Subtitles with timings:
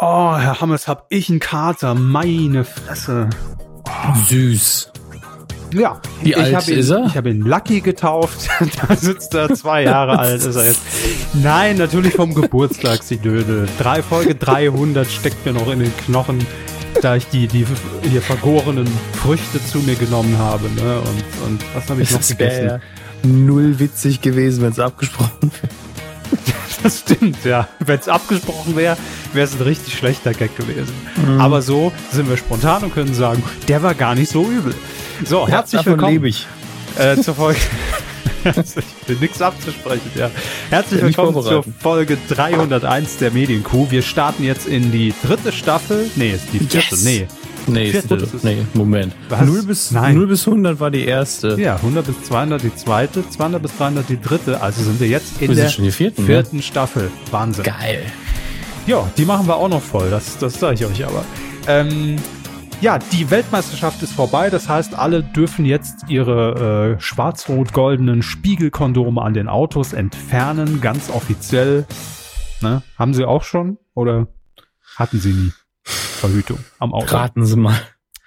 [0.00, 1.94] Oh, Herr Hammes, hab ich einen Kater.
[1.94, 3.28] Meine Fresse.
[4.28, 4.92] Süß.
[5.74, 7.06] Ja, Wie ich alt hab ihn, ist er?
[7.06, 8.48] Ich habe ihn Lucky getauft.
[8.88, 10.80] da sitzt er, zwei Jahre alt ist er jetzt.
[11.34, 13.68] Nein, natürlich vom Geburtstag, sie Dödel.
[13.78, 16.46] Drei, Folge 300 steckt mir noch in den Knochen,
[17.02, 17.66] da ich die, die
[18.08, 20.70] hier vergorenen Früchte zu mir genommen habe.
[20.76, 21.00] Ne?
[21.00, 22.80] Und, und was habe ich noch Das gegessen?
[23.24, 25.72] null witzig gewesen, wenn es abgesprochen wäre.
[26.82, 27.68] Das stimmt, ja.
[27.80, 28.96] Wenn es abgesprochen wäre,
[29.32, 30.94] wäre es ein richtig schlechter Gag gewesen.
[31.16, 31.40] Mhm.
[31.40, 34.74] Aber so sind wir spontan und können sagen, der war gar nicht so übel.
[35.24, 36.46] So, herzlich Davon willkommen lebe ich.
[36.96, 37.58] äh, zur Folge.
[38.44, 38.84] Herzlich-
[39.20, 40.30] nichts abzusprechen, ja.
[40.70, 41.64] Herzlich Ja, willkommen zur.
[41.80, 43.90] Folge 301 der Medienkuh.
[43.90, 46.08] Wir starten jetzt in die dritte Staffel.
[46.14, 46.76] Nee, ist die vierte.
[46.94, 47.04] Yes.
[47.04, 47.26] Nee.
[47.68, 49.14] Nee, ist- nee, Moment.
[49.28, 49.46] Was?
[49.46, 50.14] 0 bis, Nein.
[50.16, 51.56] 0 bis 100 war die erste.
[51.60, 54.60] Ja, 100 bis 200 die zweite, 200 bis 300 die dritte.
[54.60, 56.26] Also sind wir jetzt in Wir der der vierten, ne?
[56.26, 57.10] vierten Staffel.
[57.30, 57.64] Wahnsinn.
[57.64, 58.02] Geil.
[58.86, 61.22] Ja, die machen wir auch noch voll, das, das sage ich euch aber.
[61.66, 62.16] Ähm,
[62.80, 69.34] ja, die Weltmeisterschaft ist vorbei, das heißt, alle dürfen jetzt ihre äh, schwarz-rot-goldenen Spiegelkondome an
[69.34, 71.86] den Autos entfernen, ganz offiziell.
[72.62, 72.82] Ne?
[72.98, 74.28] Haben sie auch schon oder
[74.96, 75.52] hatten sie nie
[75.88, 77.14] Verhütung am Auto?
[77.14, 77.80] Raten Sie mal.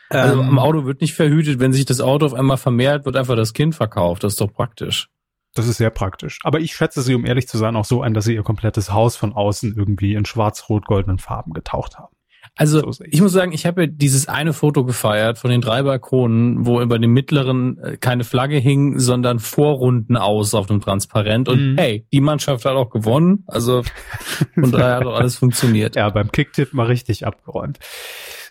[0.09, 3.15] Also Ähm, am Auto wird nicht verhütet, wenn sich das Auto auf einmal vermehrt, wird
[3.15, 4.23] einfach das Kind verkauft.
[4.23, 5.09] Das ist doch praktisch.
[5.53, 6.39] Das ist sehr praktisch.
[6.43, 8.91] Aber ich schätze sie, um ehrlich zu sein, auch so ein, dass sie ihr komplettes
[8.91, 12.10] Haus von außen irgendwie in schwarz-rot-goldenen Farben getaucht haben.
[12.57, 15.83] Also So ich muss sagen, ich habe ja dieses eine Foto gefeiert von den drei
[15.83, 21.47] Balkonen, wo über dem mittleren äh, keine Flagge hing, sondern Vorrunden aus auf dem Transparent.
[21.47, 21.77] Und Mhm.
[21.77, 23.45] hey, die Mannschaft hat auch gewonnen.
[23.47, 23.83] Also
[24.53, 25.95] von daher hat auch alles funktioniert.
[25.95, 27.79] Ja, beim Kicktipp mal richtig abgeräumt.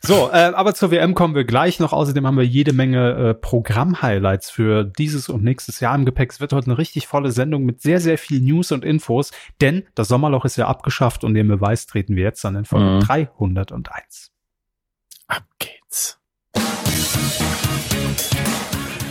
[0.03, 1.93] So, äh, aber zur WM kommen wir gleich noch.
[1.93, 6.33] Außerdem haben wir jede Menge äh, Programm-Highlights für dieses und nächstes Jahr im Gepäck.
[6.33, 9.83] Es wird heute eine richtig volle Sendung mit sehr, sehr viel News und Infos, denn
[9.95, 13.01] das Sommerloch ist ja abgeschafft und den Beweis treten wir jetzt an in Folge Mhm.
[13.01, 14.31] 301.
[15.27, 16.19] Ab geht's.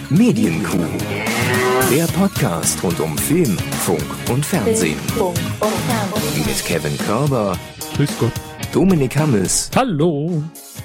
[0.10, 0.80] Medienkuh.
[1.92, 4.98] Der Podcast rund um Film, Funk und Fernsehen.
[6.36, 7.56] Mit Kevin Körber,
[7.96, 8.32] Grüß Gott.
[8.72, 10.44] Dominik Hammes Hallo.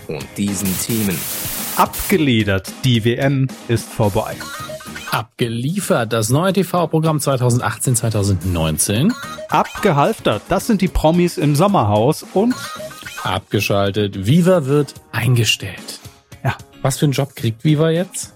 [0.08, 1.18] und diesen Themen.
[1.76, 4.34] Abgeledert, die WM ist vorbei.
[5.10, 6.12] Abgeliefert.
[6.12, 9.12] Das neue TV-Programm 2018, 2019.
[9.48, 12.54] Abgehalftert, das sind die Promis im Sommerhaus und
[13.22, 14.26] Abgeschaltet.
[14.26, 16.00] Viva wird eingestellt.
[16.42, 18.34] ja, Was für einen Job kriegt Viva jetzt?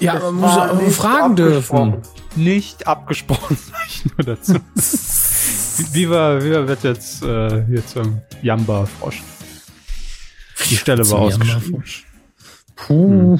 [0.00, 2.02] Ja, man muss fragen dürfen.
[2.36, 4.54] nicht abgesprochen, sag ich nur dazu.
[5.92, 9.22] Viva, Viva wird jetzt äh, hier zum Jamba-Frosch.
[10.70, 11.82] Die Stelle war ausgeschrieben.
[12.76, 13.38] Puh.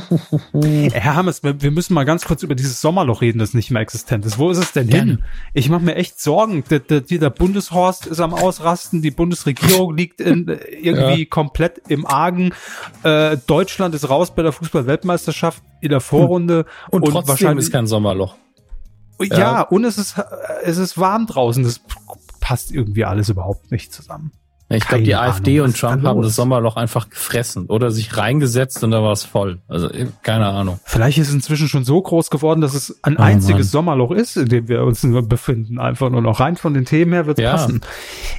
[0.92, 3.82] Herr Hammes, wir, wir müssen mal ganz kurz über dieses Sommerloch reden, das nicht mehr
[3.82, 4.38] existent ist.
[4.38, 5.10] Wo ist es denn Gerne.
[5.12, 5.24] hin?
[5.54, 6.62] Ich mache mir echt Sorgen.
[6.70, 11.28] Der, der, der Bundeshorst ist am Ausrasten, die Bundesregierung liegt in, äh, irgendwie Ja.
[11.28, 12.52] komplett im Argen.
[13.02, 16.64] Äh, Deutschland ist raus bei der Fußball-Weltmeisterschaft in der Vorrunde.
[16.90, 18.36] Und, trotzdem ist kein Sommerloch.
[19.20, 19.60] Ja, Ja.
[19.62, 20.14] und es ist,
[20.62, 21.64] es ist warm draußen.
[21.64, 21.80] Das
[22.44, 24.32] passt irgendwie alles überhaupt nicht zusammen.
[24.68, 28.84] Ich glaube, die AfD Ahnung, und Trump haben das Sommerloch einfach gefressen oder sich reingesetzt
[28.84, 29.60] und da war es voll.
[29.66, 29.88] Also
[30.22, 30.78] keine Ahnung.
[30.84, 33.70] Vielleicht ist es inzwischen schon so groß geworden, dass es ein Oh einziges Mann.
[33.72, 35.78] Sommerloch ist, in dem wir uns nur befinden.
[35.78, 37.52] Einfach nur noch rein von den Themen her wird Ja.
[37.52, 37.80] passen.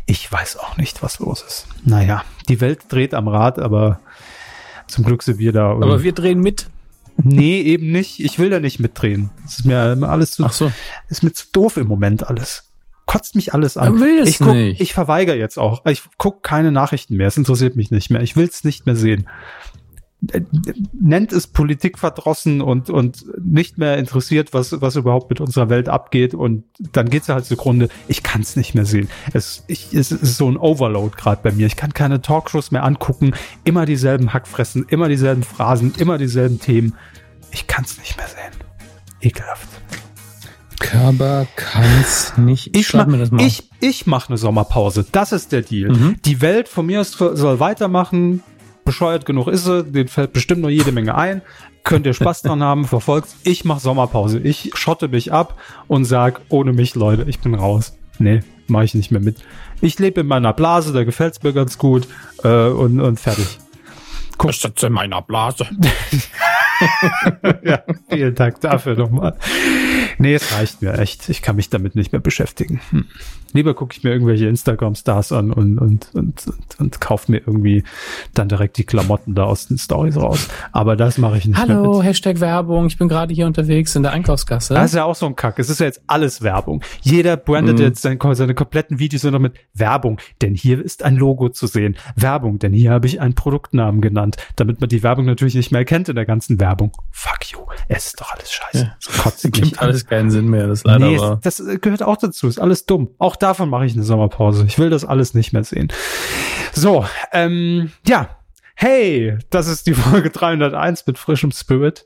[0.06, 1.68] Ich weiß auch nicht, was los ist.
[1.84, 4.00] Naja, die Welt dreht am Rad, aber
[4.88, 5.72] zum Glück sind wir da.
[5.72, 6.68] Aber wir drehen mit.
[7.18, 8.20] nee, eben nicht.
[8.20, 9.30] Ich will da nicht mitdrehen.
[9.46, 9.80] Es ist mir
[10.10, 10.72] alles zu, Ach so.
[11.08, 12.65] ist mir zu doof im Moment alles.
[13.06, 13.96] Kotzt mich alles an.
[13.96, 14.82] Er will es ich guck, nicht.
[14.82, 15.86] ich verweigere jetzt auch.
[15.86, 17.28] Ich guck keine Nachrichten mehr.
[17.28, 18.22] Es interessiert mich nicht mehr.
[18.22, 19.28] Ich will es nicht mehr sehen.
[20.32, 20.42] Äh,
[20.94, 25.88] Nennt es Politik verdrossen und, und nicht mehr interessiert, was, was überhaupt mit unserer Welt
[25.88, 26.34] abgeht.
[26.34, 27.90] Und dann geht's halt zugrunde.
[28.08, 29.08] Ich kann es nicht mehr sehen.
[29.34, 31.68] Es, ich, es ist so ein Overload gerade bei mir.
[31.68, 33.34] Ich kann keine Talkshows mehr angucken.
[33.64, 36.96] Immer dieselben Hackfressen, immer dieselben Phrasen, immer dieselben Themen.
[37.52, 38.64] Ich kann es nicht mehr sehen.
[39.22, 39.68] Ekelhaft.
[40.80, 42.76] Körper kann's nicht.
[42.76, 43.42] Ich, mach, mir das mal.
[43.42, 45.06] ich, ich mache eine Sommerpause.
[45.12, 45.92] Das ist der Deal.
[45.92, 46.16] Mhm.
[46.26, 48.44] Die Welt von mir soll weitermachen.
[48.84, 49.84] Bescheuert genug ist sie.
[49.84, 51.42] Den fällt bestimmt noch jede Menge ein.
[51.84, 53.30] Könnt ihr Spaß dran haben, verfolgt.
[53.44, 54.40] Ich mache Sommerpause.
[54.40, 57.98] Ich schotte mich ab und sag, ohne mich, Leute, ich bin raus.
[58.18, 59.38] Nee, mache ich nicht mehr mit.
[59.82, 62.08] Ich lebe in meiner Blase, da gefällt's mir ganz gut.
[62.44, 63.60] Äh, und, und fertig.
[64.38, 65.68] Guck, Ich sitze in meiner Blase.
[67.64, 69.38] ja, vielen Dank dafür nochmal.
[70.18, 71.30] Nee, es reicht mir echt.
[71.30, 72.82] Ich kann mich damit nicht mehr beschäftigen.
[72.92, 73.06] Hm.
[73.54, 77.84] Lieber gucke ich mir irgendwelche Instagram-Stars an und, und, und, und, und kaufe mir irgendwie
[78.34, 80.48] dann direkt die Klamotten da aus den Stories raus.
[80.72, 82.04] Aber das mache ich nicht Hallo, mehr mit.
[82.04, 82.88] Hashtag Werbung.
[82.88, 84.74] Ich bin gerade hier unterwegs in der Einkaufskasse.
[84.74, 85.60] Das ist ja auch so ein Kack.
[85.60, 86.82] Es ist ja jetzt alles Werbung.
[87.02, 87.84] Jeder brandet Mhm.
[87.84, 90.20] jetzt seine, seine kompletten Videos nur noch mit Werbung.
[90.42, 91.96] Denn hier ist ein Logo zu sehen.
[92.16, 95.80] Werbung, denn hier habe ich einen Produktnamen genannt, damit man die Werbung natürlich nicht mehr
[95.82, 96.92] erkennt in der ganzen Werbung.
[97.12, 97.60] Fuck you.
[97.88, 98.84] Es ist doch alles scheiße.
[98.86, 99.32] Ja.
[99.44, 99.88] Mich Gibt an.
[99.88, 100.68] alles keinen Sinn mehr.
[100.68, 101.40] Das leider Nee, wahr.
[101.44, 102.48] das gehört auch dazu.
[102.48, 103.10] Ist alles dumm.
[103.20, 104.66] Auch davon mache ich eine Sommerpause.
[104.68, 105.90] Ich will das alles nicht mehr sehen.
[106.74, 108.40] So, ähm, ja.
[108.76, 112.06] Hey, das ist die Folge 301 mit frischem Spirit.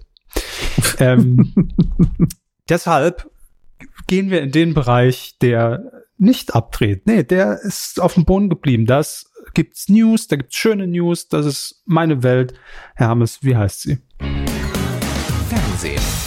[0.99, 1.73] ähm,
[2.69, 3.31] deshalb
[4.05, 7.07] gehen wir in den Bereich, der nicht abdreht.
[7.07, 8.85] Nee, der ist auf dem Boden geblieben.
[8.85, 11.29] Das gibt's News, da gibt's schöne News.
[11.29, 12.53] Das ist meine Welt.
[12.95, 13.97] Herr Hammes, wie heißt sie?
[15.49, 16.18] Fernsehen.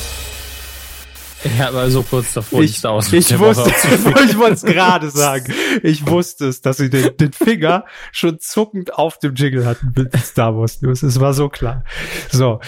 [1.58, 3.12] Ja, aber so kurz davor ich, aus.
[3.12, 3.70] ich wusste,
[4.24, 5.52] ich wollte es gerade sagen.
[5.82, 10.16] Ich wusste es, dass sie den, den Finger schon zuckend auf dem Jingle hatten mit
[10.16, 11.02] Star Wars News.
[11.02, 11.84] Es war so klar.
[12.30, 12.60] So,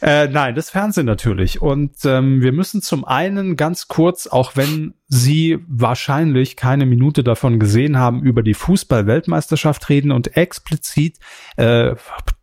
[0.00, 1.60] äh, nein, das Fernsehen natürlich.
[1.60, 7.60] Und ähm, wir müssen zum einen ganz kurz, auch wenn Sie wahrscheinlich keine Minute davon
[7.60, 11.18] gesehen haben, über die Fußball-Weltmeisterschaft reden und explizit
[11.58, 11.94] äh,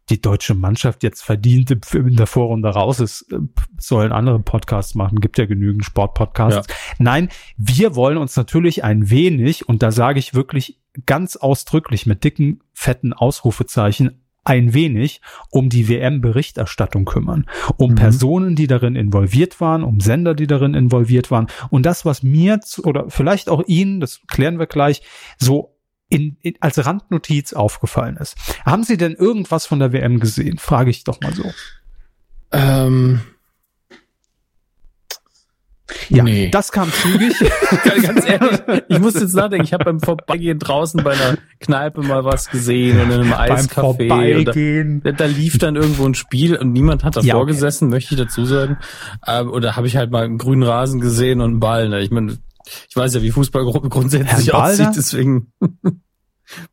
[0.09, 3.37] die deutsche Mannschaft jetzt verdient in der Vorrunde raus ist, äh,
[3.77, 5.19] sollen andere Podcasts machen.
[5.19, 6.67] Gibt ja genügend Sportpodcasts.
[6.97, 12.23] Nein, wir wollen uns natürlich ein wenig, und da sage ich wirklich ganz ausdrücklich mit
[12.23, 15.21] dicken, fetten Ausrufezeichen, ein wenig
[15.51, 17.45] um die WM-Berichterstattung kümmern,
[17.77, 17.95] um Mhm.
[17.95, 21.47] Personen, die darin involviert waren, um Sender, die darin involviert waren.
[21.69, 25.01] Und das, was mir zu, oder vielleicht auch Ihnen, das klären wir gleich,
[25.37, 25.75] so
[26.09, 28.35] in, in, als Randnotiz aufgefallen ist.
[28.65, 30.57] Haben Sie denn irgendwas von der WM gesehen?
[30.57, 31.51] Frage ich doch mal so.
[32.51, 33.21] Ähm,
[36.09, 36.49] Ja, Nee.
[36.49, 37.33] das kam zügig.
[38.03, 38.59] ganz ehrlich,
[38.89, 39.65] ich muss jetzt nachdenken.
[39.65, 43.73] Ich habe beim Vorbeigehen draußen bei einer Kneipe mal was gesehen und in einem Eiscafé.
[43.81, 45.01] Vorbeigehen.
[45.03, 47.51] da, da lief dann irgendwo ein Spiel und niemand hat davor Ja, okay.
[47.53, 48.77] gesessen, möchte ich dazu sagen.
[49.27, 51.89] Ähm, oder habe ich halt mal einen grünen Rasen gesehen und einen Ball.
[51.89, 52.01] Ne?
[52.01, 52.37] Ich meine,
[52.89, 55.53] ich weiß ja, wie Fußball gru- grundsätzlich Herrn aussieht, deswegen.
[55.61, 56.01] Herrn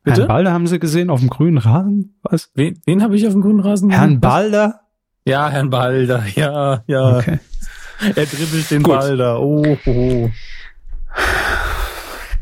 [0.03, 0.25] Bitte?
[0.25, 2.19] Balder haben Sie gesehen auf dem grünen Rasen?
[2.23, 2.49] Was?
[2.55, 3.99] Wen, wen habe ich auf dem grünen Rasen gesehen?
[4.01, 4.81] Herrn Balder?
[5.25, 6.23] Ja, Herrn Balder.
[6.35, 7.17] Ja, ja.
[7.17, 7.39] Okay.
[7.99, 8.93] Er dribbelt den Gut.
[8.95, 9.39] Balder.
[9.41, 10.29] Oh, oh, oh.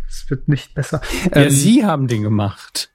[0.07, 1.01] Es wird nicht besser.
[1.33, 2.89] Ja, Ähm, Sie haben den gemacht.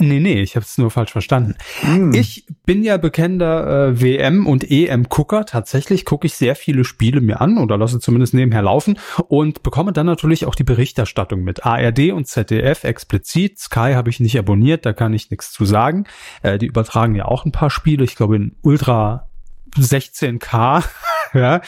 [0.00, 1.56] Nee, nee, ich habe es nur falsch verstanden.
[1.80, 2.14] Hm.
[2.14, 5.44] Ich bin ja bekennender äh, WM- und EM-Gucker.
[5.44, 8.98] Tatsächlich gucke ich sehr viele Spiele mir an oder lasse zumindest nebenher laufen
[9.28, 11.66] und bekomme dann natürlich auch die Berichterstattung mit.
[11.66, 13.58] ARD und ZDF explizit.
[13.58, 16.04] Sky habe ich nicht abonniert, da kann ich nichts zu sagen.
[16.42, 18.02] Äh, die übertragen ja auch ein paar Spiele.
[18.04, 19.28] Ich glaube in Ultra
[19.76, 20.82] 16K.
[21.34, 21.60] ja.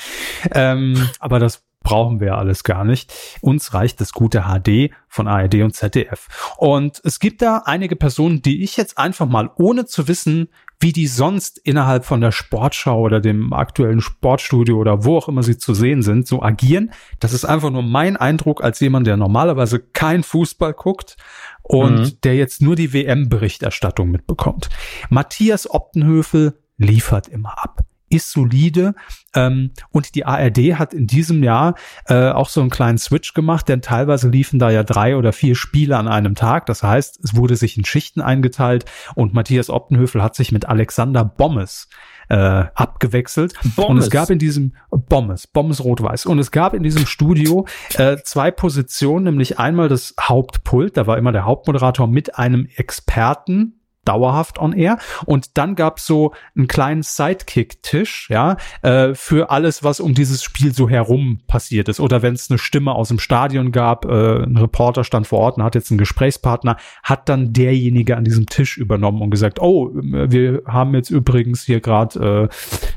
[0.53, 3.13] Ähm, aber das brauchen wir ja alles gar nicht.
[3.41, 6.29] Uns reicht das gute HD von ARD und ZDF.
[6.57, 10.49] Und es gibt da einige Personen, die ich jetzt einfach mal, ohne zu wissen,
[10.81, 15.45] wie die sonst innerhalb von der Sportschau oder dem aktuellen Sportstudio oder wo auch immer
[15.45, 16.91] sie zu sehen sind, so agieren.
[17.21, 21.17] Das ist einfach nur mein Eindruck als jemand, der normalerweise kein Fußball guckt
[21.63, 22.21] und Mhm.
[22.25, 24.71] der jetzt nur die WM-Berichterstattung mitbekommt.
[25.09, 27.83] Matthias Optenhöfel liefert immer ab
[28.13, 28.95] ist solide
[29.35, 31.75] ähm, und die ARD hat in diesem Jahr
[32.07, 35.55] äh, auch so einen kleinen Switch gemacht, denn teilweise liefen da ja drei oder vier
[35.55, 36.67] Spiele an einem Tag.
[36.67, 41.25] Das heißt, es wurde sich in Schichten eingeteilt und Matthias Optenhöfel hat sich mit Alexander
[41.25, 41.89] Bommes
[42.29, 43.55] äh, abgewechselt.
[43.63, 44.05] Und Bommes.
[44.05, 46.27] es gab in diesem Bommes, Bommes Rot-Weiß.
[46.27, 51.19] Und es gab in diesem Studio äh, zwei Positionen, nämlich einmal das Hauptpult, da war
[51.19, 54.99] immer der Hauptmoderator mit einem Experten, dauerhaft on air.
[55.25, 60.75] Und dann gab's so einen kleinen Sidekick-Tisch, ja, äh, für alles, was um dieses Spiel
[60.75, 62.01] so herum passiert ist.
[62.01, 65.57] Oder wenn es eine Stimme aus dem Stadion gab, äh, ein Reporter stand vor Ort
[65.57, 69.91] und hat jetzt einen Gesprächspartner, hat dann derjenige an diesem Tisch übernommen und gesagt, oh,
[69.93, 72.55] wir haben jetzt übrigens hier gerade äh,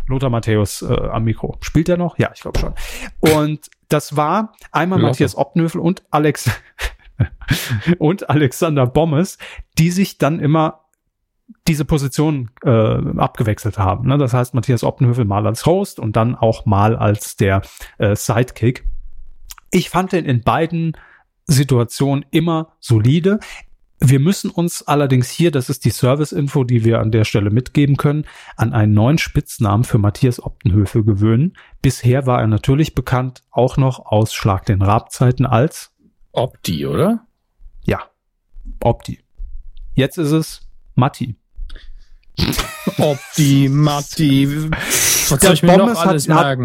[0.08, 1.58] Lothar Matthäus äh, am Mikro.
[1.62, 2.18] Spielt er noch?
[2.18, 2.74] Ja, ich glaube schon.
[3.20, 5.12] Und das war einmal Lothar.
[5.12, 6.50] Matthias Optenhöfel und Alex
[8.00, 9.38] und Alexander Bommes,
[9.78, 10.85] die sich dann immer
[11.68, 14.08] diese Position äh, abgewechselt haben.
[14.08, 14.18] Ne?
[14.18, 17.62] Das heißt, Matthias Optenhöfel mal als Host und dann auch mal als der
[17.98, 18.86] äh, Sidekick.
[19.72, 20.98] Ich fand den in beiden
[21.46, 23.40] Situationen immer solide.
[24.00, 27.96] Wir müssen uns allerdings hier, das ist die Service-Info, die wir an der Stelle mitgeben
[27.96, 28.25] können,
[28.58, 31.56] an einen neuen Spitznamen für Matthias Optenhöfel gewöhnen.
[31.82, 35.94] Bisher war er natürlich bekannt, auch noch aus Schlag den Rabzeiten als
[36.32, 37.25] Opti, oder?
[37.86, 38.04] ja,
[38.84, 39.20] Opti.
[39.94, 40.65] Jetzt ist es
[40.96, 41.36] Matti.
[42.98, 44.70] Opti, Matti.
[45.30, 46.60] Was Der Bommes hat- hat-?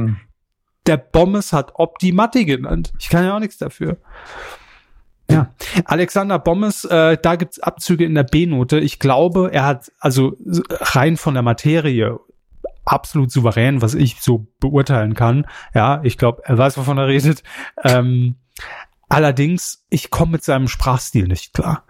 [0.86, 2.92] Der Bommes hat Optimati genannt.
[2.98, 3.98] Ich kann ja auch nichts dafür.
[5.30, 8.80] Ja, Alexander Bommes, äh, da gibt's Abzüge in der B-Note.
[8.80, 10.36] Ich glaube, er hat also
[10.70, 12.18] rein von der Materie
[12.84, 15.46] absolut souverän, was ich so beurteilen kann.
[15.72, 17.44] Ja, ich glaube, er weiß, wovon er redet.
[17.84, 18.36] Ähm,
[19.08, 21.84] allerdings, ich komme mit seinem Sprachstil nicht klar.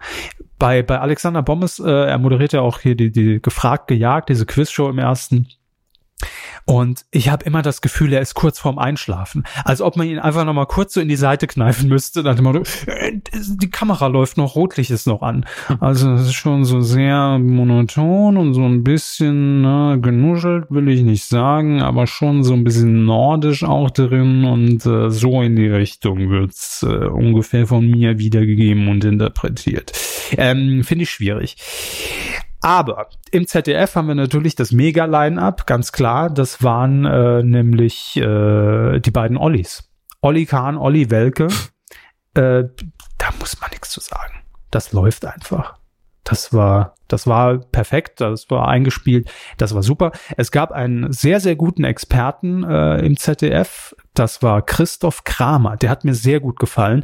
[0.61, 4.45] Bei, bei Alexander Bommes, äh, er moderiert ja auch hier die, die gefragt gejagt, diese
[4.45, 5.47] Quizshow im ersten.
[6.65, 9.43] Und ich habe immer das Gefühl, er ist kurz vorm Einschlafen.
[9.65, 12.23] Als ob man ihn einfach noch mal kurz so in die Seite kneifen müsste.
[12.23, 15.45] Dann immer, äh, die Kamera läuft noch, Rotlicht ist noch an.
[15.79, 21.01] Also das ist schon so sehr monoton und so ein bisschen ne, genuschelt, will ich
[21.01, 24.45] nicht sagen, aber schon so ein bisschen nordisch auch drin.
[24.45, 29.91] Und äh, so in die Richtung wird's äh, ungefähr von mir wiedergegeben und interpretiert.
[30.37, 31.57] Ähm, Finde ich schwierig.
[32.61, 36.29] Aber im ZDF haben wir natürlich das Mega-Line-Up, ganz klar.
[36.29, 39.89] Das waren äh, nämlich äh, die beiden Ollis.
[40.21, 41.47] Olli Kahn, Olli Welke.
[42.33, 42.63] Äh,
[43.17, 44.35] da muss man nichts zu sagen.
[44.69, 45.75] Das läuft einfach.
[46.23, 50.13] Das war, das war perfekt, das war eingespielt, das war super.
[50.37, 53.93] Es gab einen sehr, sehr guten Experten äh, im ZDF.
[54.13, 55.75] Das war Christoph Kramer.
[55.75, 57.03] Der hat mir sehr gut gefallen.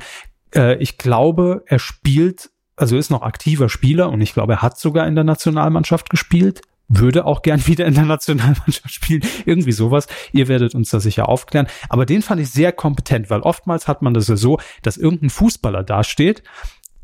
[0.55, 4.79] Äh, ich glaube, er spielt also ist noch aktiver Spieler und ich glaube, er hat
[4.79, 10.07] sogar in der Nationalmannschaft gespielt, würde auch gern wieder in der Nationalmannschaft spielen, irgendwie sowas.
[10.31, 11.67] Ihr werdet uns da sicher aufklären.
[11.89, 15.29] Aber den fand ich sehr kompetent, weil oftmals hat man das ja so, dass irgendein
[15.29, 16.43] Fußballer dasteht,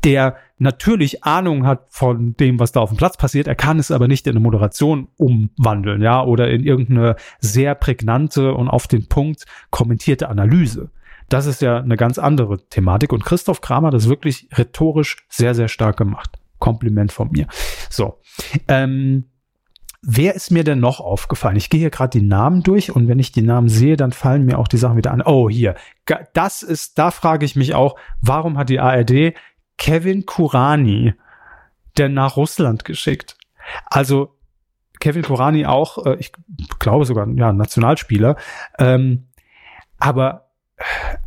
[0.04, 3.46] der natürlich Ahnung hat von dem, was da auf dem Platz passiert.
[3.46, 8.54] Er kann es aber nicht in eine Moderation umwandeln, ja, oder in irgendeine sehr prägnante
[8.54, 10.90] und auf den Punkt kommentierte Analyse.
[11.34, 13.12] Das ist ja eine ganz andere Thematik.
[13.12, 16.38] Und Christoph Kramer hat das wirklich rhetorisch sehr, sehr stark gemacht.
[16.60, 17.48] Kompliment von mir.
[17.90, 18.20] So.
[18.68, 19.24] Ähm,
[20.00, 21.56] Wer ist mir denn noch aufgefallen?
[21.56, 24.44] Ich gehe hier gerade die Namen durch und wenn ich die Namen sehe, dann fallen
[24.44, 25.22] mir auch die Sachen wieder an.
[25.24, 25.74] Oh, hier.
[26.34, 29.34] Das ist, da frage ich mich auch, warum hat die ARD
[29.76, 31.14] Kevin Kurani
[31.98, 33.36] denn nach Russland geschickt?
[33.86, 34.36] Also
[35.00, 36.30] Kevin Kurani auch, äh, ich
[36.78, 38.36] glaube sogar, ja, Nationalspieler.
[38.78, 39.26] Ähm,
[39.98, 40.43] aber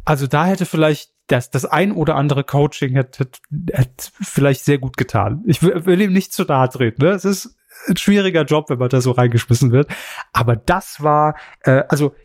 [0.05, 3.29] also da hätte vielleicht das, das ein oder andere Coaching hätte,
[3.71, 5.43] hätte vielleicht sehr gut getan.
[5.45, 7.03] Ich will, will ihm nicht zu nahe treten.
[7.03, 7.11] Ne?
[7.11, 7.55] Es ist
[7.87, 9.89] ein schwieriger Job, wenn man da so reingeschmissen wird.
[10.31, 12.15] Aber das war, äh, also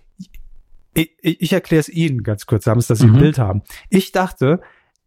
[0.94, 3.14] ich, ich erkläre es Ihnen ganz kurz, damit dass Sie mhm.
[3.14, 3.62] ein Bild haben.
[3.90, 4.60] Ich dachte,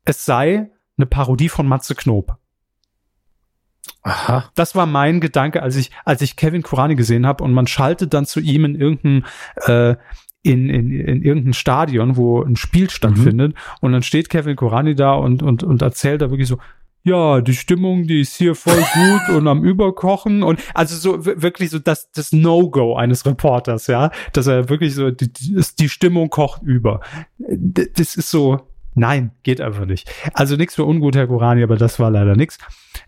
[0.04, 2.38] es sei eine Parodie von Matze Knob.
[4.02, 4.50] Aha.
[4.56, 8.14] Das war mein Gedanke, als ich, als ich Kevin Kurani gesehen habe und man schaltet
[8.14, 9.26] dann zu ihm in irgendein
[9.68, 9.96] äh,
[10.46, 13.54] in, in, in irgendein Stadion, wo ein Spiel stattfindet.
[13.54, 13.60] Mhm.
[13.82, 16.60] Und dann steht Kevin Korani da und, und, und erzählt da wirklich so,
[17.04, 21.70] ja, die Stimmung, die ist hier voll gut und am Überkochen und also so wirklich
[21.70, 26.64] so das, das No-Go eines Reporters, ja, dass er wirklich so, die, die Stimmung kocht
[26.64, 27.02] über.
[27.38, 28.60] Das ist so,
[28.98, 30.10] Nein, geht einfach nicht.
[30.34, 32.58] Also nichts für ungut, Herr Gorani, aber das war leider nichts.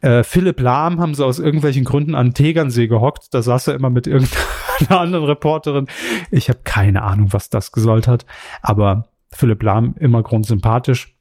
[0.01, 3.33] Äh, Philipp Lahm haben sie aus irgendwelchen Gründen an Tegernsee gehockt.
[3.33, 4.43] Da saß er immer mit irgendeiner
[4.89, 5.87] anderen Reporterin.
[6.31, 8.25] Ich habe keine Ahnung, was das gesollt hat.
[8.61, 11.15] Aber Philipp Lahm immer grundsympathisch.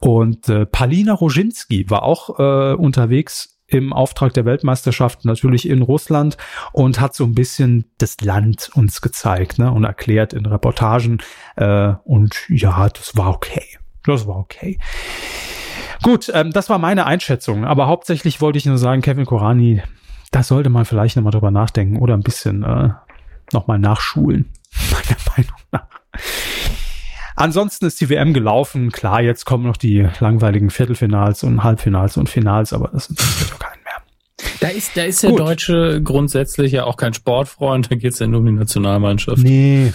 [0.00, 6.36] Und äh, Palina Roginski war auch äh, unterwegs im Auftrag der Weltmeisterschaft natürlich in Russland
[6.72, 11.18] und hat so ein bisschen das Land uns gezeigt ne, und erklärt in Reportagen.
[11.56, 13.64] Äh, und ja, das war okay.
[14.04, 14.78] Das war okay.
[16.02, 17.64] Gut, ähm, das war meine Einschätzung.
[17.64, 19.82] Aber hauptsächlich wollte ich nur sagen, Kevin Korani,
[20.34, 22.90] da sollte man vielleicht nochmal drüber nachdenken oder ein bisschen äh,
[23.52, 24.50] nochmal nachschulen.
[24.90, 25.86] Meiner Meinung nach.
[27.36, 28.90] Ansonsten ist die WM gelaufen.
[28.90, 33.58] Klar, jetzt kommen noch die langweiligen Viertelfinals und Halbfinals und Finals, aber das interessiert doch
[33.60, 34.02] keinen mehr.
[34.58, 35.38] Da ist, da ist der Gut.
[35.38, 39.38] Deutsche grundsätzlich ja auch kein Sportfreund, da geht's ja nur um die Nationalmannschaft.
[39.38, 39.92] Nee.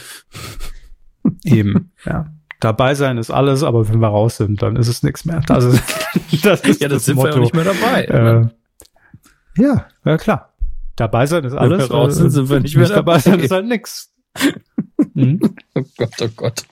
[1.43, 2.27] Eben, ja.
[2.61, 5.41] Dabei sein ist alles, aber wenn wir raus sind, dann ist es nichts mehr.
[5.47, 5.83] Das ist,
[6.43, 7.27] das ist ja, das, das sind Motto.
[7.27, 8.03] wir auch nicht mehr dabei.
[8.05, 8.49] Äh,
[9.59, 10.53] ja, ja klar.
[10.95, 11.83] Dabei sein ist alles.
[11.83, 13.13] Wenn wir raus sind, sind wir nicht mehr dabei.
[13.13, 14.13] Dabei sein ist halt nix.
[15.13, 15.39] Mhm.
[15.75, 16.63] Oh Gott, oh Gott.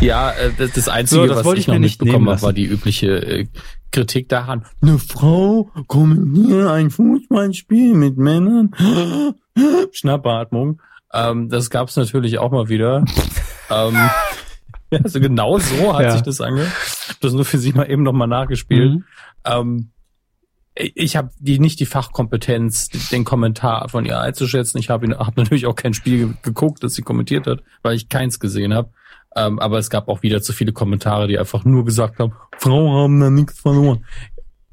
[0.00, 2.52] Ja, äh, das, das Einzige, so, das was ich, ich noch nicht bekommen habe, war
[2.52, 3.46] die übliche äh,
[3.92, 4.64] Kritik daran.
[4.82, 8.74] Eine Frau kommentiert ein Fußballspiel mit Männern.
[9.92, 10.80] Schnappatmung.
[11.12, 13.04] Ähm, das gab's natürlich auch mal wieder.
[13.70, 13.94] ähm,
[14.90, 16.10] ja, also genau so hat ja.
[16.12, 16.72] sich das angehört.
[17.20, 18.94] Das nur für Sie mal eben nochmal nachgespielt.
[18.94, 19.04] Mhm.
[19.44, 19.90] Ähm,
[20.78, 24.78] ich habe die nicht die Fachkompetenz, den Kommentar von ihr einzuschätzen.
[24.78, 28.38] Ich habe hab natürlich auch kein Spiel geguckt, das sie kommentiert hat, weil ich keins
[28.38, 28.90] gesehen habe.
[29.36, 32.96] Ähm, aber es gab auch wieder zu viele Kommentare, die einfach nur gesagt haben, Frauen
[32.96, 34.04] haben da nichts verloren.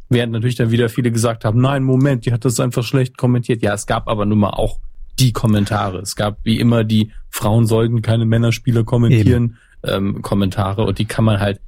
[0.10, 3.64] Während natürlich dann wieder viele gesagt haben, nein, Moment, die hat das einfach schlecht kommentiert.
[3.64, 4.80] Ja, es gab aber nun mal auch
[5.20, 6.00] die Kommentare.
[6.00, 11.26] Es gab wie immer die Frauen sollten keine Männerspiele kommentieren ähm, Kommentare und die kann
[11.26, 11.60] man halt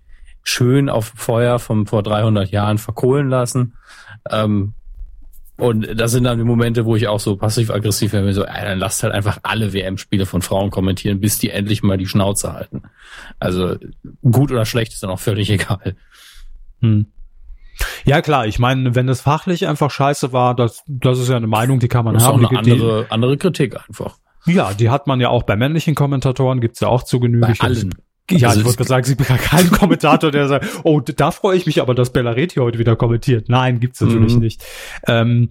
[0.48, 3.74] schön auf Feuer von vor 300 Jahren verkohlen lassen.
[4.30, 4.74] Ähm,
[5.58, 8.78] und das sind dann die Momente, wo ich auch so passiv-aggressiv werde, so, ey, dann
[8.78, 12.84] lasst halt einfach alle WM-Spiele von Frauen kommentieren, bis die endlich mal die Schnauze halten.
[13.40, 13.76] Also
[14.22, 15.96] gut oder schlecht ist dann auch völlig egal.
[16.82, 17.08] Hm.
[18.06, 21.48] Ja, klar, ich meine, wenn das fachlich einfach scheiße war, das, das ist ja eine
[21.48, 22.40] Meinung, die kann man das haben.
[22.40, 24.18] Ist auch eine andere, andere Kritik einfach.
[24.46, 27.48] Ja, die hat man ja auch bei männlichen Kommentatoren, gibt's ja auch zu Genüge.
[27.48, 27.94] Bei allen.
[28.30, 31.66] Ja, also ich wollte sagen, es gibt keinen Kommentator, der sagt, oh, da freue ich
[31.66, 33.48] mich aber, dass Bellareti heute wieder kommentiert.
[33.48, 34.40] Nein, gibt's natürlich mhm.
[34.42, 34.66] nicht.
[35.08, 35.50] Ähm,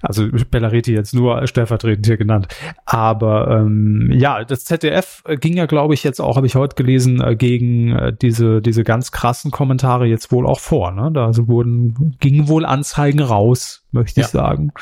[0.00, 2.46] also Bellareti jetzt nur stellvertretend hier genannt.
[2.84, 7.20] Aber ähm, ja, das ZDF ging ja, glaube ich, jetzt auch, habe ich heute gelesen,
[7.20, 10.92] äh, gegen äh, diese, diese ganz krassen Kommentare jetzt wohl auch vor.
[10.92, 11.10] Ne?
[11.12, 14.26] Da also wurden, gingen wohl Anzeigen raus, möchte ja.
[14.26, 14.72] ich sagen.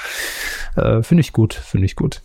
[0.76, 2.20] Äh, finde ich gut, finde ich gut.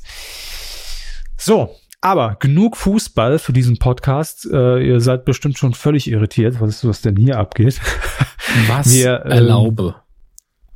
[1.37, 4.47] So, aber genug Fußball für diesen Podcast.
[4.51, 7.81] Äh, ihr seid bestimmt schon völlig irritiert, was, was denn hier abgeht.
[8.67, 9.95] Was Wir, ähm, erlaube.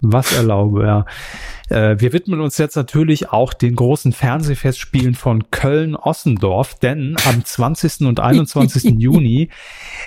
[0.01, 1.05] Was erlaube, ja.
[1.69, 8.01] Äh, wir widmen uns jetzt natürlich auch den großen Fernsehfestspielen von Köln-Ossendorf, denn am 20.
[8.01, 8.95] und 21.
[8.97, 9.49] Juni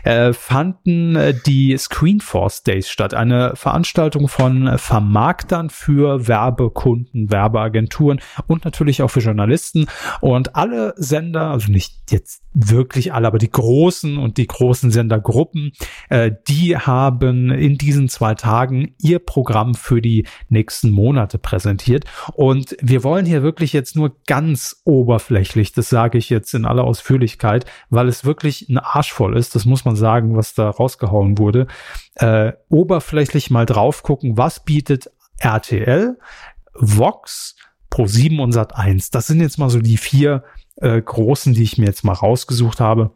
[0.04, 8.64] äh, fanden äh, die Screenforce Days statt, eine Veranstaltung von Vermarktern für Werbekunden, Werbeagenturen und
[8.64, 9.86] natürlich auch für Journalisten
[10.20, 15.72] und alle Sender, also nicht jetzt wirklich alle, aber die großen und die großen Sendergruppen,
[16.10, 21.51] äh, die haben in diesen zwei Tagen ihr Programm für die nächsten Monate präsentiert.
[22.34, 26.84] Und wir wollen hier wirklich jetzt nur ganz oberflächlich, das sage ich jetzt in aller
[26.84, 31.38] Ausführlichkeit, weil es wirklich ein Arsch voll ist, das muss man sagen, was da rausgehauen
[31.38, 31.66] wurde,
[32.16, 36.18] äh, oberflächlich mal drauf gucken, was bietet RTL,
[36.74, 37.56] Vox,
[37.90, 39.10] Pro7 und Sat1.
[39.12, 40.44] Das sind jetzt mal so die vier
[40.76, 43.12] äh, großen, die ich mir jetzt mal rausgesucht habe.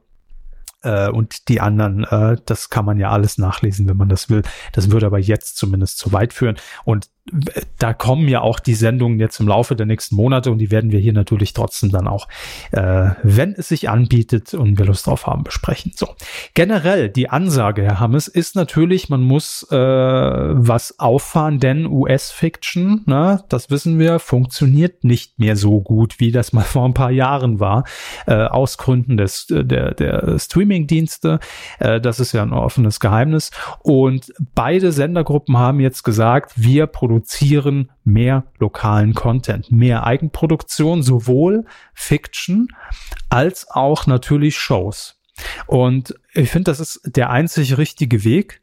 [0.83, 4.43] Äh, und die anderen, äh, das kann man ja alles nachlesen, wenn man das will.
[4.73, 6.57] Das würde aber jetzt zumindest zu weit führen.
[6.85, 7.09] Und
[7.79, 10.93] da kommen ja auch die Sendungen jetzt im Laufe der nächsten Monate und die werden
[10.93, 12.29] wir hier natürlich trotzdem dann auch,
[12.71, 15.93] äh, wenn es sich anbietet und wir Lust drauf haben, besprechen.
[15.97, 16.09] So,
[16.55, 23.43] generell die Ansage, Herr Hammes, ist natürlich, man muss äh, was auffahren, denn US-Fiction, ne,
[23.49, 27.59] das wissen wir, funktioniert nicht mehr so gut, wie das mal vor ein paar Jahren
[27.59, 27.85] war,
[28.27, 31.41] äh, aus Gründen des der der Streaming-Dienste.
[31.81, 37.16] Äh, das ist ja ein offenes Geheimnis und beide Sendergruppen haben jetzt gesagt, wir produzieren
[37.17, 42.69] produzieren mehr lokalen Content, mehr Eigenproduktion, sowohl Fiction
[43.31, 45.19] als auch natürlich Shows.
[45.67, 48.61] Und ich finde, das ist der einzig richtige Weg,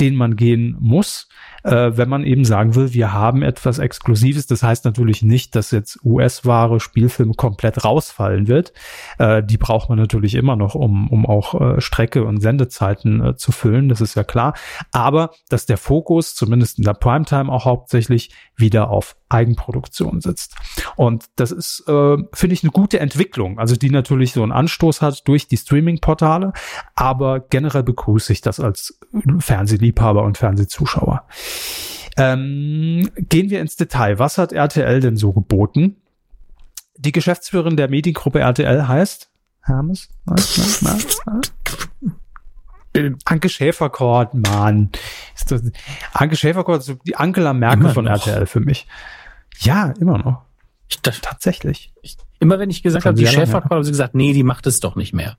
[0.00, 1.28] den man gehen muss
[1.64, 4.46] äh, wenn man eben sagen will, wir haben etwas Exklusives.
[4.46, 8.72] Das heißt natürlich nicht, dass jetzt US-Ware, Spielfilm komplett rausfallen wird.
[9.18, 13.36] Äh, die braucht man natürlich immer noch, um, um auch äh, Strecke und Sendezeiten äh,
[13.36, 13.88] zu füllen.
[13.88, 14.54] Das ist ja klar.
[14.92, 20.54] Aber dass der Fokus, zumindest in der Primetime auch hauptsächlich, wieder auf Eigenproduktion sitzt.
[20.96, 23.58] Und das ist, äh, finde ich, eine gute Entwicklung.
[23.58, 26.52] Also die natürlich so einen Anstoß hat durch die Streaming-Portale.
[26.94, 28.98] Aber generell begrüße ich das als
[29.38, 31.26] Fernsehliebhaber und Fernsehzuschauer.
[32.16, 34.18] Ähm, gehen wir ins Detail.
[34.18, 35.96] Was hat RTL denn so geboten?
[36.96, 39.30] Die Geschäftsführerin der Mediengruppe RTL heißt
[39.62, 40.08] Hermes?
[40.26, 40.36] Na,
[40.82, 41.40] na, na?
[43.24, 44.90] Anke Schäferkort, Mann.
[46.12, 48.12] Anke Schäferkort ist die Angela Merkel immer von noch.
[48.12, 48.86] RTL für mich.
[49.60, 50.42] Ja, immer noch.
[50.88, 51.92] Ich, das, Tatsächlich.
[52.02, 54.80] Ich, immer wenn ich gesagt habe, die Schäferkort, haben sie gesagt, nee, die macht es
[54.80, 55.36] doch nicht mehr.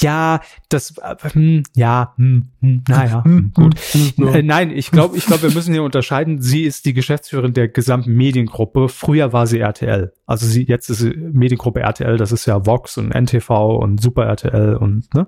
[0.00, 3.74] Ja, das, äh, hm, ja, hm, hm, naja, hm, gut.
[4.18, 6.40] Äh, nein, ich glaube, ich glaube, wir müssen hier unterscheiden.
[6.40, 8.88] Sie ist die Geschäftsführerin der gesamten Mediengruppe.
[8.88, 10.12] Früher war sie RTL.
[10.26, 12.16] Also sie, jetzt ist sie Mediengruppe RTL.
[12.16, 15.26] Das ist ja Vox und NTV und Super RTL und, ne?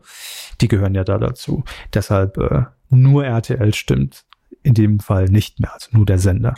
[0.61, 1.65] Die gehören ja da dazu.
[1.93, 4.25] Deshalb, äh, nur RTL stimmt
[4.67, 6.55] in dem Fall nicht mehr, also nur der Sender.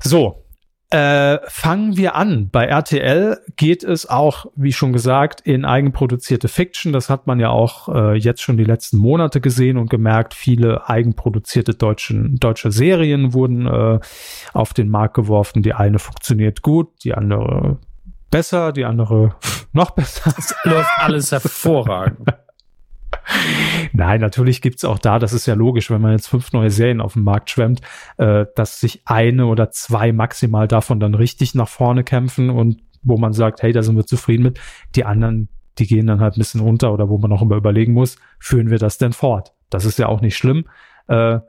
[0.00, 0.44] So,
[0.90, 2.48] äh, fangen wir an.
[2.50, 6.94] Bei RTL geht es auch, wie schon gesagt, in eigenproduzierte Fiction.
[6.94, 10.32] Das hat man ja auch äh, jetzt schon die letzten Monate gesehen und gemerkt.
[10.32, 14.00] Viele eigenproduzierte deutschen, deutsche Serien wurden äh,
[14.54, 15.62] auf den Markt geworfen.
[15.62, 17.76] Die eine funktioniert gut, die andere
[18.30, 19.34] besser, die andere
[19.72, 20.32] noch besser.
[20.38, 22.30] Es läuft alles hervorragend.
[23.92, 27.00] Nein, natürlich gibt's auch da, das ist ja logisch, wenn man jetzt fünf neue Serien
[27.00, 27.80] auf den Markt schwemmt,
[28.16, 33.16] äh, dass sich eine oder zwei maximal davon dann richtig nach vorne kämpfen und wo
[33.16, 34.60] man sagt, hey, da sind wir zufrieden mit.
[34.94, 37.92] Die anderen, die gehen dann halt ein bisschen runter oder wo man noch immer überlegen
[37.92, 39.52] muss, führen wir das denn fort?
[39.70, 40.66] Das ist ja auch nicht schlimm.
[41.06, 41.40] Äh,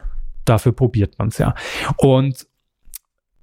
[0.45, 1.55] dafür probiert man's ja.
[1.97, 2.47] Und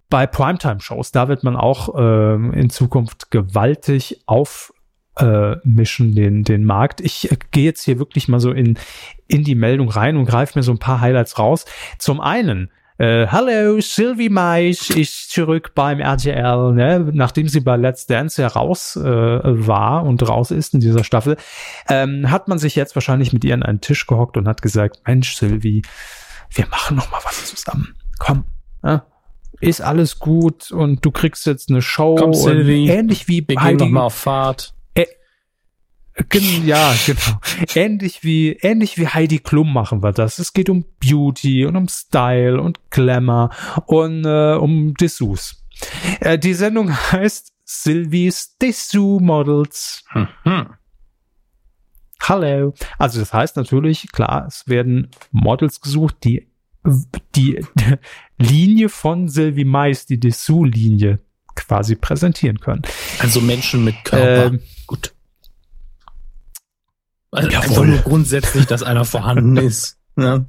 [0.08, 4.72] bei Primetime-Shows, da wird man auch ähm, in Zukunft gewaltig auf
[5.16, 7.00] äh, mischen den, den Markt.
[7.00, 8.78] Ich äh, gehe jetzt hier wirklich mal so in,
[9.28, 11.64] in die Meldung rein und greife mir so ein paar Highlights raus.
[11.98, 17.10] Zum einen, äh, Hallo, Sylvie Mais ist zurück beim RTL, ne?
[17.12, 21.36] nachdem sie bei Let's Dance ja raus äh, war und raus ist in dieser Staffel,
[21.88, 25.00] ähm, hat man sich jetzt wahrscheinlich mit ihr an einen Tisch gehockt und hat gesagt,
[25.06, 25.82] Mensch, Sylvie,
[26.50, 27.94] wir machen noch mal was zusammen.
[28.18, 28.44] Komm,
[28.82, 29.04] ja?
[29.60, 33.76] ist alles gut und du kriegst jetzt eine Show Komm, Sylvie, ähnlich wie wir Heidi,
[33.76, 34.74] gehen noch mal auf Fahrt.
[36.64, 37.40] Ja, genau.
[37.74, 40.38] ähnlich wie, ähnlich wie Heidi Klum machen wir das.
[40.38, 43.50] Es geht um Beauty und um Style und Glamour
[43.86, 45.62] und äh, um Dessous.
[46.20, 50.04] Äh, die Sendung heißt Sylvie's Dessous Models.
[50.14, 50.68] Mhm.
[52.22, 52.74] Hallo.
[52.98, 56.48] Also das heißt natürlich, klar, es werden Models gesucht, die
[57.34, 57.64] die
[58.38, 61.18] Linie von Sylvie Mais, die Dessous-Linie
[61.54, 62.82] quasi präsentieren können.
[63.18, 64.46] Also Menschen mit Körper.
[64.46, 65.12] Ähm, Gut.
[67.36, 69.98] Also einfach nur grundsätzlich, dass einer vorhanden ist.
[70.16, 70.46] Ne?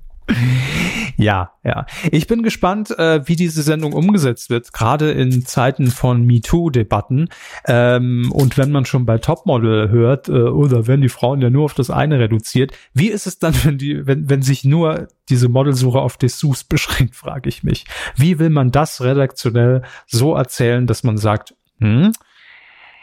[1.18, 1.86] Ja, ja.
[2.12, 7.30] Ich bin gespannt, äh, wie diese Sendung umgesetzt wird, gerade in Zeiten von MeToo-Debatten.
[7.66, 11.66] Ähm, und wenn man schon bei Topmodel hört, äh, oder wenn die Frauen ja nur
[11.66, 15.50] auf das eine reduziert, wie ist es dann, wenn die, wenn, wenn sich nur diese
[15.50, 17.86] Modelsuche auf Dessous beschränkt, frage ich mich.
[18.16, 22.12] Wie will man das redaktionell so erzählen, dass man sagt, hm,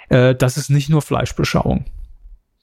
[0.09, 1.85] äh, das ist nicht nur Fleischbeschauung.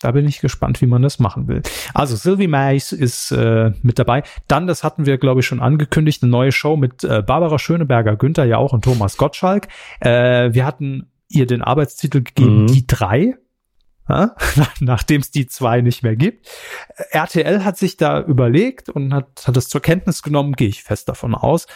[0.01, 1.61] Da bin ich gespannt, wie man das machen will.
[1.93, 4.23] Also Sylvie Mais ist äh, mit dabei.
[4.47, 8.15] Dann, das hatten wir, glaube ich, schon angekündigt, eine neue Show mit äh, Barbara Schöneberger,
[8.15, 9.67] Günther ja auch und Thomas Gottschalk.
[9.99, 12.67] Äh, wir hatten ihr den Arbeitstitel gegeben, mhm.
[12.67, 13.35] die drei.
[14.09, 14.35] Ja,
[14.79, 16.49] nachdem es die zwei nicht mehr gibt.
[17.11, 21.07] RTL hat sich da überlegt und hat, hat es zur Kenntnis genommen, gehe ich fest
[21.07, 21.67] davon aus,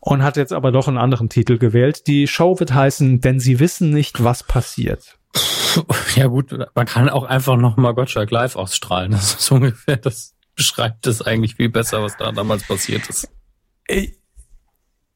[0.00, 2.06] und hat jetzt aber doch einen anderen Titel gewählt.
[2.08, 5.18] Die Show wird heißen, denn sie wissen nicht, was passiert.
[6.16, 9.12] Ja gut, man kann auch einfach noch mal Gottschalk live ausstrahlen.
[9.12, 13.28] Das ist ungefähr, das beschreibt es eigentlich viel besser, was da damals passiert ist.
[13.86, 14.14] Ich,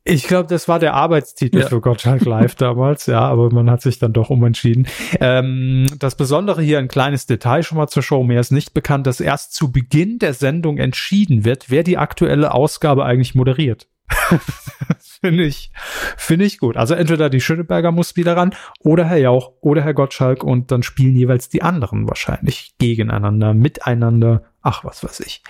[0.04, 1.66] ich glaube, das war der Arbeitstitel ja.
[1.68, 4.86] für Gottschalk Live damals, ja, aber man hat sich dann doch umentschieden.
[5.20, 9.06] Ähm, das Besondere hier, ein kleines Detail schon mal zur Show, mir ist nicht bekannt,
[9.06, 13.88] dass erst zu Beginn der Sendung entschieden wird, wer die aktuelle Ausgabe eigentlich moderiert.
[15.20, 15.70] finde ich,
[16.16, 16.76] finde ich gut.
[16.76, 20.82] Also entweder die Schöneberger muss wieder ran oder Herr Jauch oder Herr Gottschalk und dann
[20.82, 24.44] spielen jeweils die anderen wahrscheinlich gegeneinander, miteinander.
[24.62, 25.42] Ach, was weiß ich.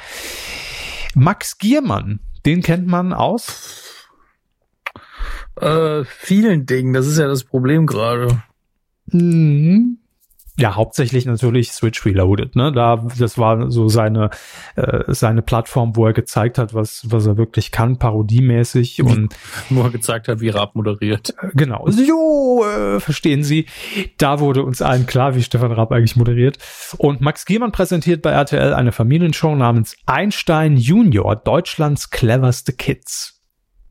[1.15, 4.09] Max Giermann, den kennt man aus?
[5.61, 6.93] Äh, vielen Dingen.
[6.93, 8.43] Das ist ja das Problem gerade.
[9.07, 10.00] Mhm
[10.61, 12.71] ja, hauptsächlich natürlich Switch Reloaded, ne?
[12.73, 14.31] Da, das war so seine,
[14.77, 19.35] äh, seine Plattform, wo er gezeigt hat, was, was er wirklich kann, parodiemäßig und.
[19.71, 21.35] Wo er gezeigt hat, wie er abmoderiert.
[21.41, 21.89] Äh, genau.
[21.89, 23.67] Jo, äh, verstehen Sie.
[24.19, 26.59] Da wurde uns allen klar, wie Stefan Raab eigentlich moderiert.
[26.99, 33.40] Und Max Giermann präsentiert bei RTL eine Familienshow namens Einstein Junior, Deutschlands cleverste Kids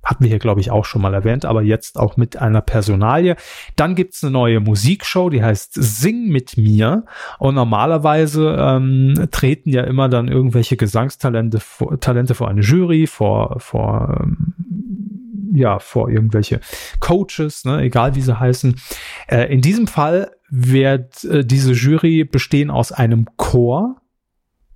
[0.04, 3.36] hatten wir hier, glaube ich, auch schon mal erwähnt, aber jetzt auch mit einer Personalie.
[3.76, 7.06] Dann gibt's eine neue Musikshow, die heißt Sing mit mir.
[7.38, 13.60] Und normalerweise ähm, treten ja immer dann irgendwelche Gesangstalente vor, Talente vor eine Jury, vor,
[13.60, 14.54] vor ähm,
[15.54, 16.60] ja, vor irgendwelche
[17.00, 18.76] Coaches, ne, egal wie sie heißen.
[19.28, 23.99] Äh, in diesem Fall wird äh, diese Jury bestehen aus einem Chor,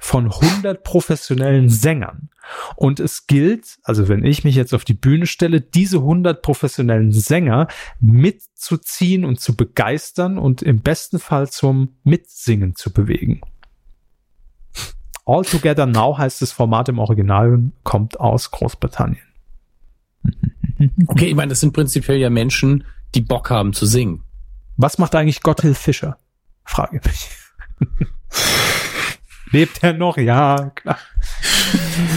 [0.03, 2.29] von 100 professionellen Sängern.
[2.75, 7.13] Und es gilt, also wenn ich mich jetzt auf die Bühne stelle, diese 100 professionellen
[7.13, 7.69] Sänger
[8.01, 13.39] mitzuziehen und zu begeistern und im besten Fall zum Mitsingen zu bewegen.
[15.25, 19.23] All Together Now heißt das Format im Original und kommt aus Großbritannien.
[21.07, 22.83] Okay, ich meine, das sind prinzipiell ja Menschen,
[23.15, 24.25] die Bock haben zu singen.
[24.75, 26.17] Was macht eigentlich Gotthilf Fischer?
[26.65, 27.29] Frage mich.
[29.53, 30.17] Lebt er noch?
[30.17, 30.97] Ja, klar.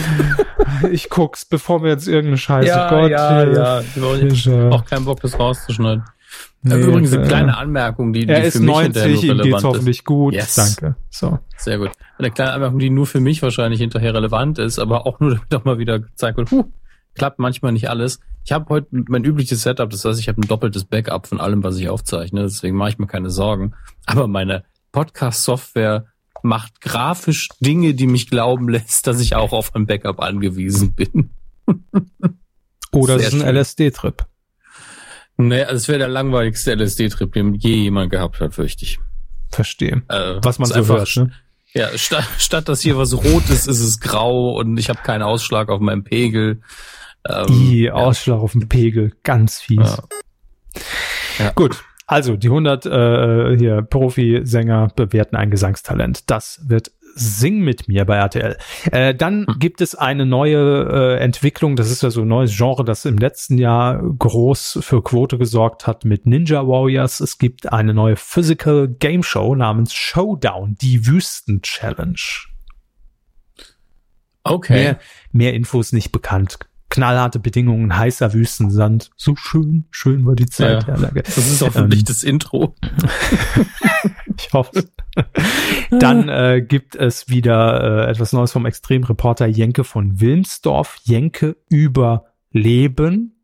[0.91, 2.67] ich guck's, bevor wir jetzt irgendeine Scheiße.
[2.67, 3.81] Ja, Gott, ja, ja.
[3.81, 6.03] Ich habe auch keinen Bock, das rauszuschneiden.
[6.63, 9.63] Nee, Übrigens eine äh, kleine Anmerkung, die, die er für ist mich 90, ihm geht's
[9.63, 10.33] hoffentlich gut.
[10.33, 10.55] Yes.
[10.55, 10.95] Danke.
[11.11, 11.39] So.
[11.57, 11.91] Sehr gut.
[12.17, 15.55] Eine kleine Anmerkung, die nur für mich wahrscheinlich hinterher relevant ist, aber auch nur damit
[15.55, 16.65] auch mal wieder gezeigt wird, huh,
[17.13, 18.19] klappt manchmal nicht alles.
[18.43, 21.63] Ich habe heute mein übliches Setup, das heißt, ich habe ein doppeltes Backup von allem,
[21.63, 23.73] was ich aufzeichne, deswegen mache ich mir keine Sorgen.
[24.05, 26.07] Aber meine Podcast-Software
[26.43, 31.29] macht grafisch Dinge, die mich glauben lässt, dass ich auch auf ein Backup angewiesen bin.
[32.91, 34.25] Oder es ist ein LSD-Trip.
[35.37, 38.99] Nee, also es wäre der langweiligste LSD-Trip, den je jemand gehabt hat, fürchte ich.
[39.51, 40.01] Verstehe.
[40.09, 41.31] Äh, was man so einfach, hört, ne?
[41.73, 45.21] Ja, statt, statt dass hier was rot ist, ist es grau und ich habe keinen
[45.21, 46.61] Ausschlag auf meinem Pegel.
[47.27, 48.41] Ähm, I, Ausschlag ja.
[48.41, 49.77] auf dem Pegel, ganz fies.
[49.77, 50.03] Ja.
[51.37, 51.51] Ja.
[51.51, 56.29] Gut, also die 100 äh, hier Profi-Sänger bewerten ein Gesangstalent.
[56.29, 58.57] Das wird Sing mit mir bei RTL.
[58.91, 59.59] Äh, dann hm.
[59.59, 63.17] gibt es eine neue äh, Entwicklung, das ist ja so ein neues Genre, das im
[63.17, 67.19] letzten Jahr groß für Quote gesorgt hat mit Ninja Warriors.
[67.19, 72.21] Es gibt eine neue Physical Game Show namens Showdown, die Wüsten Challenge.
[74.43, 74.73] Okay.
[74.73, 74.99] Mehr,
[75.31, 79.11] mehr Infos nicht bekannt knallharte Bedingungen, heißer Wüstensand.
[79.17, 80.87] So schön, schön war die Zeit.
[80.87, 82.75] Ja, das ist hoffentlich ähm, das Intro.
[84.37, 84.89] ich hoffe.
[85.91, 90.97] Dann äh, gibt es wieder äh, etwas Neues vom Extremreporter Jenke von Wilmsdorf.
[91.03, 93.35] Jenke überleben.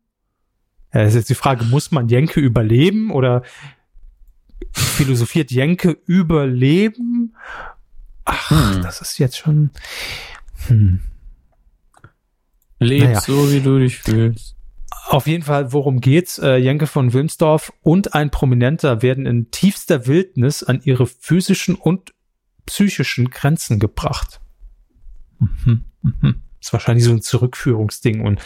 [0.92, 3.42] Ja, das ist jetzt die Frage, muss man Jenke überleben oder
[4.72, 7.34] philosophiert Jenke überleben?
[8.24, 8.82] Ach, hm.
[8.82, 9.70] das ist jetzt schon.
[10.68, 11.00] Hm.
[12.84, 13.20] Leb naja.
[13.20, 14.56] so, wie du dich fühlst.
[15.06, 16.38] Auf jeden Fall, worum geht's?
[16.38, 22.14] Äh, Jenke von Wilmsdorf und ein Prominenter werden in tiefster Wildnis an ihre physischen und
[22.66, 24.40] psychischen Grenzen gebracht.
[25.38, 26.42] Mhm, mhm.
[26.60, 28.40] Ist wahrscheinlich so ein Zurückführungsding und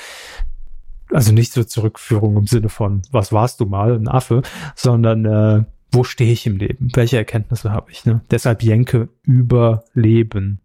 [1.13, 4.43] also nicht so Zurückführung im Sinne von, was warst du mal, ein Affe,
[4.75, 6.91] sondern äh, wo stehe ich im Leben?
[6.95, 8.05] Welche Erkenntnisse habe ich?
[8.05, 8.21] Ne?
[8.31, 10.61] Deshalb Jenke überleben.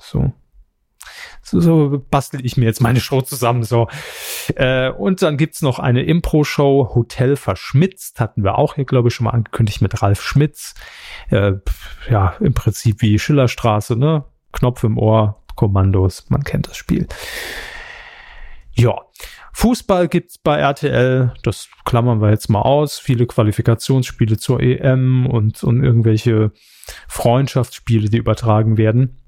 [0.00, 0.32] So.
[1.42, 3.62] So, so bastel ich mir jetzt meine Show zusammen.
[3.62, 3.88] So.
[4.54, 9.14] Äh, und dann gibt's noch eine Impro-Show, Hotel Verschmitzt, hatten wir auch hier, glaube ich,
[9.14, 10.74] schon mal angekündigt mit Ralf Schmitz.
[11.30, 11.52] Äh,
[12.10, 14.24] ja, im Prinzip wie Schillerstraße, ne?
[14.52, 17.06] Knopf im Ohr, Kommandos, man kennt das Spiel.
[18.72, 18.94] Ja,
[19.58, 23.00] Fußball gibt's bei RTL, das klammern wir jetzt mal aus.
[23.00, 26.52] Viele Qualifikationsspiele zur EM und, und irgendwelche
[27.08, 29.18] Freundschaftsspiele, die übertragen werden.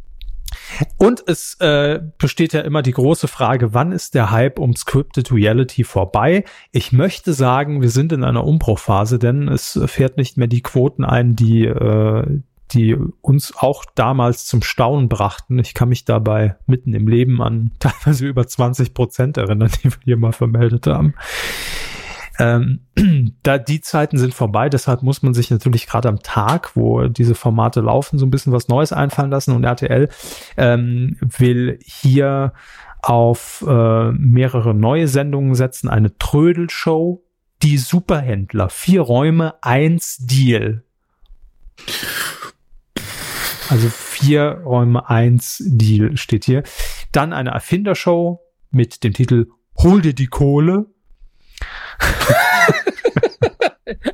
[0.97, 5.33] Und es äh, besteht ja immer die große Frage, wann ist der Hype um Scripted
[5.33, 6.45] Reality vorbei?
[6.73, 11.05] Ich möchte sagen, wir sind in einer Umbruchphase, denn es fährt nicht mehr die Quoten
[11.05, 12.41] ein, die, äh,
[12.73, 15.59] die uns auch damals zum Staunen brachten.
[15.59, 19.99] Ich kann mich dabei mitten im Leben an teilweise über 20 Prozent erinnern, die wir
[20.05, 21.15] hier mal vermeldet haben.
[22.41, 22.81] Ähm,
[23.43, 27.35] da die Zeiten sind vorbei, deshalb muss man sich natürlich gerade am Tag, wo diese
[27.35, 30.09] Formate laufen, so ein bisschen was Neues einfallen lassen und RTL
[30.57, 32.55] ähm, will hier
[33.03, 37.23] auf äh, mehrere neue Sendungen setzen, eine Trödelshow,
[37.63, 40.83] die Superhändler, vier Räume, eins Deal.
[43.69, 46.63] Also vier Räume, eins Deal steht hier.
[47.13, 50.87] Dann eine Erfindershow mit dem Titel Hol dir die Kohle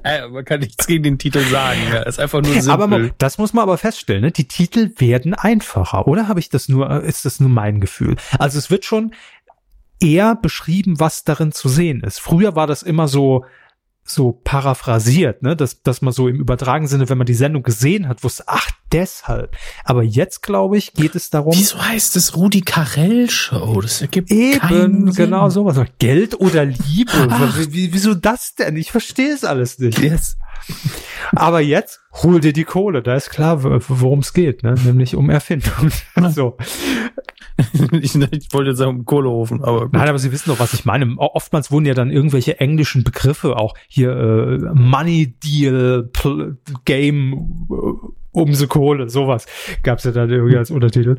[0.30, 1.80] man kann nichts gegen den Titel sagen.
[1.92, 2.02] Ja.
[2.02, 2.70] Ist einfach nur simpel.
[2.70, 4.22] Aber man, das muss man aber feststellen.
[4.22, 4.32] Ne?
[4.32, 6.90] Die Titel werden einfacher, oder habe ich das nur?
[6.90, 8.16] Äh, ist das nur mein Gefühl?
[8.38, 9.12] Also es wird schon
[10.00, 12.20] eher beschrieben, was darin zu sehen ist.
[12.20, 13.44] Früher war das immer so
[14.08, 18.06] so paraphrasiert, ne, dass, dass man so im übertragenen Sinne, wenn man die Sendung gesehen
[18.06, 19.56] hat, wusste, ach, deshalb.
[19.84, 21.54] Aber jetzt, glaube ich, geht es darum.
[21.54, 23.80] Wieso heißt es Rudi Carell Show?
[23.80, 25.24] Das ergibt eben, keinen Sinn.
[25.26, 25.78] genau sowas.
[25.98, 27.28] Geld oder Liebe?
[27.30, 27.56] Ach.
[27.68, 28.76] Wieso das denn?
[28.76, 29.98] Ich verstehe es alles nicht.
[29.98, 30.36] Yes.
[31.32, 33.02] Aber jetzt hol dir die Kohle.
[33.02, 34.74] Da ist klar, worum es geht, ne?
[34.84, 35.90] nämlich um Erfindung.
[36.30, 36.56] so.
[37.92, 39.92] ich, ich, wollte jetzt sagen um Kohleofen, aber gut.
[39.92, 41.14] Nein, aber Sie wissen doch, was ich meine.
[41.18, 48.25] Oftmals wurden ja dann irgendwelche englischen Begriffe auch hier äh, Money Deal, Pl Game äh,
[48.36, 49.46] umso Kohle, sowas
[49.82, 51.16] gab's ja dann irgendwie als Untertitel.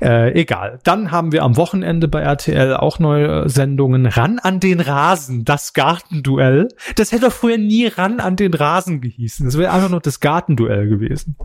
[0.00, 0.78] Äh, egal.
[0.84, 4.06] Dann haben wir am Wochenende bei RTL auch neue Sendungen.
[4.06, 6.68] Ran an den Rasen, das Gartenduell.
[6.94, 9.46] Das hätte doch früher nie ran an den Rasen gehießen.
[9.46, 11.36] Das wäre einfach nur das Gartenduell gewesen.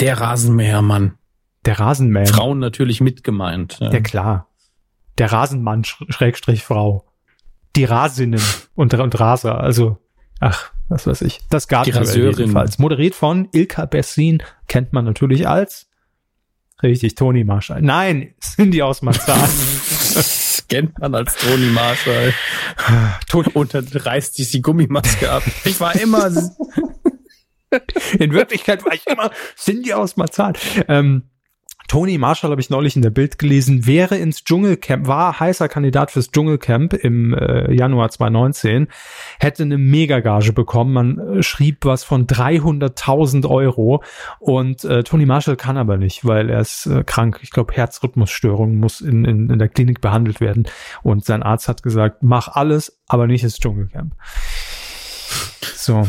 [0.00, 1.14] Der Rasenmähermann.
[1.66, 2.26] Der Rasenmäher.
[2.26, 3.78] Frauen natürlich mitgemeint.
[3.80, 3.92] Ja.
[3.92, 4.48] ja, klar.
[5.18, 7.04] Der Rasenmann, Schrägstrich Frau.
[7.76, 8.40] Die Rasinnen
[8.74, 9.98] und, und Raser, also,
[10.40, 11.40] ach, was weiß ich.
[11.48, 12.78] Das Gartenduell jedenfalls.
[12.78, 15.86] Moderiert von Ilka Bessin, kennt man natürlich als
[16.82, 17.82] Richtig, Toni Marshall.
[17.82, 19.48] Nein, Cindy aus Marzahn.
[20.68, 22.32] kennt man als Toni Marshall.
[23.52, 25.42] Und dann reißt sich die Gummimaske ab.
[25.64, 26.30] Ich war immer.
[28.18, 30.54] In Wirklichkeit war ich immer Cindy aus Marzahn.
[30.88, 31.24] Ähm,
[31.90, 36.12] Tony Marshall habe ich neulich in der Bild gelesen, wäre ins Dschungelcamp, war heißer Kandidat
[36.12, 38.86] fürs Dschungelcamp im äh, Januar 2019,
[39.40, 40.92] hätte eine Megagage bekommen.
[40.92, 44.04] Man äh, schrieb was von 300.000 Euro
[44.38, 47.40] und äh, Tony Marshall kann aber nicht, weil er ist äh, krank.
[47.42, 50.68] Ich glaube, Herzrhythmusstörung muss in, in, in der Klinik behandelt werden
[51.02, 54.14] und sein Arzt hat gesagt, mach alles, aber nicht ins Dschungelcamp.
[55.74, 56.06] So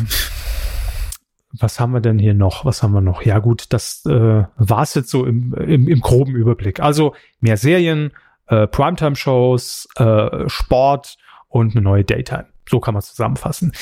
[1.54, 2.66] was haben wir denn hier noch?
[2.66, 3.24] Was haben wir noch?
[3.24, 6.80] Ja gut, das äh, war es jetzt so im, im, im groben Überblick.
[6.80, 8.12] Also mehr Serien,
[8.48, 11.18] äh, Primetime-Shows, äh, Sport
[11.50, 12.46] und eine neue Daytime.
[12.72, 13.74] So kann man zusammenfassen.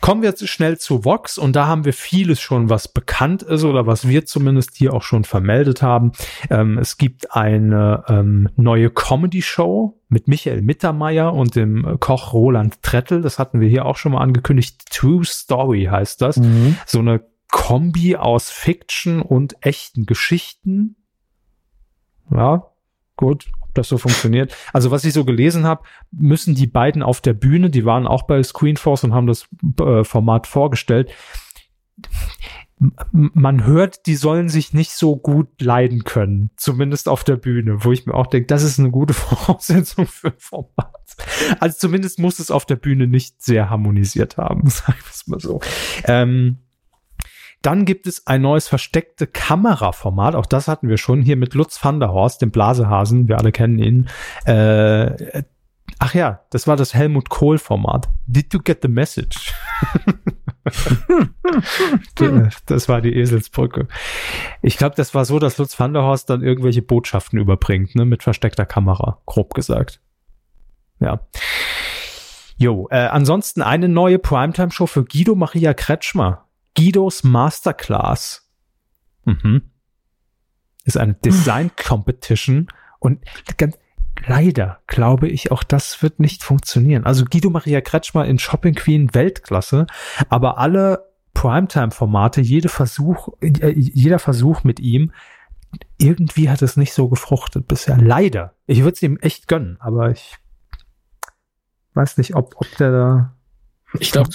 [0.00, 3.64] Kommen wir jetzt schnell zu Vox und da haben wir vieles schon, was bekannt ist
[3.64, 6.12] oder was wir zumindest hier auch schon vermeldet haben.
[6.48, 13.22] Ähm, es gibt eine ähm, neue Comedy-Show mit Michael Mittermeier und dem Koch Roland Trettel.
[13.22, 14.84] Das hatten wir hier auch schon mal angekündigt.
[14.92, 16.36] True Story heißt das.
[16.36, 16.76] Mhm.
[16.86, 20.94] So eine Kombi aus Fiction und echten Geschichten.
[22.30, 22.68] Ja,
[23.16, 24.54] gut das so funktioniert.
[24.72, 28.24] Also was ich so gelesen habe, müssen die beiden auf der Bühne, die waren auch
[28.24, 29.48] bei Screenforce und haben das
[29.80, 31.10] äh, Format vorgestellt.
[33.12, 37.90] Man hört, die sollen sich nicht so gut leiden können, zumindest auf der Bühne, wo
[37.90, 40.94] ich mir auch denke, das ist eine gute Voraussetzung für ein Format.
[41.58, 45.40] Also zumindest muss es auf der Bühne nicht sehr harmonisiert haben, sagen wir es mal
[45.40, 45.60] so.
[46.04, 46.58] Ähm,
[47.62, 50.34] dann gibt es ein neues versteckte Kameraformat.
[50.34, 53.28] Auch das hatten wir schon hier mit Lutz van der Horst, dem Blasehasen.
[53.28, 54.08] Wir alle kennen ihn.
[54.44, 55.42] Äh,
[55.98, 58.08] ach ja, das war das Helmut Kohl Format.
[58.26, 59.52] Did you get the message?
[62.66, 63.88] das war die Eselsbrücke.
[64.62, 68.04] Ich glaube, das war so, dass Lutz van der Horst dann irgendwelche Botschaften überbringt, ne,
[68.04, 70.00] mit versteckter Kamera, grob gesagt.
[71.00, 71.20] Ja.
[72.56, 76.47] Jo, äh, ansonsten eine neue Primetime-Show für Guido Maria Kretschmer.
[76.78, 78.48] Guidos Masterclass.
[79.24, 79.62] Mhm.
[80.84, 82.68] Ist eine Design Competition
[83.00, 83.20] und
[83.56, 83.76] ganz,
[84.26, 87.04] leider glaube ich auch das wird nicht funktionieren.
[87.04, 89.86] Also Guido Maria Kretschmer in Shopping Queen Weltklasse,
[90.28, 95.12] aber alle Primetime-Formate, jede Versuch, äh, jeder Versuch mit ihm,
[95.98, 97.98] irgendwie hat es nicht so gefruchtet bisher.
[97.98, 98.54] Leider.
[98.66, 100.36] Ich würde es ihm echt gönnen, aber ich
[101.94, 103.34] weiß nicht, ob, ob der da
[103.98, 104.30] ich glaube,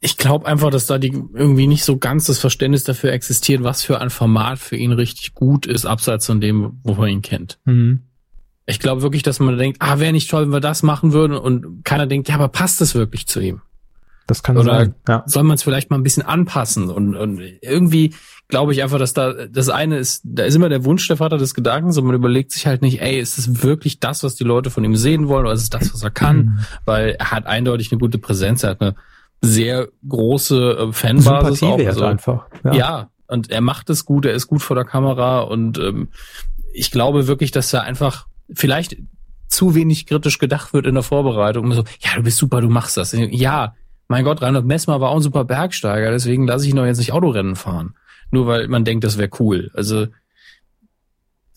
[0.00, 3.82] ich glaube einfach, dass da die irgendwie nicht so ganz das Verständnis dafür existiert, was
[3.82, 7.58] für ein Format für ihn richtig gut ist, abseits von dem, wo man ihn kennt.
[7.64, 8.02] Mhm.
[8.66, 11.36] Ich glaube wirklich, dass man denkt, ah, wäre nicht toll, wenn wir das machen würden
[11.36, 13.62] und keiner denkt, ja, aber passt das wirklich zu ihm?
[14.26, 14.94] Das kann Oder sein.
[15.06, 15.22] Ja.
[15.26, 18.12] soll man es vielleicht mal ein bisschen anpassen und, und irgendwie
[18.48, 21.38] glaube ich einfach, dass da das eine ist, da ist immer der Wunsch der Vater
[21.38, 24.44] des Gedankens und man überlegt sich halt nicht, ey, ist das wirklich das, was die
[24.44, 26.36] Leute von ihm sehen wollen oder ist es das, was er kann?
[26.36, 26.58] Mhm.
[26.84, 28.96] Weil er hat eindeutig eine gute Präsenz, er hat eine
[29.46, 31.78] sehr große äh, Fanbasis auch.
[31.78, 32.46] Also, einfach.
[32.64, 32.74] Ja.
[32.74, 36.08] ja, und er macht es gut, er ist gut vor der Kamera und ähm,
[36.72, 38.96] ich glaube wirklich, dass er einfach vielleicht
[39.48, 41.72] zu wenig kritisch gedacht wird in der Vorbereitung.
[41.72, 43.12] So, ja, du bist super, du machst das.
[43.12, 43.74] Ja,
[44.08, 47.12] mein Gott, Reinhold Messmer war auch ein super Bergsteiger, deswegen lasse ich noch jetzt nicht
[47.12, 47.94] Autorennen fahren.
[48.30, 49.70] Nur weil man denkt, das wäre cool.
[49.74, 50.06] Also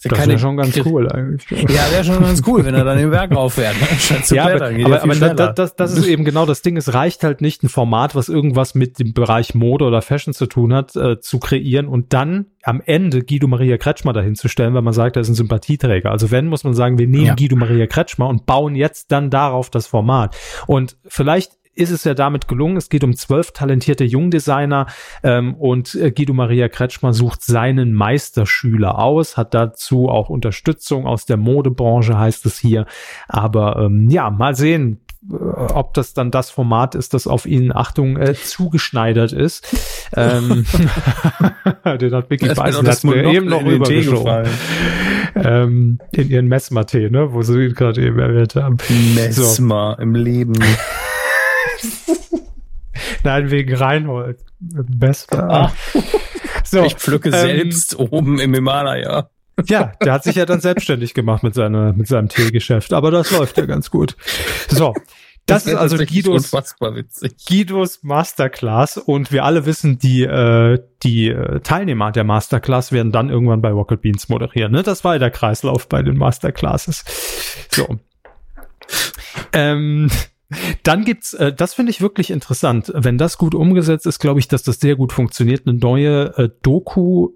[0.03, 1.49] das wäre schon ganz cool eigentlich.
[1.51, 3.75] Ja, wäre schon ganz cool, wenn er dann den Berg rauffährt.
[3.79, 3.87] Ne?
[3.99, 6.77] Statt zu ja, aber, aber, aber das, das, das ist eben genau das Ding.
[6.77, 10.45] Es reicht halt nicht, ein Format, was irgendwas mit dem Bereich Mode oder Fashion zu
[10.45, 14.73] tun hat, äh, zu kreieren und dann am Ende Guido Maria Kretschmer dahin zu stellen,
[14.73, 16.11] weil man sagt, er ist ein Sympathieträger.
[16.11, 17.35] Also wenn, muss man sagen, wir nehmen ja.
[17.35, 20.35] Guido Maria Kretschmer und bauen jetzt dann darauf das Format.
[20.67, 22.77] Und vielleicht ist es ja damit gelungen.
[22.77, 24.87] Es geht um zwölf talentierte Jungdesigner
[25.23, 31.25] ähm, und äh, Guido Maria Kretschmer sucht seinen Meisterschüler aus, hat dazu auch Unterstützung aus
[31.25, 32.85] der Modebranche, heißt es hier.
[33.27, 34.99] Aber ähm, ja, mal sehen,
[35.31, 39.65] äh, ob das dann das Format ist, das auf ihn, Achtung, äh, zugeschneidert ist.
[40.15, 40.65] ähm,
[41.85, 44.49] den hat Vicky Beißen hat mir eben noch rübergeschoben.
[45.35, 48.77] Ähm, in ihren Messmer-Tee, ne, wo sie ihn gerade eben erwähnt haben.
[49.15, 50.03] Messmer so.
[50.03, 50.53] im Leben.
[53.23, 54.39] Nein, wegen Reinhold.
[54.59, 55.49] Besser.
[55.49, 55.73] Ah.
[56.63, 59.29] So, ich pflücke ähm, selbst oben im Himalaya.
[59.67, 63.31] Ja, der hat sich ja dann selbstständig gemacht mit, seiner, mit seinem Teegeschäft, aber das
[63.31, 64.15] läuft ja ganz gut.
[64.69, 64.93] So,
[65.49, 66.51] das, das ist also Guidos,
[67.47, 73.29] Guidos Masterclass und wir alle wissen, die, äh, die äh, Teilnehmer der Masterclass werden dann
[73.29, 74.71] irgendwann bei Rocket Beans moderieren.
[74.71, 74.83] Ne?
[74.83, 77.03] Das war ja der Kreislauf bei den Masterclasses.
[77.71, 77.99] So.
[79.53, 80.09] ähm,
[80.83, 82.91] dann gibt's, äh, das finde ich wirklich interessant.
[82.95, 85.67] Wenn das gut umgesetzt ist, glaube ich, dass das sehr gut funktioniert.
[85.67, 87.29] Eine neue äh, Doku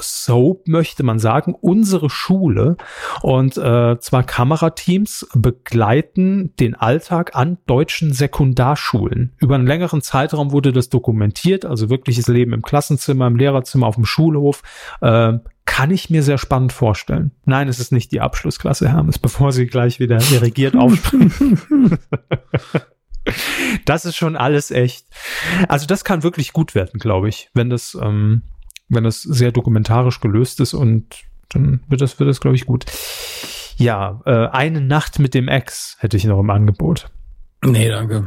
[0.00, 2.76] Soap möchte man sagen, unsere Schule
[3.22, 9.32] und äh, zwar Kamerateams begleiten den Alltag an deutschen Sekundarschulen.
[9.38, 13.94] Über einen längeren Zeitraum wurde das dokumentiert, also wirkliches Leben im Klassenzimmer, im Lehrerzimmer, auf
[13.94, 14.62] dem Schulhof.
[15.00, 17.30] Äh, kann ich mir sehr spannend vorstellen.
[17.44, 21.98] Nein, es ist nicht die Abschlussklasse, Hermes, bevor sie gleich wieder irrigiert aufspringen.
[23.84, 25.06] das ist schon alles echt.
[25.68, 28.42] Also das kann wirklich gut werden, glaube ich, wenn das ähm,
[28.90, 31.06] wenn das sehr dokumentarisch gelöst ist und
[31.48, 32.84] dann wird das, wird das, glaube ich, gut.
[33.76, 37.10] Ja, äh, eine Nacht mit dem Ex hätte ich noch im Angebot.
[37.64, 38.24] Nee, danke.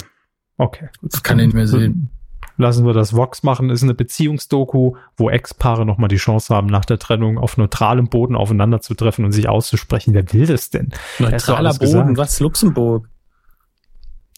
[0.57, 0.89] Okay.
[1.01, 2.09] Das kann ich nicht mehr sehen.
[2.57, 6.85] lassen wir das Vox machen, ist eine Beziehungsdoku, wo Ex-Paare nochmal die Chance haben, nach
[6.85, 10.13] der Trennung auf neutralem Boden aufeinander zu treffen und sich auszusprechen.
[10.13, 10.89] Wer will das denn?
[11.19, 12.17] Neutraler Boden, gesagt.
[12.17, 12.39] was?
[12.39, 13.09] Luxemburg?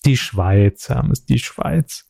[0.06, 2.06] Die Schweiz, Hermes, die Schweiz.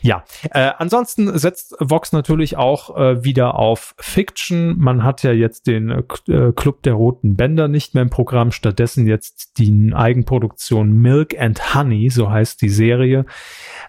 [0.00, 4.78] Ja, äh, ansonsten setzt Vox natürlich auch äh, wieder auf Fiction.
[4.78, 9.06] Man hat ja jetzt den äh, Club der roten Bänder nicht mehr im Programm, stattdessen
[9.06, 13.26] jetzt die Eigenproduktion Milk and Honey, so heißt die Serie.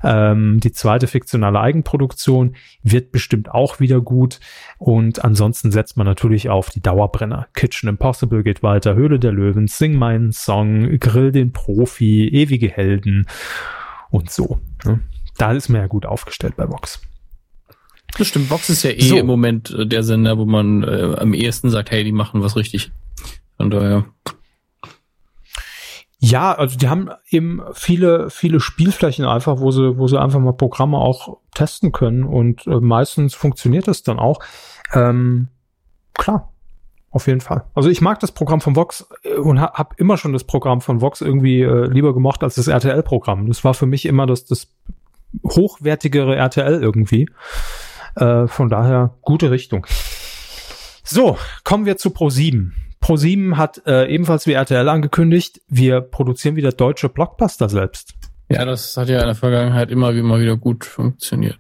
[0.03, 4.39] Ähm, die zweite fiktionale Eigenproduktion wird bestimmt auch wieder gut.
[4.77, 7.47] Und ansonsten setzt man natürlich auf die Dauerbrenner.
[7.53, 13.27] Kitchen Impossible geht weiter, Höhle der Löwen, Sing meinen Song, Grill den Profi, ewige Helden
[14.09, 14.59] und so.
[14.85, 14.99] Ne?
[15.39, 17.01] Da ist man ja gut aufgestellt bei Vox.
[18.17, 19.17] Das stimmt, Vox ist ja eh so.
[19.17, 22.55] im Moment äh, der Sender, wo man äh, am ehesten sagt, hey, die machen was
[22.55, 22.91] richtig.
[23.57, 24.05] Von daher.
[26.21, 30.51] Ja, also die haben eben viele, viele Spielflächen einfach, wo sie, wo sie einfach mal
[30.51, 34.39] Programme auch testen können und äh, meistens funktioniert das dann auch.
[34.93, 35.47] Ähm,
[36.13, 36.51] klar,
[37.11, 37.63] auf jeden Fall.
[37.73, 40.81] Also ich mag das Programm von Vox äh, und ha habe immer schon das Programm
[40.81, 43.47] von Vox irgendwie äh, lieber gemocht als das RTL-Programm.
[43.47, 44.73] Das war für mich immer das, das
[45.43, 47.29] hochwertigere RTL irgendwie.
[48.15, 49.85] Äh, von daher gute Richtung.
[51.03, 52.71] So, kommen wir zu Pro7.
[53.01, 58.13] Pro7 hat äh, ebenfalls wie RTL angekündigt, wir produzieren wieder deutsche Blockbuster selbst.
[58.49, 61.59] Ja, das hat ja in der Vergangenheit immer wie immer wieder gut funktioniert.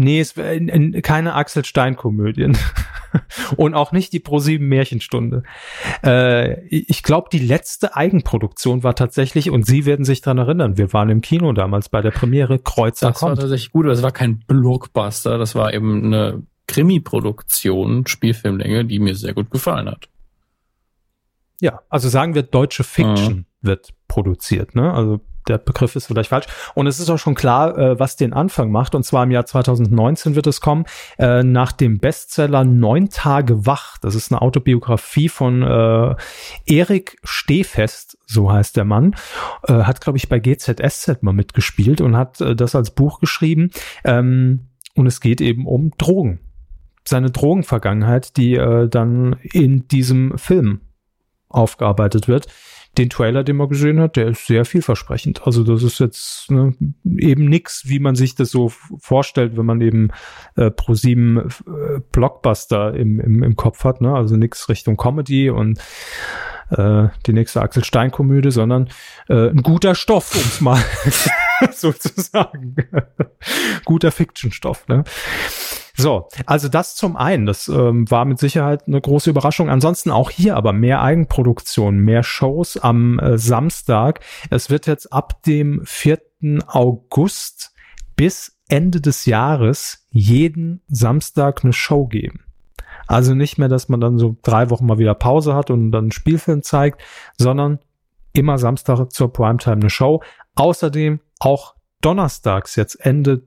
[0.00, 2.56] Nee, es wäre keine Axel Stein Komödien.
[3.56, 5.42] und auch nicht die Pro7 Märchenstunde.
[6.04, 10.92] Äh, ich glaube, die letzte Eigenproduktion war tatsächlich, und Sie werden sich dran erinnern, wir
[10.92, 13.30] waren im Kino damals bei der Premiere Kreuzer Das kommt.
[13.30, 19.00] war tatsächlich gut, aber es war kein Blockbuster, das war eben eine Krimi-Produktion, Spielfilmlänge, die
[19.00, 20.08] mir sehr gut gefallen hat.
[21.60, 23.44] Ja, also sagen wir, deutsche Fiction mhm.
[23.62, 24.92] wird produziert, ne?
[24.92, 26.46] Also der Begriff ist vielleicht falsch.
[26.74, 28.94] Und es ist auch schon klar, äh, was den Anfang macht.
[28.94, 30.84] Und zwar im Jahr 2019 wird es kommen,
[31.18, 33.98] äh, nach dem Bestseller Neun Tage wach.
[33.98, 36.14] Das ist eine Autobiografie von äh,
[36.66, 39.14] Erik Stehfest, so heißt der Mann.
[39.66, 43.70] Äh, hat, glaube ich, bei GZSZ mal mitgespielt und hat äh, das als Buch geschrieben.
[44.04, 46.40] Ähm, und es geht eben um Drogen.
[47.04, 50.80] Seine Drogenvergangenheit, die äh, dann in diesem Film
[51.48, 52.48] aufgearbeitet wird
[52.98, 55.46] den Trailer, den man gesehen hat, der ist sehr vielversprechend.
[55.46, 56.74] Also das ist jetzt ne,
[57.04, 60.10] eben nix, wie man sich das so vorstellt, wenn man eben
[60.56, 64.00] äh, pro sieben äh, Blockbuster im, im, im Kopf hat.
[64.00, 64.12] Ne?
[64.12, 65.78] Also nix Richtung Comedy und
[66.70, 68.88] äh, die nächste Axel Stein Komödie, sondern
[69.28, 70.82] äh, ein guter Stoff, um es mal
[71.72, 72.76] sozusagen.
[73.84, 74.88] guter Fiction-Stoff.
[74.88, 75.04] Ne?
[75.98, 79.68] So, also das zum einen, das ähm, war mit Sicherheit eine große Überraschung.
[79.68, 84.20] Ansonsten auch hier aber mehr Eigenproduktion, mehr Shows am äh, Samstag.
[84.48, 86.20] Es wird jetzt ab dem 4.
[86.68, 87.72] August
[88.14, 92.44] bis Ende des Jahres jeden Samstag eine Show geben.
[93.08, 96.04] Also nicht mehr, dass man dann so drei Wochen mal wieder Pause hat und dann
[96.04, 97.02] einen Spielfilm zeigt,
[97.36, 97.80] sondern
[98.34, 100.22] immer Samstag zur Primetime eine Show.
[100.54, 103.42] Außerdem auch donnerstags jetzt Ende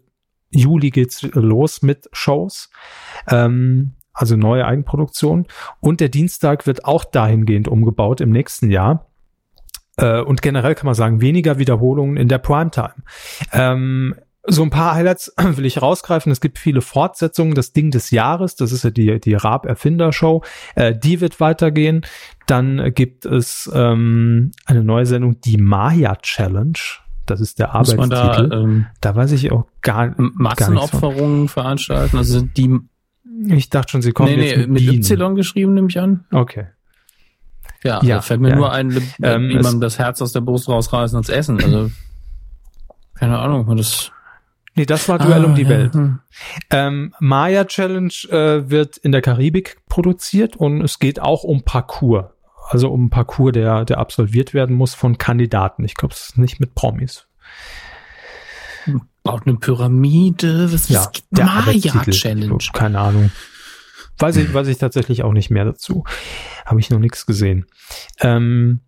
[0.51, 2.69] Juli geht's los mit Shows.
[3.27, 5.47] Ähm, also neue Eigenproduktion.
[5.79, 9.07] Und der Dienstag wird auch dahingehend umgebaut im nächsten Jahr.
[9.97, 12.95] Äh, und generell kann man sagen, weniger Wiederholungen in der Primetime.
[13.53, 16.31] Ähm, so ein paar Highlights will ich rausgreifen.
[16.31, 17.53] Es gibt viele Fortsetzungen.
[17.53, 20.43] Das Ding des Jahres, das ist ja die, die Raab Erfinder Show,
[20.75, 22.05] äh, die wird weitergehen.
[22.47, 26.79] Dann gibt es ähm, eine neue Sendung, die Maya Challenge.
[27.31, 28.09] Das ist der Arbeitstitel.
[28.09, 32.17] Da, ähm, da weiß ich auch gar, Massenopferungen veranstalten.
[32.17, 32.79] Also sind die.
[33.47, 36.25] Ich dachte schon, sie kommen nee, jetzt nee, mit, mit Y geschrieben, nehme ich an.
[36.31, 36.67] Okay.
[37.83, 38.55] Ja, ja fällt mir ja.
[38.55, 38.91] nur ein,
[39.23, 41.63] ähm, wie man das Herz aus der Brust rausreißen als Essen.
[41.63, 41.89] Also
[43.15, 44.11] keine Ahnung, das.
[44.75, 45.69] Nee, das war Duell ah, um die ja.
[45.69, 45.93] Welt.
[45.93, 46.19] Hm.
[46.69, 52.30] Ähm, Maya Challenge äh, wird in der Karibik produziert und es geht auch um Parcours
[52.71, 55.83] also um einen Parcours, der, der absolviert werden muss von Kandidaten.
[55.83, 57.27] Ich glaube, es ist nicht mit Promis.
[59.23, 62.63] Baut eine Pyramide, was ja, ist der Maya-Challenge?
[62.71, 63.31] Keine Ahnung.
[64.17, 66.05] Weiß ich, weiß ich tatsächlich auch nicht mehr dazu.
[66.65, 67.65] Habe ich noch nichts gesehen.
[68.21, 68.79] Ähm,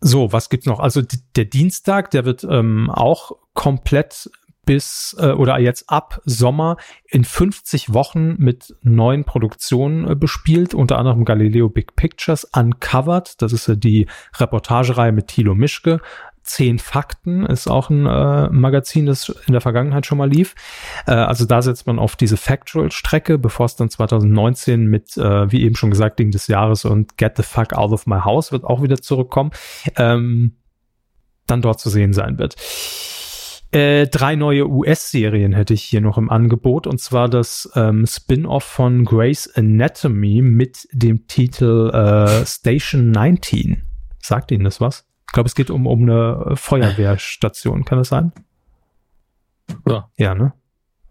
[0.00, 0.78] so, was gibt's noch?
[0.78, 1.02] Also
[1.34, 4.30] der Dienstag, der wird ähm, auch komplett
[4.70, 6.76] bis äh, oder jetzt ab Sommer
[7.08, 13.52] in 50 Wochen mit neuen Produktionen äh, bespielt, unter anderem Galileo Big Pictures, Uncovered, das
[13.52, 14.06] ist ja die
[14.38, 16.00] Reportagereihe mit Thilo Mischke,
[16.44, 20.54] Zehn Fakten ist auch ein äh, Magazin, das in der Vergangenheit schon mal lief.
[21.04, 25.64] Äh, also da setzt man auf diese Factual-Strecke, bevor es dann 2019 mit, äh, wie
[25.64, 28.62] eben schon gesagt, Ding des Jahres und Get the Fuck Out of My House wird
[28.62, 29.50] auch wieder zurückkommen.
[29.96, 30.56] Ähm,
[31.48, 32.54] dann dort zu sehen sein wird.
[33.72, 38.64] Äh, drei neue US-Serien hätte ich hier noch im Angebot und zwar das ähm, Spin-off
[38.64, 43.82] von Grey's Anatomy mit dem Titel äh, Station 19.
[44.18, 45.06] Sagt Ihnen das was?
[45.28, 47.84] Ich glaube, es geht um, um eine Feuerwehrstation.
[47.84, 48.32] Kann das sein?
[49.86, 50.08] Ja.
[50.16, 50.52] Ja, ne?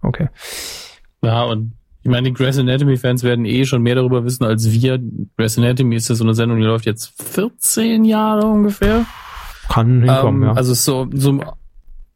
[0.01, 0.27] Okay.
[1.21, 4.99] Ja, und ich meine, die Grey's Anatomy-Fans werden eh schon mehr darüber wissen als wir.
[5.37, 9.05] Grey's Anatomy ist ja so eine Sendung, die läuft jetzt 14 Jahre ungefähr.
[9.69, 10.53] Kann hinkommen, ähm, ja.
[10.55, 11.39] Also so, so,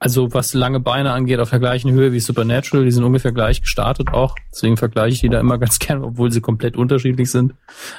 [0.04, 3.62] also was lange Beine angeht, auf der gleichen Höhe wie Supernatural, die sind ungefähr gleich
[3.62, 4.36] gestartet auch.
[4.52, 7.54] Deswegen vergleiche ich die da immer ganz gerne, obwohl sie komplett unterschiedlich sind.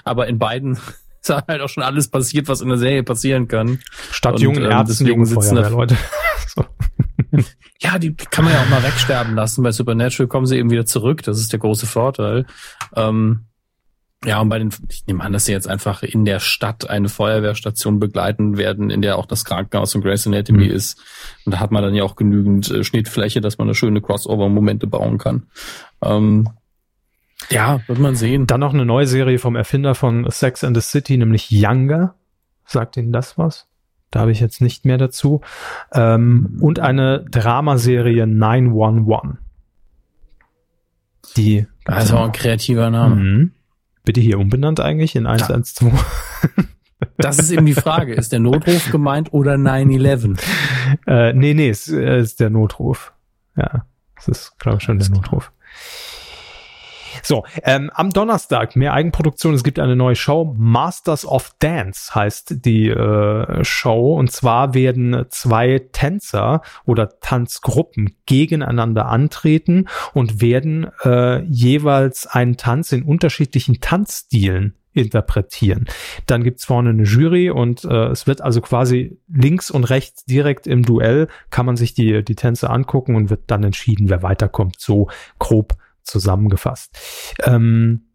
[0.05, 0.73] Aber in beiden
[1.23, 3.81] ist halt auch schon alles passiert, was in der Serie passieren kann.
[4.11, 5.97] Statt und, jungen ähm, Ärzten, jungen sitzen da- Leute.
[6.47, 6.67] so.
[7.81, 9.63] Ja, die kann man ja auch mal wegsterben lassen.
[9.63, 11.23] Bei Supernatural kommen sie eben wieder zurück.
[11.23, 12.45] Das ist der große Vorteil.
[12.95, 13.47] Ähm,
[14.25, 17.09] ja, und bei den, ich nehme an, dass sie jetzt einfach in der Stadt eine
[17.09, 20.71] Feuerwehrstation begleiten werden, in der auch das Krankenhaus von Grey's Anatomy Mhm.
[20.71, 20.99] ist.
[21.45, 24.87] Und da hat man dann ja auch genügend äh, Schnittfläche, dass man eine schöne Crossover-Momente
[24.87, 25.45] bauen kann.
[26.03, 26.49] Ähm,
[27.51, 28.47] ja, wird man sehen.
[28.47, 32.15] Dann noch eine neue Serie vom Erfinder von Sex and the City, nämlich Younger.
[32.65, 33.67] Sagt Ihnen das was?
[34.11, 35.43] Da habe ich jetzt nicht mehr dazu.
[35.93, 39.37] Ähm, und eine Dramaserie 911.
[41.37, 41.67] Die.
[41.85, 43.17] Das ist auch ein kreativer Name.
[43.17, 43.51] Mhm.
[44.05, 45.93] Bitte hier umbenannt eigentlich in 112.
[47.17, 48.15] Das ist eben die Frage.
[48.15, 50.41] Ist der Notruf gemeint oder 9-11?
[51.07, 53.13] äh, nee, nee, es äh, ist der Notruf.
[53.57, 53.87] Ja,
[54.17, 55.53] es ist, glaube ich, schon der Notruf.
[57.25, 59.55] So, ähm, am Donnerstag mehr Eigenproduktion.
[59.55, 60.55] Es gibt eine neue Show.
[60.59, 64.15] Masters of Dance heißt die äh, Show.
[64.15, 72.93] Und zwar werden zwei Tänzer oder Tanzgruppen gegeneinander antreten und werden äh, jeweils einen Tanz
[72.93, 75.87] in unterschiedlichen Tanzstilen interpretieren.
[76.27, 80.67] Dann gibt's vorne eine Jury und äh, es wird also quasi links und rechts direkt
[80.67, 84.77] im Duell kann man sich die, die Tänze angucken und wird dann entschieden, wer weiterkommt.
[84.79, 85.09] So
[85.39, 85.75] grob
[86.05, 86.97] zusammengefasst.
[87.45, 88.09] Ähm,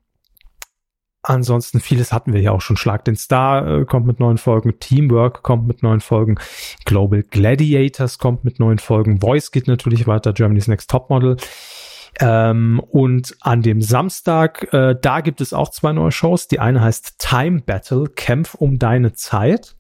[1.22, 2.78] ansonsten vieles hatten wir ja auch schon.
[2.78, 6.36] Schlag den Star äh, kommt mit neuen Folgen, Teamwork kommt mit neuen Folgen,
[6.86, 11.38] Global Gladiators kommt mit neuen Folgen, Voice geht natürlich weiter, Germany's Next Topmodel.
[12.20, 16.48] Ähm, und an dem Samstag, äh, da gibt es auch zwei neue Shows.
[16.48, 19.76] Die eine heißt Time Battle, Kämpf um deine Zeit.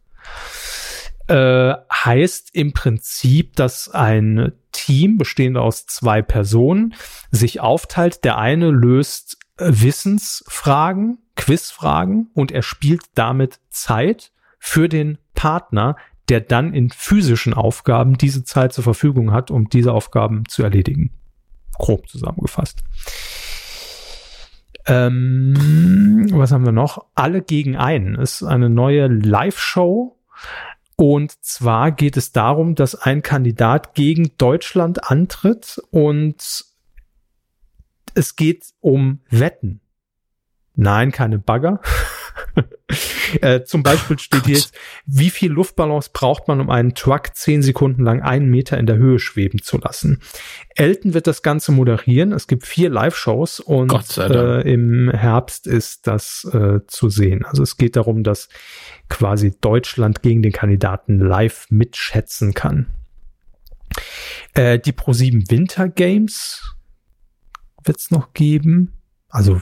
[1.29, 6.95] Äh, heißt im Prinzip, dass ein Team bestehend aus zwei Personen
[7.29, 8.23] sich aufteilt.
[8.23, 15.97] Der eine löst Wissensfragen, Quizfragen und er spielt damit Zeit für den Partner,
[16.29, 21.11] der dann in physischen Aufgaben diese Zeit zur Verfügung hat, um diese Aufgaben zu erledigen.
[21.77, 22.83] Grob zusammengefasst.
[24.87, 27.05] Ähm, was haben wir noch?
[27.13, 30.15] Alle gegen einen ist eine neue Live-Show.
[30.99, 36.65] Und zwar geht es darum, dass ein Kandidat gegen Deutschland antritt und
[38.15, 39.79] es geht um Wetten.
[40.75, 41.79] Nein, keine Bagger.
[43.41, 44.73] äh, zum Beispiel steht hier jetzt,
[45.05, 48.97] wie viel Luftballons braucht man, um einen Truck zehn Sekunden lang einen Meter in der
[48.97, 50.21] Höhe schweben zu lassen?
[50.75, 52.31] Elton wird das Ganze moderieren.
[52.31, 57.45] Es gibt vier Live-Shows und äh, im Herbst ist das äh, zu sehen.
[57.45, 58.49] Also es geht darum, dass
[59.09, 62.87] quasi Deutschland gegen den Kandidaten live mitschätzen kann.
[64.53, 66.75] Äh, die Pro7 Winter Games
[67.83, 68.93] wird es noch geben.
[69.29, 69.61] Also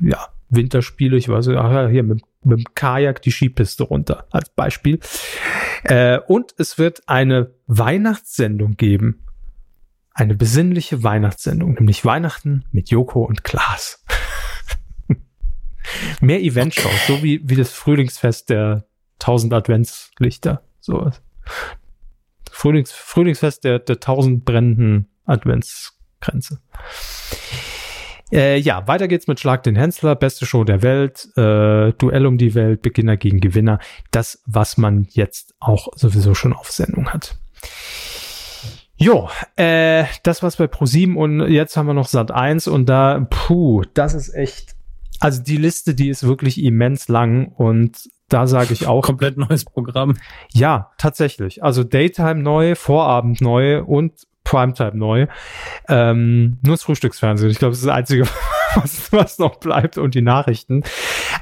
[0.00, 4.50] ja, Winterspiele, ich weiß, ach ja, hier mit, mit dem Kajak die Skipiste runter als
[4.50, 5.00] Beispiel.
[5.84, 9.24] Äh, und es wird eine Weihnachtssendung geben.
[10.12, 14.04] Eine besinnliche Weihnachtssendung, nämlich Weihnachten mit Joko und Klaas.
[16.20, 18.86] Mehr Eventshows, so wie, wie das Frühlingsfest der
[19.20, 20.62] 1000 Adventslichter.
[20.80, 21.20] Sowas.
[22.50, 26.60] Frühlings, Frühlingsfest der, der 1000 brennenden Adventsgrenze.
[28.32, 32.38] Äh, ja, weiter geht's mit Schlag den Hensler, beste Show der Welt, äh, Duell um
[32.38, 33.78] die Welt, Beginner gegen Gewinner.
[34.10, 37.36] Das, was man jetzt auch sowieso schon auf Sendung hat.
[38.96, 43.26] Jo, äh, das war's bei ProSieben und jetzt haben wir noch Sat 1 und da,
[43.28, 44.76] puh, das ist echt,
[45.20, 49.64] also die Liste, die ist wirklich immens lang und da sage ich auch, Komplett neues
[49.64, 50.16] Programm.
[50.52, 51.62] ja, tatsächlich.
[51.62, 54.12] Also Daytime neu, Vorabend neu und
[54.54, 55.26] Primetime neu.
[55.88, 57.50] Ähm, nur das Frühstücksfernsehen.
[57.50, 58.28] Ich glaube, das ist das Einzige,
[58.76, 60.84] was, was noch bleibt und die Nachrichten.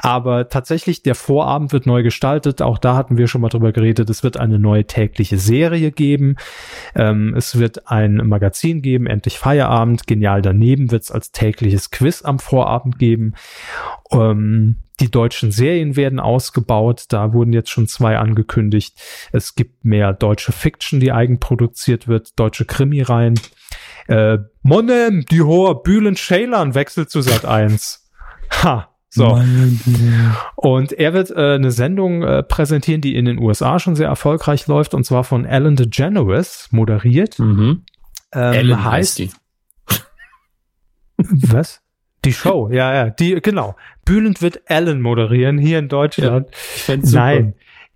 [0.05, 2.61] Aber tatsächlich, der Vorabend wird neu gestaltet.
[2.61, 4.11] Auch da hatten wir schon mal drüber geredet.
[4.11, 6.35] Es wird eine neue tägliche Serie geben.
[6.97, 10.09] Ähm, es wird ein Magazin geben, endlich Feierabend.
[10.09, 13.35] Genial daneben wird es als tägliches Quiz am Vorabend geben.
[14.11, 17.05] Ähm, die deutschen Serien werden ausgebaut.
[17.11, 19.01] Da wurden jetzt schon zwei angekündigt.
[19.31, 23.39] Es gibt mehr deutsche Fiction, die eigenproduziert wird, deutsche Krimireihen.
[24.09, 28.11] Äh, Monem, die hohe Bühlen Schälern wechselt zu Sat 1.
[28.65, 28.92] Ha.
[29.15, 29.39] So.
[30.57, 34.67] Und er wird äh, eine Sendung äh, präsentieren, die in den USA schon sehr erfolgreich
[34.69, 37.39] läuft, und zwar von Ellen DeGeneres moderiert.
[37.39, 37.85] Mhm.
[38.33, 39.31] Ähm, Ellen heißt die.
[41.19, 41.83] Was?
[42.25, 43.77] Die Show, ja, ja, die, genau.
[44.07, 46.49] Bühlend wird Ellen moderieren hier in Deutschland.
[46.53, 47.25] Ich fänd's super.
[47.25, 47.55] Nein.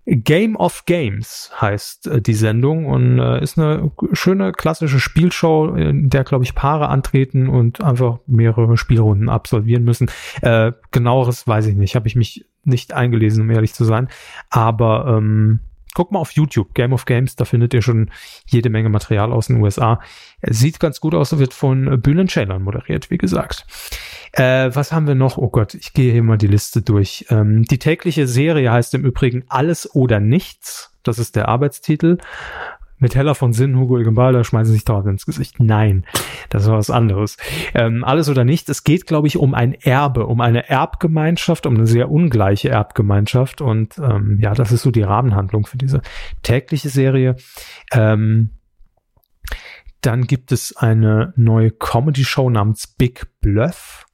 [0.09, 6.09] Game of Games heißt äh, die Sendung und äh, ist eine schöne klassische Spielshow, in
[6.09, 10.09] der, glaube ich, Paare antreten und einfach mehrere Spielrunden absolvieren müssen.
[10.41, 14.07] Äh, genaueres weiß ich nicht, habe ich mich nicht eingelesen, um ehrlich zu sein.
[14.49, 15.59] Aber ähm,
[15.97, 18.11] guck mal auf YouTube, Game of Games, da findet ihr schon
[18.45, 19.99] jede Menge Material aus den USA.
[20.43, 23.65] Sieht ganz gut aus, wird von Bühlen Schälern moderiert, wie gesagt.
[24.33, 25.39] Äh, was haben wir noch?
[25.39, 27.25] Oh Gott, ich gehe hier mal die Liste durch.
[27.31, 30.93] Ähm, die tägliche Serie heißt im Übrigen Alles oder Nichts.
[31.01, 32.19] Das ist der Arbeitstitel.
[32.99, 35.59] Mit Heller von Sinn, Hugo Egenbalder schmeißen sich dauernd ins Gesicht.
[35.59, 36.05] Nein,
[36.49, 37.37] das war was anderes.
[37.75, 38.69] Ähm, alles oder nichts.
[38.69, 43.61] Es geht, glaube ich, um ein Erbe, um eine Erbgemeinschaft, um eine sehr ungleiche Erbgemeinschaft.
[43.61, 46.01] Und ähm, ja, das ist so die Rahmenhandlung für diese
[46.41, 47.35] tägliche Serie.
[47.91, 48.49] Ähm,
[50.01, 54.05] dann gibt es eine neue Comedy-Show namens Big Bluff.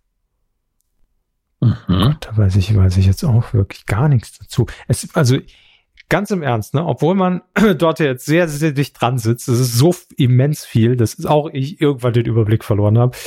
[1.61, 2.17] Mhm.
[2.19, 4.65] Da weiß ich, weiß ich jetzt auch wirklich gar nichts dazu.
[4.87, 5.37] Es, also
[6.13, 7.41] ganz im Ernst, ne, obwohl man
[7.79, 11.81] dort jetzt sehr, sehr dicht dran sitzt, es ist so immens viel, dass auch ich
[11.81, 13.17] irgendwann den Überblick verloren habe.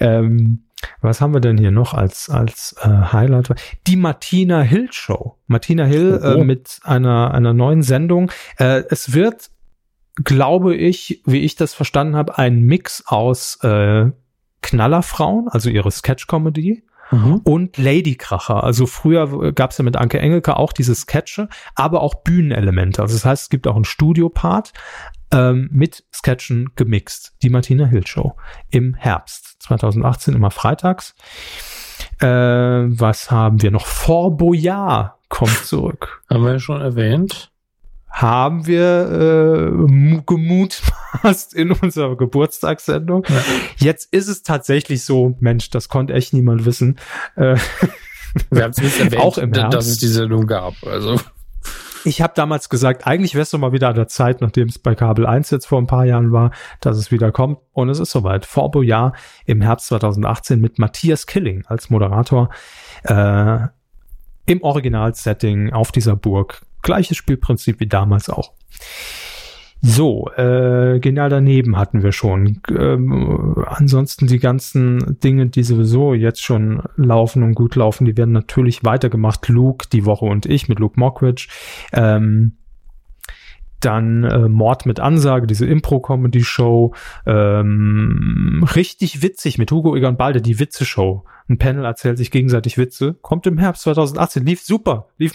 [0.00, 0.64] Ähm,
[1.00, 3.54] was haben wir denn hier noch als als äh, Highlight?
[3.86, 5.38] Die Martina Hill Show.
[5.46, 6.26] Martina Hill Oh.
[6.26, 8.30] äh, mit einer einer neuen Sendung.
[8.58, 9.48] Äh, es wird,
[10.22, 14.10] glaube ich, wie ich das verstanden habe, ein Mix aus äh,
[14.60, 17.40] Knallerfrauen, also ihre Sketch-Comedy, Mhm.
[17.44, 18.64] und Ladykracher.
[18.64, 23.02] Also früher gab es ja mit Anke Engelke auch diese Sketche, aber auch Bühnenelemente.
[23.02, 24.72] Also das heißt, es gibt auch einen Studiopart
[25.32, 27.34] ähm, mit Sketchen gemixt.
[27.42, 28.36] Die Martina Hill Show
[28.70, 31.14] im Herbst 2018, immer freitags.
[32.20, 33.86] Äh, was haben wir noch?
[33.86, 36.22] Fort Boyard kommt zurück.
[36.30, 37.50] Haben wir ja schon erwähnt.
[38.10, 43.24] Haben wir äh, mu- gemutmaßt in unserer Geburtstagssendung.
[43.28, 43.34] Ja.
[43.78, 46.96] Jetzt ist es tatsächlich so, Mensch, das konnte echt niemand wissen.
[47.36, 47.56] Äh,
[48.50, 49.88] Wir haben zumindest erwähnt, Auch im dass Herbst.
[49.90, 50.74] es die Sendung gab.
[50.86, 51.18] Also
[52.04, 54.78] Ich habe damals gesagt, eigentlich wäre es doch mal wieder an der Zeit, nachdem es
[54.78, 57.58] bei Kabel 1 jetzt vor ein paar Jahren war, dass es wieder kommt.
[57.72, 58.46] Und es ist soweit.
[58.46, 62.48] Fort Boyard im Herbst 2018 mit Matthias Killing als Moderator
[63.04, 63.58] äh,
[64.46, 66.62] im Originalsetting auf dieser Burg.
[66.86, 68.52] Gleiches Spielprinzip wie damals auch.
[69.82, 72.60] So, äh, genial daneben hatten wir schon.
[72.70, 78.32] Ähm, ansonsten die ganzen Dinge, die sowieso jetzt schon laufen und gut laufen, die werden
[78.32, 79.48] natürlich weitergemacht.
[79.48, 81.48] Luke, die Woche und ich mit Luke Mockridge.
[81.92, 82.52] Ähm,
[83.80, 86.94] dann äh, Mord mit Ansage, diese Impro-Comedy-Show.
[87.26, 91.24] Ähm, richtig witzig mit Hugo Egon Balde, die Witze-Show.
[91.48, 93.14] Ein Panel erzählt sich gegenseitig Witze.
[93.22, 94.46] Kommt im Herbst 2018.
[94.46, 95.08] Lief super.
[95.18, 95.34] Lief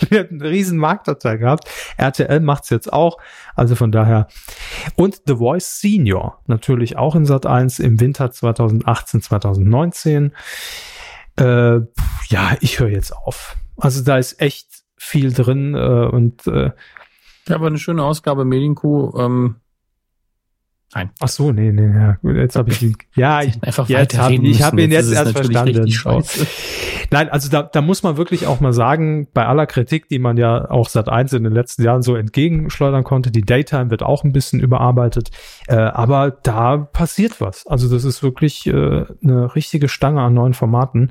[0.08, 1.68] Wir hatten einen riesen Marktanteil gehabt.
[1.96, 3.18] RTL macht's jetzt auch.
[3.54, 4.28] Also von daher.
[4.96, 6.40] Und The Voice Senior.
[6.46, 10.32] Natürlich auch in Sat 1 im Winter 2018, 2019.
[11.36, 11.44] Äh,
[12.28, 13.56] ja, ich höre jetzt auf.
[13.76, 16.70] Also da ist echt viel drin äh, und äh,
[17.48, 19.18] ja, aber eine schöne Ausgabe Medienkuh.
[19.18, 19.56] Ähm,
[21.20, 24.30] ach so, nee, nee, ja, gut, jetzt habe ich die, ja, ich, einfach jetzt hab,
[24.30, 25.92] ich habe ihn jetzt erst verstanden.
[27.10, 30.36] Nein, also da, da muss man wirklich auch mal sagen, bei aller Kritik, die man
[30.36, 34.24] ja auch seit eins in den letzten Jahren so entgegenschleudern konnte, die Daytime wird auch
[34.24, 35.30] ein bisschen überarbeitet,
[35.66, 37.66] äh, aber da passiert was.
[37.66, 38.72] Also das ist wirklich äh,
[39.22, 41.10] eine richtige Stange an neuen Formaten.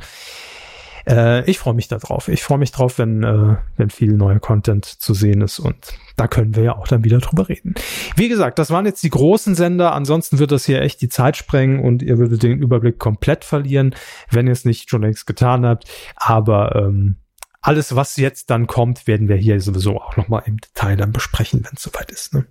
[1.07, 2.27] Äh, ich freue mich da drauf.
[2.27, 5.75] Ich freue mich drauf, wenn, äh, wenn viel neuer Content zu sehen ist und
[6.15, 7.73] da können wir ja auch dann wieder drüber reden.
[8.15, 9.93] Wie gesagt, das waren jetzt die großen Sender.
[9.93, 13.95] Ansonsten wird das hier echt die Zeit sprengen und ihr würdet den Überblick komplett verlieren,
[14.29, 15.89] wenn ihr es nicht schon längst getan habt.
[16.15, 17.17] Aber ähm,
[17.61, 21.63] alles, was jetzt dann kommt, werden wir hier sowieso auch nochmal im Detail dann besprechen,
[21.63, 22.33] wenn es soweit ist.
[22.33, 22.45] Ne?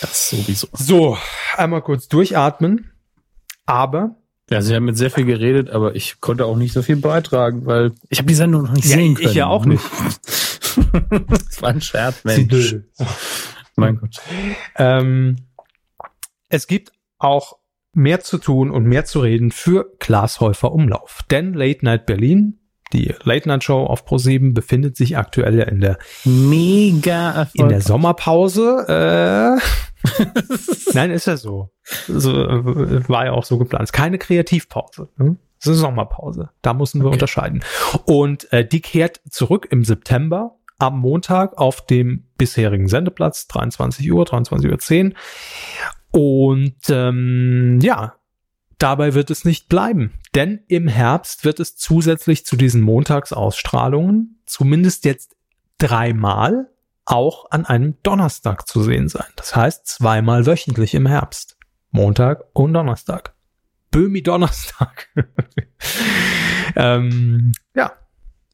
[0.00, 0.68] Das sowieso.
[0.72, 1.18] So,
[1.56, 2.92] einmal kurz durchatmen.
[3.66, 4.16] Aber
[4.50, 7.66] Ja, sie haben mit sehr viel geredet, aber ich konnte auch nicht so viel beitragen,
[7.66, 9.34] weil ich habe die Sendung noch nicht Ja, sehen ich können.
[9.34, 9.84] ja auch nicht.
[11.28, 12.76] das war ein Scherz, Mensch.
[13.76, 14.16] Mein Gott.
[14.76, 15.36] Ähm,
[16.48, 17.58] es gibt auch
[17.92, 21.20] mehr zu tun und mehr zu reden für Klaas Häufer Umlauf.
[21.30, 22.58] Denn Late Night Berlin,
[22.92, 27.80] die Late Night Show auf Pro7 befindet sich aktuell ja in der Mega in der
[27.80, 29.58] Sommerpause.
[29.58, 29.60] Äh,
[30.94, 31.70] Nein, ist ja so.
[32.06, 32.32] so.
[32.44, 33.84] äh, War ja auch so geplant.
[33.84, 35.08] Ist keine Kreativpause.
[35.16, 35.36] Ne?
[35.60, 36.50] Es ist eine Sommerpause.
[36.62, 37.14] Da müssen wir Okay.
[37.16, 37.64] unterscheiden.
[38.04, 44.24] Und äh, die kehrt zurück im September am Montag auf dem bisherigen Sendeplatz, 23 Uhr,
[44.24, 45.12] 23.10 Uhr.
[46.10, 48.14] Und ähm, ja,
[48.78, 50.14] dabei wird es nicht bleiben.
[50.34, 55.36] Denn im Herbst wird es zusätzlich zu diesen Montagsausstrahlungen zumindest jetzt
[55.78, 56.70] dreimal
[57.04, 59.26] auch an einem Donnerstag zu sehen sein.
[59.36, 61.56] Das heißt zweimal wöchentlich im Herbst.
[61.90, 63.34] Montag und Donnerstag.
[63.90, 65.08] Böhmi Donnerstag.
[66.76, 67.92] ähm, ja,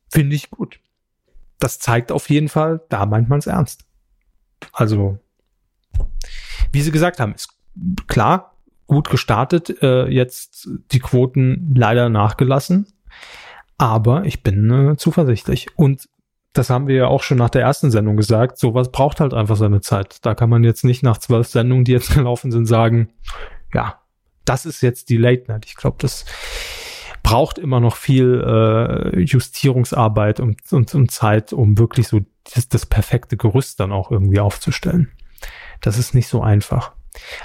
[0.09, 0.79] finde ich gut.
[1.59, 3.85] Das zeigt auf jeden Fall, da meint man es ernst.
[4.73, 5.19] Also,
[6.71, 7.49] wie Sie gesagt haben, ist
[8.07, 8.54] klar,
[8.87, 12.87] gut gestartet, äh, jetzt die Quoten leider nachgelassen.
[13.79, 15.69] Aber ich bin äh, zuversichtlich.
[15.77, 16.09] Und
[16.53, 18.59] das haben wir ja auch schon nach der ersten Sendung gesagt.
[18.59, 20.25] Sowas braucht halt einfach seine Zeit.
[20.25, 23.11] Da kann man jetzt nicht nach zwölf Sendungen, die jetzt gelaufen sind, sagen,
[23.73, 24.01] ja,
[24.45, 25.65] das ist jetzt die Late Night.
[25.67, 26.25] Ich glaube, das
[27.23, 32.21] braucht immer noch viel äh, Justierungsarbeit und, und, und Zeit, um wirklich so
[32.55, 35.11] das, das perfekte Gerüst dann auch irgendwie aufzustellen.
[35.81, 36.93] Das ist nicht so einfach.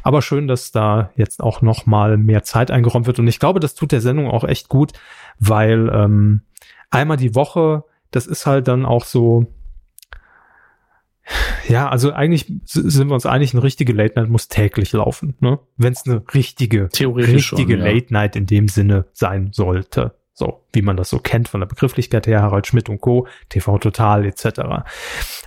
[0.04, 3.20] Aber schön, dass da jetzt auch noch mal mehr Zeit eingeräumt wird.
[3.20, 4.94] Und ich glaube, das tut der Sendung auch echt gut,
[5.40, 6.42] weil ähm,
[6.90, 9.48] einmal die Woche, das ist halt dann auch so.
[11.68, 15.60] Ja, also eigentlich sind wir uns einig, eine richtige Late Night muss täglich laufen, ne?
[15.78, 17.78] Wenn es eine richtige, richtige schon, ja.
[17.78, 20.19] Late Night in dem Sinne sein sollte.
[20.40, 23.78] So, wie man das so kennt von der Begrifflichkeit her, Harald Schmidt und Co., TV
[23.78, 24.86] Total etc.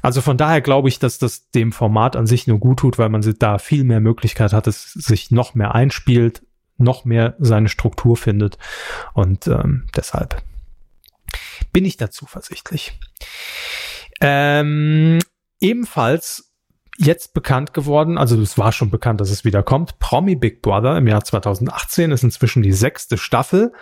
[0.02, 3.08] Also von daher glaube ich, dass das dem Format an sich nur gut tut, weil
[3.08, 6.42] man da viel mehr Möglichkeit hat, es sich noch mehr einspielt,
[6.76, 8.58] noch mehr seine Struktur findet.
[9.14, 10.42] Und ähm, deshalb
[11.72, 13.00] bin ich da zuversichtlich.
[14.20, 15.20] Ähm,
[15.58, 16.51] ebenfalls
[16.98, 19.98] jetzt bekannt geworden, also es war schon bekannt, dass es wieder kommt.
[19.98, 23.72] Promi Big Brother im Jahr 2018 ist inzwischen die sechste Staffel.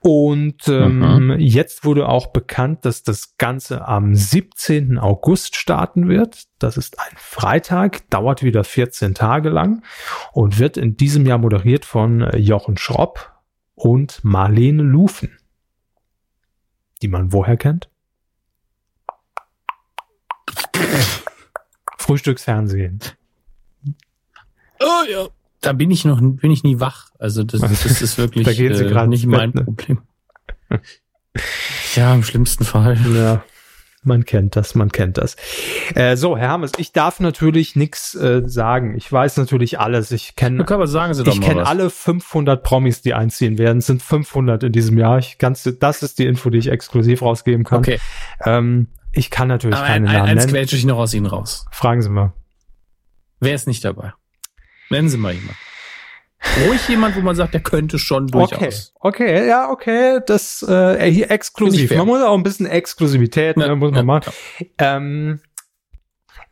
[0.00, 4.98] Und ähm, jetzt wurde auch bekannt, dass das Ganze am 17.
[4.98, 6.44] August starten wird.
[6.58, 9.82] Das ist ein Freitag, dauert wieder 14 Tage lang
[10.32, 13.32] und wird in diesem Jahr moderiert von äh, Jochen Schropp
[13.74, 15.38] und Marlene Lufen.
[17.00, 17.88] Die man woher kennt?
[22.10, 22.98] Frühstücksfernsehen.
[24.80, 25.28] Oh ja.
[25.60, 27.10] Da bin ich noch, bin ich nie wach.
[27.20, 29.62] Also das, das ist wirklich Da gehen Sie äh, gerade nicht mein ne?
[29.64, 30.02] Problem.
[31.94, 32.98] Ja, im schlimmsten Fall.
[33.14, 33.44] Ja,
[34.02, 35.36] man kennt das, man kennt das.
[35.94, 38.96] Äh, so, Herr Hammes, ich darf natürlich nichts äh, sagen.
[38.96, 40.10] Ich weiß natürlich alles.
[40.10, 43.78] Ich kenne ich kenne alle 500 Promis, die einziehen werden.
[43.78, 45.18] Es sind 500 in diesem Jahr.
[45.18, 47.78] Ich kann's, das ist die Info, die ich exklusiv rausgeben kann.
[47.78, 48.00] Okay,
[48.44, 50.52] Ähm, ich kann natürlich aber keine ein, Namen eins nennen.
[50.52, 51.66] quetsche ich noch aus Ihnen raus.
[51.70, 52.32] Fragen Sie mal.
[53.40, 54.12] Wer ist nicht dabei?
[54.90, 55.56] Nennen Sie mal jemand.
[56.66, 58.92] Ruhig jemand, wo man sagt, der könnte schon durchaus.
[58.98, 61.94] Okay, okay, ja, okay, das äh, hier exklusiv.
[61.94, 64.96] Man muss auch ein bisschen Exklusivität, Ja, ne, muss man ja, ja.
[64.96, 65.40] Ähm,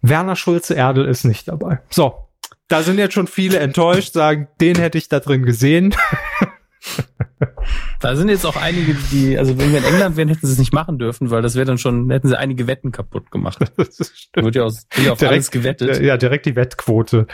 [0.02, 1.80] Werner Schulze-Erdel ist nicht dabei.
[1.88, 2.28] So,
[2.68, 5.94] da sind jetzt schon viele enttäuscht, sagen, den hätte ich da drin gesehen.
[8.00, 10.58] Da sind jetzt auch einige, die, also wenn wir in England wären, hätten sie es
[10.58, 13.58] nicht machen dürfen, weil das wäre dann schon, hätten sie einige Wetten kaputt gemacht.
[13.76, 13.98] Das
[14.34, 16.00] wird ja, aus, wird auf Direkt- alles gewettet.
[16.00, 17.26] Ja, direkt die Wettquote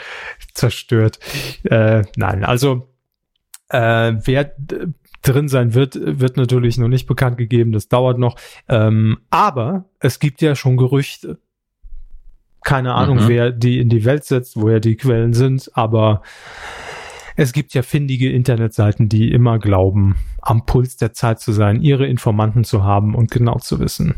[0.53, 1.19] zerstört.
[1.63, 2.89] Äh, nein, also
[3.69, 4.51] äh, wer
[5.21, 7.71] drin sein wird, wird natürlich noch nicht bekannt gegeben.
[7.71, 8.35] Das dauert noch.
[8.67, 11.39] Ähm, aber es gibt ja schon Gerüchte.
[12.63, 13.27] Keine Ahnung, Mhm.
[13.27, 16.23] wer die in die Welt setzt, woher die Quellen sind, aber
[17.35, 22.07] es gibt ja findige Internetseiten, die immer glauben, am Puls der Zeit zu sein, ihre
[22.07, 24.15] Informanten zu haben und genau zu wissen,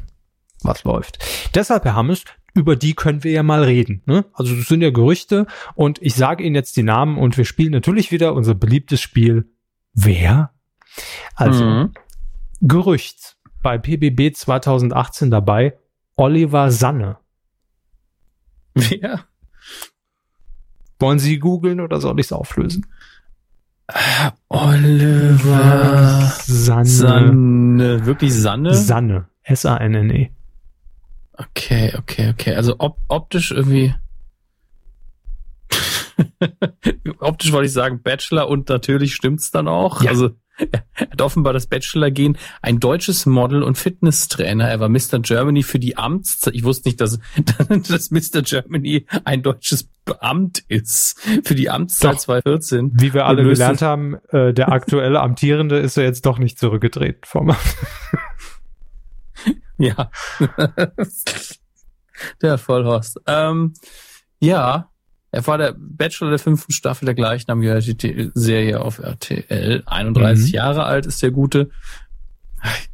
[0.61, 1.19] was läuft.
[1.55, 4.01] Deshalb, Herr Hammes, über die können wir ja mal reden.
[4.05, 4.25] Ne?
[4.33, 5.45] Also das sind ja Gerüchte
[5.75, 9.49] und ich sage Ihnen jetzt die Namen und wir spielen natürlich wieder unser beliebtes Spiel
[9.93, 10.51] Wer?
[11.35, 11.93] Also Mhm.
[12.61, 15.77] Gerücht bei PBB 2018 dabei
[16.15, 17.17] Oliver Sanne.
[18.73, 19.25] Wer?
[20.99, 22.85] Wollen Sie googeln oder soll ich es auflösen?
[24.49, 26.85] Oliver Sanne.
[26.85, 28.05] Sanne.
[28.05, 28.73] Wirklich Sanne?
[28.73, 29.27] Sanne.
[29.43, 30.31] S-A-N-N-E.
[31.33, 32.55] Okay, okay, okay.
[32.55, 33.93] Also op optisch irgendwie.
[37.19, 40.01] optisch wollte ich sagen Bachelor und natürlich stimmt's dann auch.
[40.01, 40.09] Ja.
[40.09, 44.67] Also Er hat offenbar das Bachelor-Gen, ein deutsches Model und Fitnesstrainer.
[44.67, 45.19] Er war Mr.
[45.19, 46.55] Germany für die Amtszeit.
[46.55, 47.19] Ich wusste nicht, dass,
[47.69, 48.41] dass Mr.
[48.41, 51.19] Germany ein deutsches Beamt ist.
[51.43, 52.19] Für die Amtszeit Doch.
[52.19, 52.91] 2014.
[52.95, 57.21] Wie wir alle gelernt haben, äh, der aktuelle Amtierende ist ja jetzt doch nicht zurückgetreten
[57.23, 57.55] vom
[59.77, 60.09] Ja.
[62.41, 63.21] der Vollhorst.
[63.27, 63.73] Ähm,
[64.39, 64.89] ja,
[65.31, 69.83] er war der Bachelor der fünften Staffel der gleichnamigen Reality-Serie auf RTL.
[69.85, 70.55] 31 Mhm.
[70.55, 71.69] Jahre alt ist der Gute.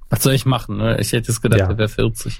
[0.09, 0.77] Was soll ich machen?
[0.77, 0.99] Ne?
[0.99, 1.67] Ich hätte es gedacht, Ja.
[1.69, 2.39] er wäre 40.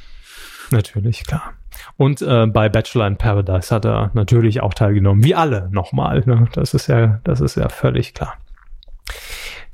[0.71, 1.53] Natürlich, klar.
[1.97, 6.23] Und äh, bei Bachelor in Paradise hat er natürlich auch teilgenommen, wie alle nochmal.
[6.25, 6.47] Ne?
[6.53, 8.35] Das ist ja, das ist ja völlig klar.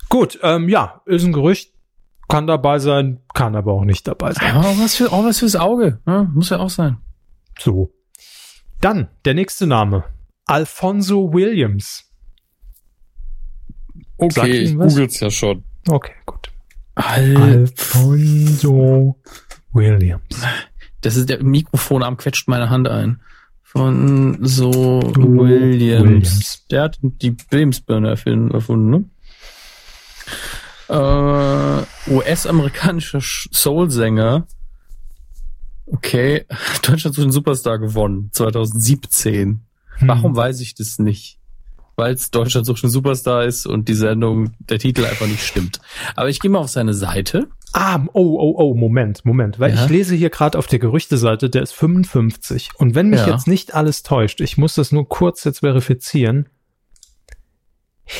[0.10, 1.72] Gut, ähm, ja, ist ein Gerücht,
[2.28, 4.48] kann dabei sein, kann aber auch nicht dabei sein.
[4.56, 6.00] Ja, auch was, für, auch was fürs Auge.
[6.06, 6.30] Ne?
[6.34, 6.98] Muss ja auch sein.
[7.60, 7.92] So.
[8.82, 10.04] Dann der nächste Name.
[10.46, 12.06] Alfonso Williams.
[14.30, 15.20] Sagt Ihnen was?
[15.20, 15.64] ja schon.
[15.88, 16.52] Okay, gut.
[16.96, 19.16] Al Alfonso
[19.72, 20.42] Williams.
[21.02, 23.22] das ist der Mikrofonarm quetscht meine Hand ein.
[23.64, 24.72] Von so
[25.16, 26.04] Williams.
[26.04, 26.68] Williams.
[26.72, 29.06] Der hat die Williams-Birne erfinden- erfunden, ne?
[30.90, 34.48] Äh, US-amerikanischer Sch- Soul-Sänger.
[35.92, 36.46] Okay,
[36.84, 39.62] Deutschland sucht einen Superstar gewonnen, 2017.
[39.98, 40.08] Hm.
[40.08, 41.38] Warum weiß ich das nicht?
[41.96, 45.82] Weil es Deutschland sucht einen Superstar ist und die Sendung, der Titel einfach nicht stimmt.
[46.16, 47.48] Aber ich gehe mal auf seine Seite.
[47.74, 49.60] Ah, oh, oh, oh, Moment, Moment.
[49.60, 49.84] Weil Ja.
[49.84, 52.70] ich lese hier gerade auf der Gerüchteseite, der ist 55.
[52.78, 53.30] Und wenn mich Ja.
[53.30, 56.48] jetzt nicht alles täuscht, ich muss das nur kurz jetzt verifizieren.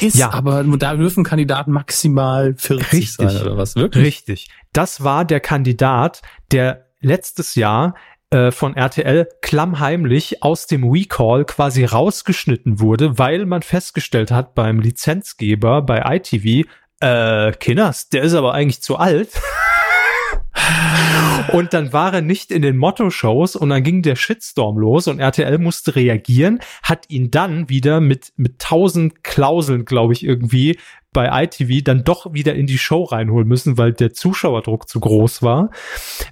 [0.02, 0.32] Ist Ja.
[0.32, 3.30] aber da dürfen Kandidaten maximal 40 Richtig.
[3.32, 3.76] sein oder was?
[3.76, 4.06] Wirklich?
[4.06, 4.50] Richtig.
[4.74, 7.96] Das war der Kandidat, der letztes Jahr
[8.32, 14.80] äh, von RTL klammheimlich aus dem Recall quasi rausgeschnitten wurde, weil man festgestellt hat beim
[14.80, 16.68] Lizenzgeber bei ITV,
[17.00, 19.30] äh, Kinders, der ist aber eigentlich zu alt.
[21.52, 25.20] Und dann war er nicht in den Motto-Shows und dann ging der Shitstorm los und
[25.20, 30.78] RTL musste reagieren, hat ihn dann wieder mit, mit tausend Klauseln, glaube ich, irgendwie
[31.12, 35.42] bei ITV dann doch wieder in die Show reinholen müssen, weil der Zuschauerdruck zu groß
[35.42, 35.72] war.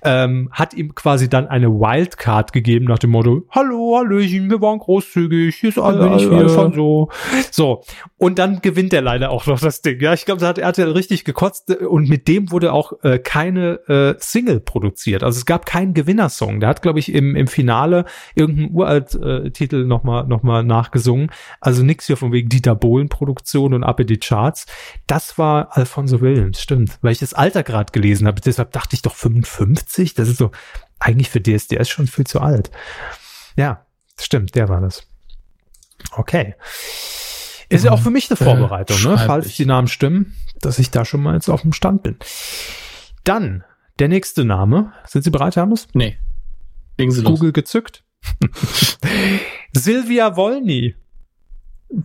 [0.04, 4.80] Ähm, hat ihm quasi dann eine Wildcard gegeben nach dem Motto, hallo, Hallöchen, wir waren
[4.80, 7.10] großzügig, hier ist Al bin ich Al wieder." Alfonso.
[7.52, 7.84] So,
[8.18, 10.00] und dann gewinnt er leider auch noch das Ding.
[10.00, 13.80] Ja, ich glaube, da hat RTL richtig gekotzt und mit dem wurde auch äh, keine
[13.88, 15.24] äh, Single produziert.
[15.24, 16.60] Also es gab keinen Gewinnersong.
[16.60, 18.06] Der hat, glaube ich, im, im Finale
[18.36, 21.32] irgendeinen Uralt-Titel nochmal noch mal nachgesungen.
[21.62, 24.67] Also nix hier von wegen Dieter Bohlen-Produktion und die Charts.
[25.08, 26.98] Das war Alfonso Williams, stimmt.
[27.02, 28.42] Weil ich das Alter gerade gelesen habe.
[28.42, 30.14] Deshalb dachte ich doch 55.
[30.14, 30.52] Das ist so
[31.00, 32.72] eigentlich für DSDS schon viel zu alt.
[33.56, 33.86] Ja,
[34.20, 35.08] stimmt, der war das.
[36.12, 36.56] Okay.
[37.70, 39.18] Ist ja auch für mich eine Äh, Vorbereitung, ne?
[39.26, 39.58] falls ich.
[39.58, 42.16] die Namen stimmen, dass ich da schon mal jetzt auf dem Stand bin.
[43.24, 43.64] Dann
[44.00, 44.94] der nächste Name.
[45.06, 45.88] Sind Sie bereit, Hermes?
[45.94, 46.18] Nee.
[46.98, 47.32] Legen Sie los.
[47.40, 48.04] Google gezückt.
[49.74, 50.96] Silvia Wolny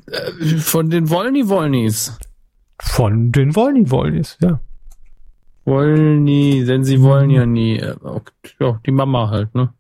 [0.07, 2.19] Äh, Von den Wollny Wollnys.
[2.85, 4.61] Von den Wolny Wollnys, ja.
[5.65, 7.79] Wollny, denn sie wollen ja nie.
[7.79, 7.95] Äh,
[8.59, 9.73] Ja, die Mama halt, ne?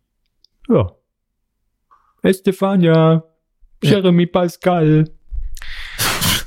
[0.68, 0.92] Ja.
[2.22, 3.24] Estefania,
[3.82, 5.10] Jeremy Pascal.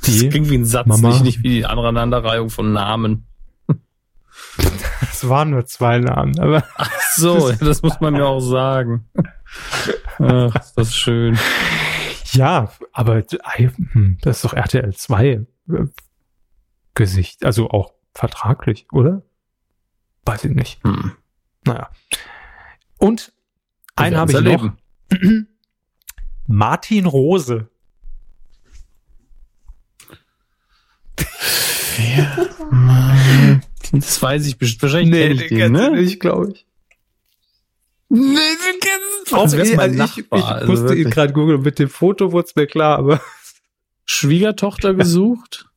[0.04, 1.08] Die, klingt wie ein Satz, Mama.
[1.10, 3.26] nicht, nicht wie die Aneinanderreihung von Namen.
[5.00, 6.64] das waren nur zwei Namen, aber
[7.16, 9.06] So, das muss man mir auch sagen.
[10.18, 11.38] Ach, ist das schön.
[12.32, 15.44] ja, aber äh, hm, das ist doch RTL 2 äh,
[16.96, 19.22] Gesicht, also auch vertraglich, oder?
[20.24, 20.82] Weiß ich nicht.
[20.82, 21.12] Hm.
[21.64, 21.90] Naja.
[22.98, 23.32] Und
[23.94, 25.20] einen habe ich werden's noch.
[25.20, 25.48] erleben.
[26.46, 27.68] Martin Rose.
[33.92, 34.82] Das weiß ich bestimmt.
[34.82, 35.90] Wahrscheinlich kenn ich den, ne?
[35.90, 36.66] nicht, glaube ich.
[38.08, 41.14] Nee, du kennst das wär's eh, mein also ich, ich also musste ihn wirklich.
[41.14, 41.62] gerade googeln.
[41.62, 43.20] Mit dem Foto wurde es mir klar, aber
[44.04, 45.68] Schwiegertochter gesucht?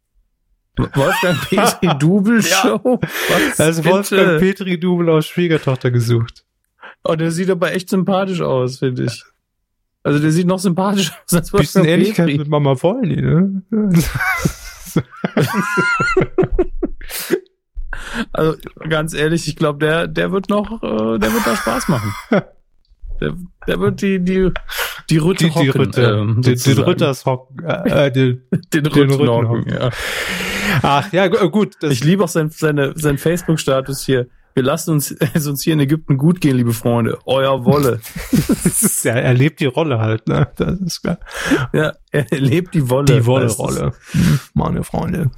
[0.95, 2.99] Wolfgang Petri Double Show?
[3.01, 3.93] Was also bitte?
[3.95, 6.45] Wolfgang Petri Double aus Schwiegertochter gesucht.
[7.03, 9.23] Oh, der sieht aber echt sympathisch aus, finde ich.
[10.03, 12.39] Also der sieht noch sympathisch aus als Bisschen Wolfgang Ähnlichkeit Petri.
[12.39, 13.63] mit Mama Vollny, ne?
[18.31, 18.55] Also
[18.87, 22.13] ganz ehrlich, ich glaube, der, der wird noch, äh, der wird da Spaß machen.
[23.21, 23.35] Der,
[23.67, 24.49] der wird die, die,
[25.09, 26.77] die Rütte Die, die hocken, ähm, den, den.
[26.79, 27.63] Rüttershocken.
[27.65, 28.41] Äh, den,
[28.73, 29.89] den den Rütten hocken, ja.
[30.81, 31.75] ach, ja, gu- gut.
[31.83, 34.27] Ich liebe auch sein, seine, sein Facebook-Status hier.
[34.55, 37.17] Wir lassen uns, es uns hier in Ägypten gut gehen, liebe Freunde.
[37.25, 38.01] Euer Wolle.
[38.31, 40.47] ist, ja, er lebt die Rolle halt, ne?
[40.55, 41.19] Das ist klar.
[41.73, 43.05] Ja, er lebt die Wolle.
[43.05, 43.25] Die.
[43.25, 43.93] Wolle-Rolle.
[44.11, 45.31] Hm, Meine Freunde.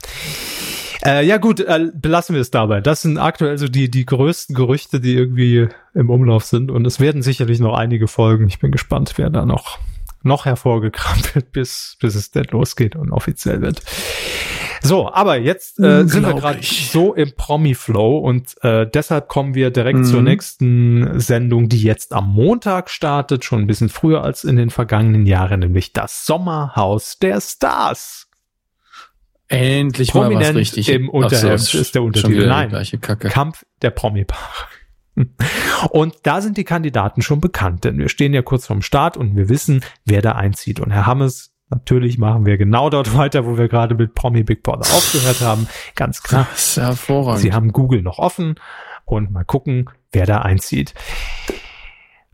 [1.05, 2.81] Äh, ja gut, äh, belassen wir es dabei.
[2.81, 6.69] Das sind aktuell so die, die größten Gerüchte, die irgendwie im Umlauf sind.
[6.69, 8.47] Und es werden sicherlich noch einige folgen.
[8.47, 9.79] Ich bin gespannt, wer da noch,
[10.21, 13.81] noch hervorgekramt wird, bis, bis es denn losgeht und offiziell wird.
[14.83, 19.69] So, aber jetzt äh, sind wir gerade so im Promi-Flow und äh, deshalb kommen wir
[19.69, 20.05] direkt mhm.
[20.05, 24.71] zur nächsten Sendung, die jetzt am Montag startet, schon ein bisschen früher als in den
[24.71, 28.27] vergangenen Jahren, nämlich das Sommerhaus der Stars.
[29.51, 30.89] Endlich Prominent mal was richtig.
[30.89, 32.47] Im Unterhemd so, ist der Untertitel.
[32.47, 34.67] Nein, Kampf der Promi-Paare.
[35.91, 39.35] Und da sind die Kandidaten schon bekannt, denn wir stehen ja kurz vorm Start und
[39.35, 40.79] wir wissen, wer da einzieht.
[40.79, 44.63] Und Herr Hammes, natürlich machen wir genau dort weiter, wo wir gerade mit Promi Big
[44.63, 45.67] Brother aufgehört haben.
[45.95, 46.47] Ganz klar.
[46.51, 47.41] Das ist hervorragend.
[47.41, 48.55] Sie haben Google noch offen
[49.05, 50.93] und mal gucken, wer da einzieht.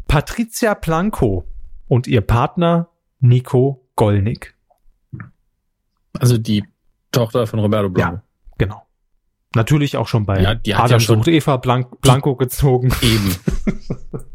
[0.07, 1.45] Patricia Planko
[1.88, 2.89] und ihr Partner
[3.20, 4.55] Nico Golnick.
[6.13, 6.63] Also die
[7.18, 8.15] Tochter von Roberto Blanco.
[8.15, 8.24] Ja,
[8.57, 8.84] genau.
[9.55, 12.91] Natürlich auch schon bei ja, die Adam ja sucht Eva Blank Blanco gezogen.
[13.01, 13.36] Eben.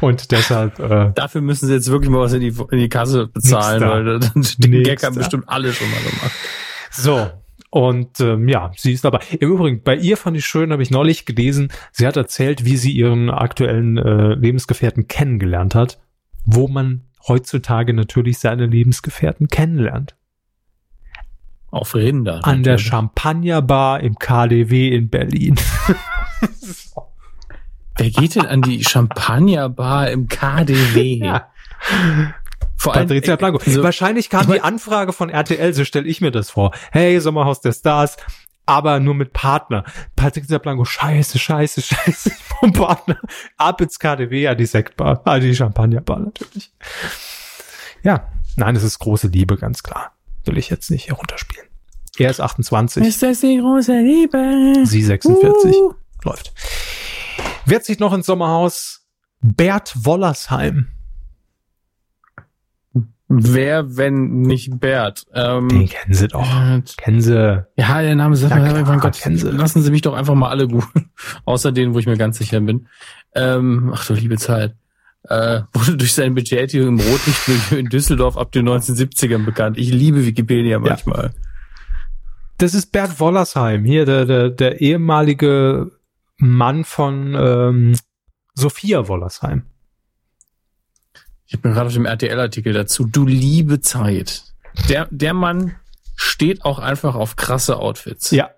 [0.00, 0.78] Und deshalb.
[0.78, 4.20] Äh, Dafür müssen sie jetzt wirklich mal was in die, in die Kasse bezahlen, weil
[4.58, 6.32] den Gag haben bestimmt alle schon mal gemacht.
[6.90, 7.30] So.
[7.70, 10.90] Und ähm, ja, sie ist aber im Übrigen, bei ihr fand ich schön, habe ich
[10.90, 15.98] neulich gelesen, sie hat erzählt, wie sie ihren aktuellen äh, Lebensgefährten kennengelernt hat,
[16.46, 20.16] wo man heutzutage natürlich seine Lebensgefährten kennenlernt.
[21.70, 22.36] Auf Rinder.
[22.44, 22.64] An natürlich.
[22.64, 25.56] der Champagnerbar im KDW in Berlin.
[27.98, 31.18] Wer geht denn an die Champagnerbar im KDW?
[31.24, 31.50] Ja.
[32.76, 33.60] Vor allem, Patricia Blanco.
[33.64, 36.72] So, Wahrscheinlich kam die Anfrage von RTL, so stelle ich mir das vor.
[36.90, 38.16] Hey, Sommerhaus der Stars,
[38.66, 39.84] aber nur mit Partner.
[40.16, 43.18] Patricia Blanco, scheiße, scheiße, scheiße, vom Partner.
[43.56, 46.72] Ab ins KDW, ja, die Sektbar, ah, die Champagnerbar natürlich.
[48.02, 50.17] Ja, nein, es ist große Liebe, ganz klar
[50.48, 51.66] will ich jetzt nicht herunterspielen.
[52.18, 53.04] Er ist 28.
[53.04, 54.84] Ist das die große Liebe?
[54.84, 55.72] Sie 46.
[55.76, 55.94] Uh.
[56.24, 56.52] Läuft.
[57.64, 59.06] Wer zieht noch ins Sommerhaus?
[59.40, 60.88] Bert Wollersheim.
[63.28, 65.26] Wer, wenn nicht Bert?
[65.34, 66.50] Ähm, Den kennen Sie doch.
[66.50, 66.96] Bert.
[66.96, 67.64] Kennen Sie.
[67.76, 69.50] Ja, der Name sagt ja, mir, mein Gott, kennen Sie.
[69.50, 70.84] lassen Sie mich doch einfach mal alle gut.
[71.44, 72.88] Außer denen, wo ich mir ganz sicher bin.
[73.34, 74.74] Ähm, ach du liebe Zeit
[75.28, 79.78] äh, wurde durch seine Betätigung im Rotlichtmilieu in Düsseldorf ab den 1970ern bekannt.
[79.78, 81.32] Ich liebe Wikipedia manchmal.
[81.34, 81.48] Ja.
[82.58, 85.92] Das ist Bert Wollersheim, hier der, der, der ehemalige
[86.38, 87.96] Mann von ähm,
[88.54, 89.62] Sophia Wollersheim.
[91.46, 93.06] Ich bin gerade auf dem RTL-Artikel dazu.
[93.06, 94.44] Du liebe Zeit.
[94.88, 95.76] Der, der Mann
[96.16, 98.32] steht auch einfach auf krasse Outfits.
[98.32, 98.50] Ja.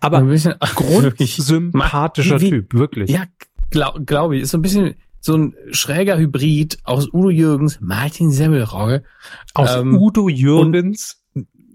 [0.00, 3.10] Aber ein bisschen grundsympathischer Typ, wirklich.
[3.10, 3.24] Ja,
[3.70, 4.42] glaube glaub ich.
[4.42, 4.94] Ist so ein bisschen
[5.26, 9.04] so ein schräger Hybrid aus Udo Jürgens, Martin Semmelrogge.
[9.54, 11.22] Aus ähm, Udo Jürgens?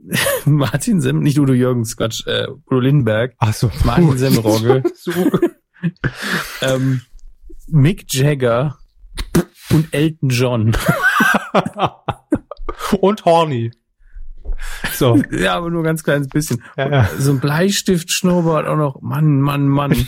[0.46, 3.36] Martin Semmel, nicht Udo Jürgens, Quatsch, äh, Udo Lindenberg.
[3.38, 3.70] Ach so.
[3.84, 4.84] Martin Semmelrogge.
[6.62, 7.02] ähm,
[7.68, 8.78] Mick Jagger
[9.70, 10.78] und Elton John.
[13.02, 13.72] und Horny.
[14.94, 15.22] So.
[15.32, 16.64] ja, aber nur ganz kleines bisschen.
[16.78, 17.10] Ja, ja.
[17.18, 19.02] So ein Bleistift-Schnurrbart auch noch.
[19.02, 20.08] Mann, Mann, Mann.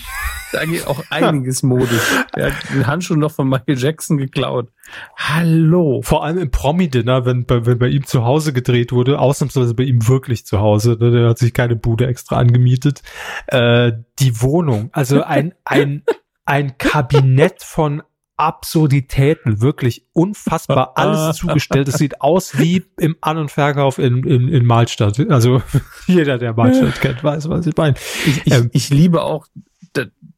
[0.51, 2.01] Da geht auch einiges modisch.
[2.33, 4.69] Er hat den Handschuh noch von Michael Jackson geklaut.
[5.17, 6.01] Hallo.
[6.03, 9.83] Vor allem im Promi-Dinner, wenn bei, wenn bei ihm zu Hause gedreht wurde, ausnahmsweise bei
[9.83, 13.01] ihm wirklich zu Hause, ne, der hat sich keine Bude extra angemietet.
[13.47, 16.03] Äh, die Wohnung, also ein, ein,
[16.45, 18.03] ein Kabinett von
[18.43, 21.87] Absurditäten, wirklich unfassbar alles zugestellt.
[21.87, 25.17] Es sieht aus wie im An- und Verkauf in, in, in Malstadt.
[25.29, 25.61] Also
[26.07, 27.95] jeder, der Malstadt kennt, weiß, was ich meine.
[28.25, 29.47] Ich, ich, ähm, ich liebe auch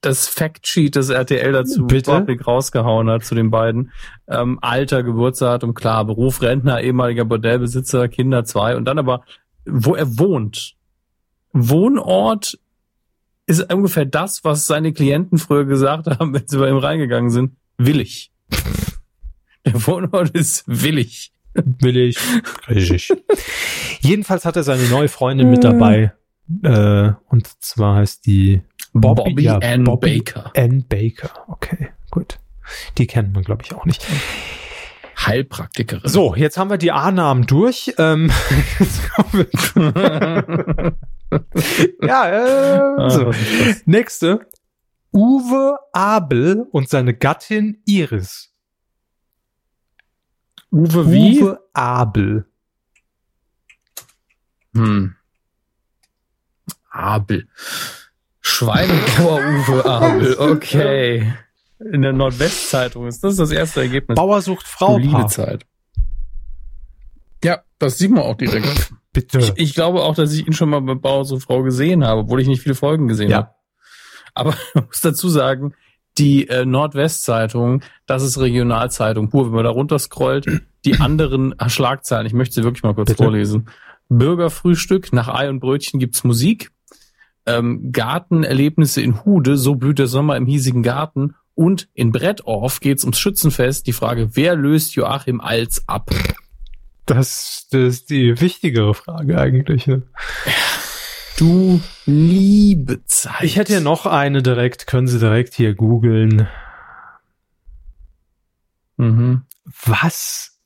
[0.02, 2.28] das Factsheet, das RTL dazu Bitte?
[2.46, 3.92] rausgehauen hat zu den beiden.
[4.28, 9.24] Ähm, Alter, Geburtsdatum, klar, Beruf, Rentner, ehemaliger Bordellbesitzer, Kinder zwei und dann aber,
[9.66, 10.76] wo er wohnt.
[11.54, 12.60] Wohnort
[13.48, 17.56] ist ungefähr das, was seine Klienten früher gesagt haben, wenn sie bei ihm reingegangen sind
[17.78, 18.32] willig.
[19.66, 21.32] Der Wohnort ist willig.
[21.54, 22.18] Willig.
[22.70, 23.12] Richtig.
[24.02, 26.14] Jedenfalls hat er seine neue Freundin mit dabei.
[26.64, 28.62] Äh, und zwar heißt die
[28.94, 30.52] Bobby, Bobby ja, Ann Bobby Baker.
[30.56, 31.32] Ann Baker.
[31.48, 32.38] Okay, gut.
[32.98, 34.06] Die kennt man, glaube ich, auch nicht.
[35.18, 36.08] Heilpraktikerin.
[36.10, 37.94] So, jetzt haben wir die A-Namen durch.
[37.98, 38.30] Ähm,
[42.02, 43.32] ja, äh, so.
[43.86, 44.42] Nächste.
[45.16, 48.54] Uwe Abel und seine Gattin Iris.
[50.72, 51.42] Uwe wie?
[51.42, 52.46] Uwe Abel.
[54.74, 55.16] Hm.
[56.90, 57.48] Abel.
[58.42, 61.34] Schweinebauer Uwe Abel, okay.
[61.80, 64.16] In der Nordwestzeitung ist das das erste Ergebnis.
[64.18, 64.98] Bauer sucht Frau.
[64.98, 65.66] Liebezeit.
[67.44, 68.94] Ja, das sieht man auch direkt.
[69.14, 69.40] Bitte.
[69.40, 72.22] Ich, ich glaube auch, dass ich ihn schon mal bei Bauer so Frau gesehen habe,
[72.22, 73.38] obwohl ich nicht viele Folgen gesehen Ja.
[73.38, 73.55] habe.
[74.36, 75.74] Aber man muss dazu sagen,
[76.18, 79.48] die äh, Nordwestzeitung, das ist Regionalzeitung pur.
[79.48, 80.46] Wenn man da runter scrollt,
[80.86, 83.24] die anderen ah, Schlagzeilen, ich möchte sie wirklich mal kurz Bitte.
[83.24, 83.70] vorlesen.
[84.08, 86.72] Bürgerfrühstück, nach Ei und Brötchen gibt's Musik.
[87.48, 91.36] Ähm, Gartenerlebnisse in Hude, so blüht der Sommer im hiesigen Garten.
[91.54, 93.88] Und in Brettorf geht's ums Schützenfest.
[93.88, 96.10] Die Frage, wer löst Joachim Alz ab?
[97.06, 99.88] Das, das ist die wichtigere Frage eigentlich.
[99.88, 100.04] Ne?
[101.38, 103.44] Du liebe Zeit.
[103.44, 106.48] Ich hätte ja noch eine direkt, können Sie direkt hier googeln.
[108.98, 109.44] Mhm.
[109.86, 110.58] Was?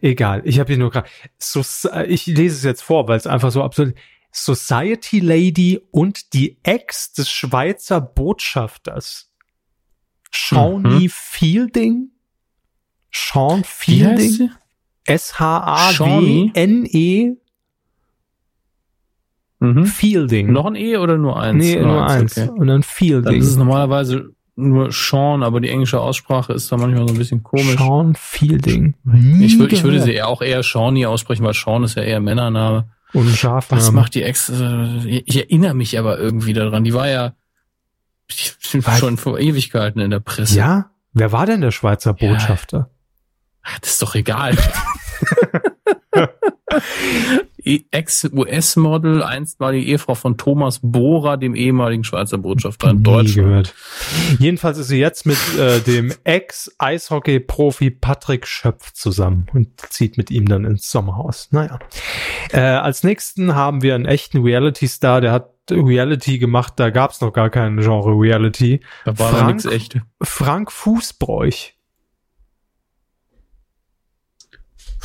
[0.00, 1.08] Egal, ich habe hier nur gerade.
[1.38, 1.60] So,
[2.08, 3.98] ich lese es jetzt vor, weil es einfach so absurd ist.
[4.32, 9.32] Society Lady und die Ex des Schweizer Botschafters.
[10.30, 11.10] Shawnee Mhm.
[11.10, 12.10] Fielding?
[13.12, 14.50] Sean Fielding?
[15.06, 17.32] S-H-A-W-N-E
[19.58, 19.86] Mhm.
[19.86, 20.52] Fielding.
[20.52, 21.64] Noch ein E oder nur eins?
[21.64, 22.36] nee, nur eins.
[22.36, 22.50] Okay.
[22.50, 23.40] Und dann Dann Fielding.
[23.40, 27.42] ist es normalerweise nur Sean, aber die englische Aussprache ist da manchmal so ein bisschen
[27.42, 27.78] komisch.
[27.78, 28.96] Sean Fielding.
[29.40, 32.20] Ich, würd, ich würde Nie sie auch eher Shawnee aussprechen, weil Sean ist ja eher
[32.20, 32.90] Männername.
[33.14, 33.70] Und Schaf.
[33.70, 34.50] Was macht die Ex?
[34.50, 36.84] äh, Ich erinnere mich aber irgendwie daran.
[36.84, 37.32] Die war ja
[38.98, 40.58] schon vor Ewigkeiten in der Presse.
[40.58, 40.90] Ja?
[41.14, 42.36] Wer war denn der Schweizer Ja.
[43.66, 44.56] Ach, Das ist doch egal.
[47.90, 53.34] Ex-US-Model, einstmalige Ehefrau von Thomas Bohrer, dem ehemaligen Schweizer Botschafter in Deutschland.
[53.48, 53.74] gehört.
[54.38, 60.46] Jedenfalls ist sie jetzt mit äh, dem Ex-Eishockey-Profi Patrick Schöpf zusammen und zieht mit ihm
[60.46, 61.48] dann ins Sommerhaus.
[61.50, 61.78] Naja.
[62.52, 67.32] Äh, als nächsten haben wir einen echten Reality-Star, der hat Reality gemacht, da gab's noch
[67.32, 68.80] gar keinen Genre Reality.
[69.04, 69.98] Da war Frank- nichts echt.
[70.22, 71.72] Frank Fußbräuch.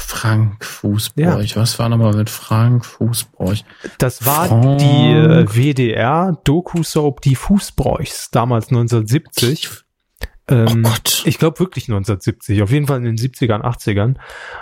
[0.02, 1.56] Frank Fußbräuch.
[1.56, 3.64] Was war nochmal mit Frank Fußbräuch?
[3.98, 4.80] Das war Frank.
[4.80, 9.70] die äh, WDR-Doku-Soap Die Fußbräuchs, damals 1970.
[9.70, 11.24] Oh Ähm, Gott.
[11.26, 14.16] Ich glaube wirklich 1970, auf jeden Fall in den 70ern, 80ern.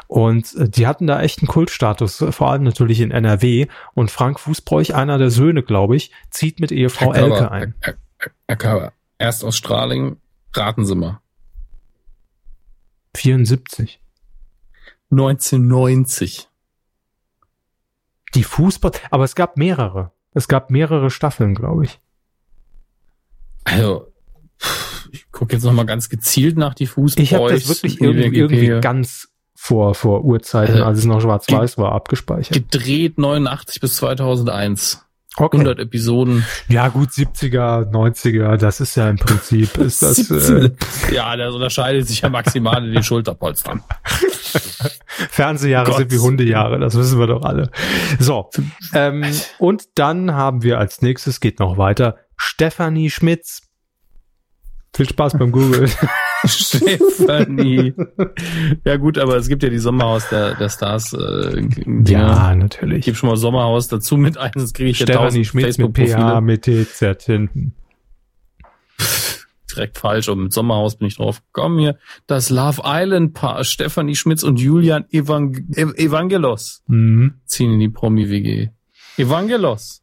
[0.08, 3.68] Und äh, die hatten da echt einen Kultstatus, äh, vor allem natürlich in NRW.
[3.96, 7.74] Und Frank Fußbräuch, einer der Söhne, glaube ich, zieht mit Ehefrau Herr Körber, Elke ein.
[7.80, 10.18] Herr, Herr, Herr Körber, erst aus Straling,
[10.54, 11.22] raten Sie mal.
[13.16, 14.00] 74.
[15.12, 16.48] 1990.
[18.36, 20.12] Die Fußball, aber es gab mehrere.
[20.34, 22.00] Es gab mehrere Staffeln, glaube ich.
[23.64, 24.08] Also,
[25.12, 27.32] ich gucke jetzt nochmal ganz gezielt nach die Fußbräuchs.
[27.32, 31.78] Ich habe das wirklich irgendwie, irgendwie ganz vor, vor Urzeiten, Also, als es noch schwarz-weiß
[31.78, 32.54] war, abgespeichert.
[32.54, 35.06] gedreht 89 bis 2001.
[35.40, 35.58] Okay.
[35.58, 36.46] 100 Episoden.
[36.68, 40.78] Ja, gut, 70er, 90er, das ist ja im Prinzip, ist das, äh, 17.
[41.14, 43.82] ja, das unterscheidet sich ja maximal in den Schulterpolstern.
[45.30, 45.98] Fernsehjahre Gott.
[45.98, 47.72] sind wie Hundejahre, das wissen wir doch alle.
[48.20, 48.50] So,
[48.94, 49.24] ähm,
[49.58, 53.69] und dann haben wir als nächstes, geht noch weiter, Stefanie Schmitz.
[55.00, 55.88] Viel Spaß beim Google.
[56.46, 57.94] Stefanie.
[58.84, 61.14] Ja gut, aber es gibt ja die Sommerhaus der, der Stars.
[61.14, 61.62] Äh,
[62.06, 63.06] ja, Ich natürlich.
[63.06, 65.94] gebe schon mal Sommerhaus dazu mit ein, sonst kriege ich ja Stefanie tausend Schmitz mit
[65.98, 67.74] PH, mit TZ hinten.
[69.74, 71.98] Direkt falsch, und mit Sommerhaus bin ich drauf gekommen hier.
[72.28, 77.36] Das Love Island Paar, Stefanie Schmitz und Julian Evang Ev- Evangelos Mhm.
[77.46, 78.68] ziehen in die Promi-WG.
[79.18, 80.02] Evangelos.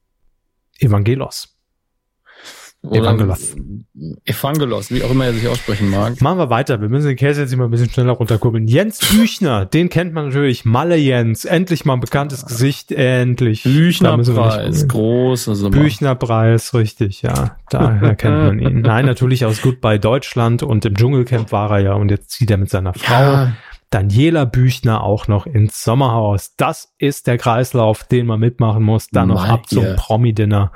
[0.79, 1.55] Evangelos.
[2.93, 3.57] Evangelos.
[4.24, 6.20] Evangelos, wie auch immer er sich aussprechen mag.
[6.20, 6.80] Machen wir weiter.
[6.80, 8.66] Wir müssen den Käse jetzt immer ein bisschen schneller runterkurbeln.
[8.66, 10.64] Jens Büchner, den kennt man natürlich.
[10.64, 11.45] Malle Jens.
[11.45, 12.93] Endlich mal ein bekanntes Gesicht.
[12.93, 13.62] Endlich.
[13.62, 15.76] Büchnerpreis, große Summe.
[15.76, 17.57] Büchnerpreis, richtig, ja.
[17.70, 18.80] Daher kennt man ihn.
[18.82, 22.59] Nein, natürlich aus Goodbye Deutschland und im Dschungelcamp war er ja und jetzt zieht er
[22.59, 23.14] mit seiner Frau.
[23.14, 23.53] Ja,
[23.91, 26.55] Daniela Büchner auch noch ins Sommerhaus.
[26.57, 29.09] Das ist der Kreislauf, den man mitmachen muss.
[29.09, 29.97] Dann noch ab zum.
[29.97, 30.72] Promi-Dinner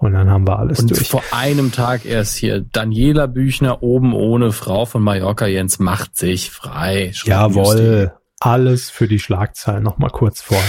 [0.00, 1.08] und dann haben wir alles Und durch.
[1.08, 2.60] vor einem Tag erst hier.
[2.60, 7.12] Daniela Büchner oben ohne Frau von Mallorca Jens macht sich frei.
[7.24, 8.12] Jawohl.
[8.42, 10.64] Alles für die Schlagzeilen noch mal kurz vorher.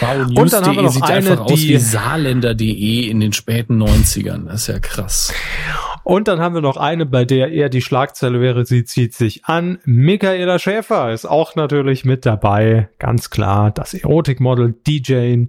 [0.00, 3.32] Wow, Und dann haben wir noch sieht eine, einfach aus die- wie saarländer.de in den
[3.32, 4.46] späten 90ern.
[4.46, 5.32] Das ist ja krass.
[6.04, 9.46] Und dann haben wir noch eine, bei der eher die Schlagzeile wäre, sie zieht sich
[9.46, 9.78] an.
[9.84, 12.88] Michaela Schäfer ist auch natürlich mit dabei.
[12.98, 15.46] Ganz klar, das Erotikmodel DJ.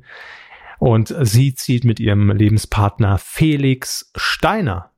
[0.86, 4.92] Und sie zieht mit ihrem Lebenspartner Felix Steiner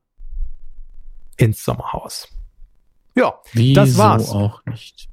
[1.38, 2.28] ins Sommerhaus.
[3.14, 4.30] Ja, Wieso Das war's.
[4.30, 5.08] auch nicht?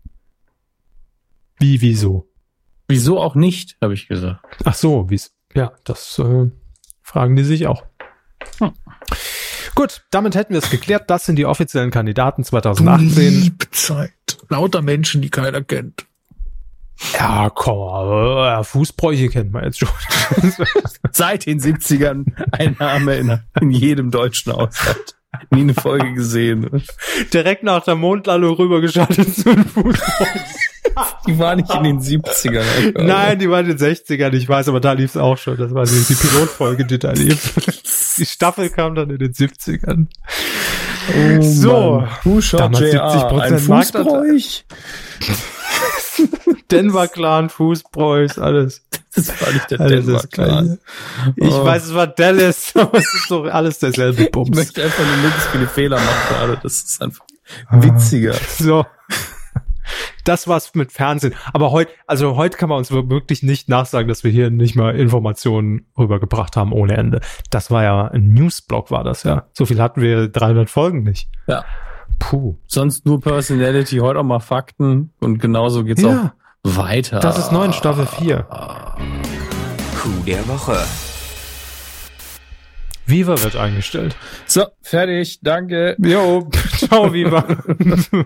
[1.60, 2.28] wie, wieso?
[2.90, 4.44] Wieso auch nicht, habe ich gesagt.
[4.66, 6.52] Ach so, wie's, ja, das äh,
[7.02, 7.86] fragen die sich auch.
[8.60, 8.74] Hm.
[9.76, 11.10] Gut, damit hätten wir es geklärt.
[11.10, 13.44] Das sind die offiziellen Kandidaten 2018.
[13.44, 14.12] Liebzeit.
[14.50, 16.06] Lauter Menschen, die keiner kennt.
[17.14, 19.90] Ja, komm, Fußbräuche kennt man jetzt schon.
[21.12, 25.16] Seit den 70ern ein Name in, in jedem deutschen Haushalt.
[25.50, 26.84] Nie eine Folge gesehen.
[27.34, 30.42] Direkt nach der Mondlandung rübergeschaltet zu den Fußbräuchen.
[31.28, 32.64] Die war nicht in den 70ern.
[32.78, 33.04] Alter.
[33.04, 35.58] Nein, die war in den 60ern, ich weiß, aber da lief es auch schon.
[35.58, 37.54] Das war die, die Pilotfolge, die da lief.
[38.18, 40.08] Die Staffel kam dann in den 70ern.
[41.14, 44.64] Oh, so, Fußball, 70 ein Fußbräuch.
[46.72, 48.86] Denver Clan, Fußbräuchs, alles.
[49.16, 50.80] Das war nicht der alles Denver Clan.
[51.36, 51.66] Ich oh.
[51.66, 54.50] weiß, es war Dallas, aber es ist doch alles derselbe Bums.
[54.50, 56.60] Ich möchte einfach nur möglichst viele Fehler machen gerade.
[56.62, 57.26] Das ist einfach
[57.72, 58.34] witziger.
[58.58, 58.86] So
[60.24, 61.36] das war's mit Fernsehen.
[61.54, 64.96] Aber heute, also heute kann man uns wirklich nicht nachsagen, dass wir hier nicht mal
[64.96, 67.22] Informationen rübergebracht haben ohne Ende.
[67.50, 69.48] Das war ja ein Newsblog, war das ja.
[69.54, 71.30] So viel hatten wir 300 Folgen nicht.
[71.48, 71.64] Ja.
[72.20, 72.56] Puh.
[72.68, 76.34] Sonst nur Personality, heute auch mal Fakten und genauso geht's ja.
[76.66, 77.20] auch weiter.
[77.20, 78.48] Das ist neu in Staffel 4.
[79.96, 80.78] Coup der Woche.
[83.06, 84.16] Viva wird eingestellt.
[84.48, 85.96] So, fertig, danke.
[86.00, 87.46] Jo, ciao Viva.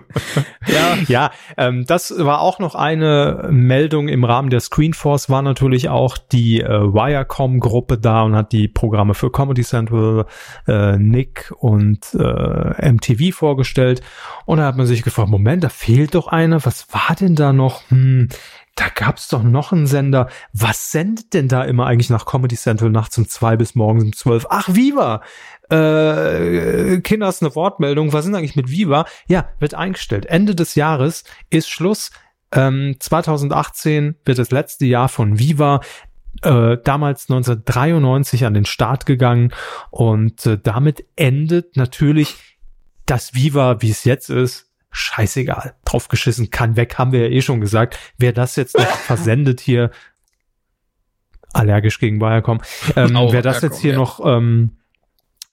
[0.66, 5.88] ja, ja ähm, das war auch noch eine Meldung im Rahmen der Screenforce, war natürlich
[5.88, 10.26] auch die äh, Wirecom-Gruppe da und hat die Programme für Comedy Central,
[10.66, 14.00] äh, Nick und äh, MTV vorgestellt.
[14.46, 16.64] Und da hat man sich gefragt, Moment, da fehlt doch eine.
[16.64, 17.82] Was war denn da noch?
[17.90, 18.28] Hm,
[18.76, 20.28] da gab's doch noch einen Sender.
[20.52, 24.12] Was sendet denn da immer eigentlich nach Comedy Central nachts um zwei bis morgens um
[24.12, 24.46] zwölf?
[24.48, 25.22] Ach, Viva!
[25.70, 28.12] Äh, Kinders eine Wortmeldung.
[28.12, 29.04] Was sind eigentlich mit Viva?
[29.28, 30.26] Ja, wird eingestellt.
[30.26, 32.10] Ende des Jahres ist Schluss.
[32.52, 35.80] Ähm, 2018 wird das letzte Jahr von Viva.
[36.42, 39.52] Äh, damals 1993 an den Start gegangen
[39.90, 42.36] und äh, damit endet natürlich
[43.04, 47.60] das Viva, wie es jetzt ist, scheißegal, draufgeschissen, kann weg, haben wir ja eh schon
[47.60, 47.98] gesagt.
[48.18, 49.90] Wer das jetzt noch versendet hier,
[51.52, 52.60] allergisch gegen Wirecom,
[52.96, 53.98] ähm, oh, wer das jetzt hier ja.
[53.98, 54.76] noch ähm,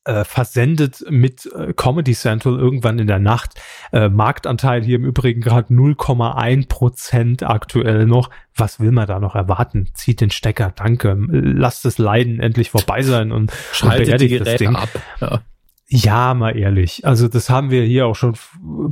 [0.07, 3.59] äh, versendet mit äh, Comedy Central irgendwann in der Nacht.
[3.91, 8.29] Äh, Marktanteil hier im Übrigen gerade 0,1 Prozent aktuell noch.
[8.55, 9.89] Was will man da noch erwarten?
[9.93, 11.17] Zieht den Stecker, danke.
[11.29, 14.75] Lasst es Leiden endlich vorbei sein und, Schaltet und die Geräte das Ding.
[14.75, 14.89] ab.
[15.19, 15.41] Ja.
[15.89, 17.05] Ja, mal ehrlich.
[17.05, 18.35] Also das haben wir hier auch schon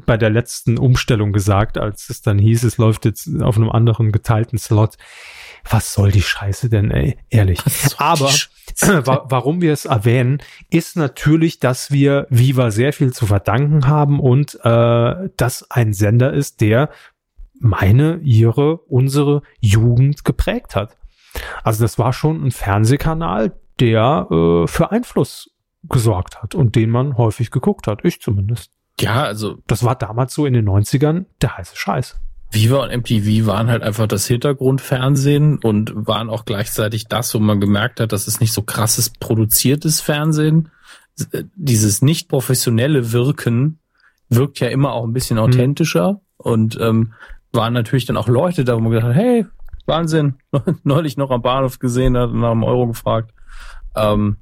[0.05, 4.13] bei der letzten Umstellung gesagt, als es dann hieß, es läuft jetzt auf einem anderen
[4.13, 4.95] geteilten Slot.
[5.69, 7.17] Was soll die Scheiße denn, ey?
[7.29, 7.59] Ehrlich.
[7.97, 8.29] Aber
[9.05, 10.37] wa warum wir es erwähnen,
[10.69, 16.31] ist natürlich, dass wir Viva sehr viel zu verdanken haben und äh, dass ein Sender
[16.31, 16.91] ist, der
[17.59, 20.95] meine, ihre, unsere Jugend geprägt hat.
[21.63, 25.54] Also das war schon ein Fernsehkanal, der äh, für Einfluss
[25.89, 28.03] gesorgt hat und den man häufig geguckt hat.
[28.03, 28.71] Ich zumindest.
[28.99, 29.57] Ja, also.
[29.67, 32.19] Das war damals so in den 90ern der heiße Scheiß.
[32.51, 37.59] Viva und MTV waren halt einfach das Hintergrundfernsehen und waren auch gleichzeitig das, wo man
[37.59, 40.69] gemerkt hat, das ist nicht so krasses produziertes Fernsehen.
[41.55, 43.79] Dieses nicht professionelle Wirken
[44.29, 45.43] wirkt ja immer auch ein bisschen mhm.
[45.43, 46.19] authentischer mhm.
[46.37, 47.13] und ähm,
[47.51, 49.45] waren natürlich dann auch Leute da, wo man gedacht hat, hey,
[49.85, 50.35] Wahnsinn,
[50.83, 53.31] neulich noch am Bahnhof gesehen, hat nach einem Euro gefragt.
[53.95, 54.37] Ähm,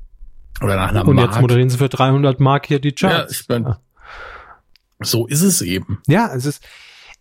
[0.62, 1.32] oder nach einer Und Mark.
[1.32, 3.34] jetzt moderieren sie für 300 Mark hier die Charts.
[3.34, 3.80] Ja, ich mein, ja.
[5.02, 6.02] So ist es eben.
[6.08, 6.64] Ja, es ist,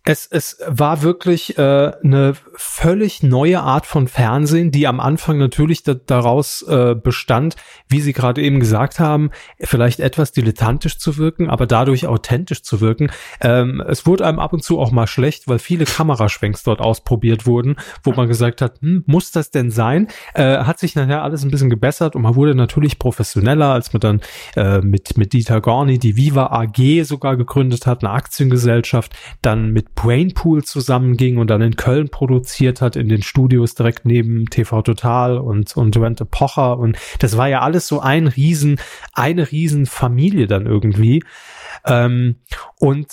[0.05, 5.83] es, es war wirklich äh, eine völlig neue Art von Fernsehen, die am Anfang natürlich
[5.83, 7.55] da, daraus äh, bestand,
[7.87, 9.31] wie Sie gerade eben gesagt haben,
[9.61, 13.11] vielleicht etwas dilettantisch zu wirken, aber dadurch authentisch zu wirken.
[13.39, 17.45] Ähm, es wurde einem ab und zu auch mal schlecht, weil viele Kameraschwenks dort ausprobiert
[17.45, 20.09] wurden, wo man gesagt hat, hm, muss das denn sein?
[20.33, 24.01] Äh, hat sich nachher alles ein bisschen gebessert und man wurde natürlich professioneller, als man
[24.01, 24.21] dann
[24.57, 29.92] äh, mit, mit Dieter Gorni die Viva AG sogar gegründet hat, eine Aktiengesellschaft, dann mit
[29.95, 35.37] Brainpool zusammenging und dann in Köln produziert hat, in den Studios direkt neben TV Total
[35.37, 36.77] und, und Duente Pocher.
[36.77, 38.79] Und das war ja alles so ein Riesen,
[39.13, 41.23] eine Riesenfamilie dann irgendwie.
[41.85, 42.37] Ähm,
[42.79, 43.07] und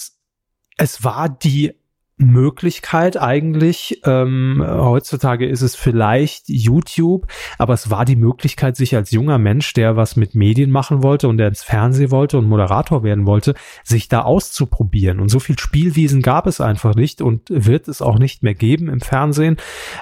[0.77, 1.75] es war die
[2.21, 4.03] Möglichkeit eigentlich.
[4.05, 7.27] Ähm, heutzutage ist es vielleicht YouTube,
[7.59, 11.29] aber es war die Möglichkeit, sich als junger Mensch, der was mit Medien machen wollte
[11.29, 15.21] und der ins Fernsehen wollte und Moderator werden wollte, sich da auszuprobieren.
[15.21, 18.89] Und so viel Spielwiesen gab es einfach nicht und wird es auch nicht mehr geben
[18.89, 19.57] im Fernsehen.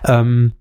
[0.04, 0.52] Ähm,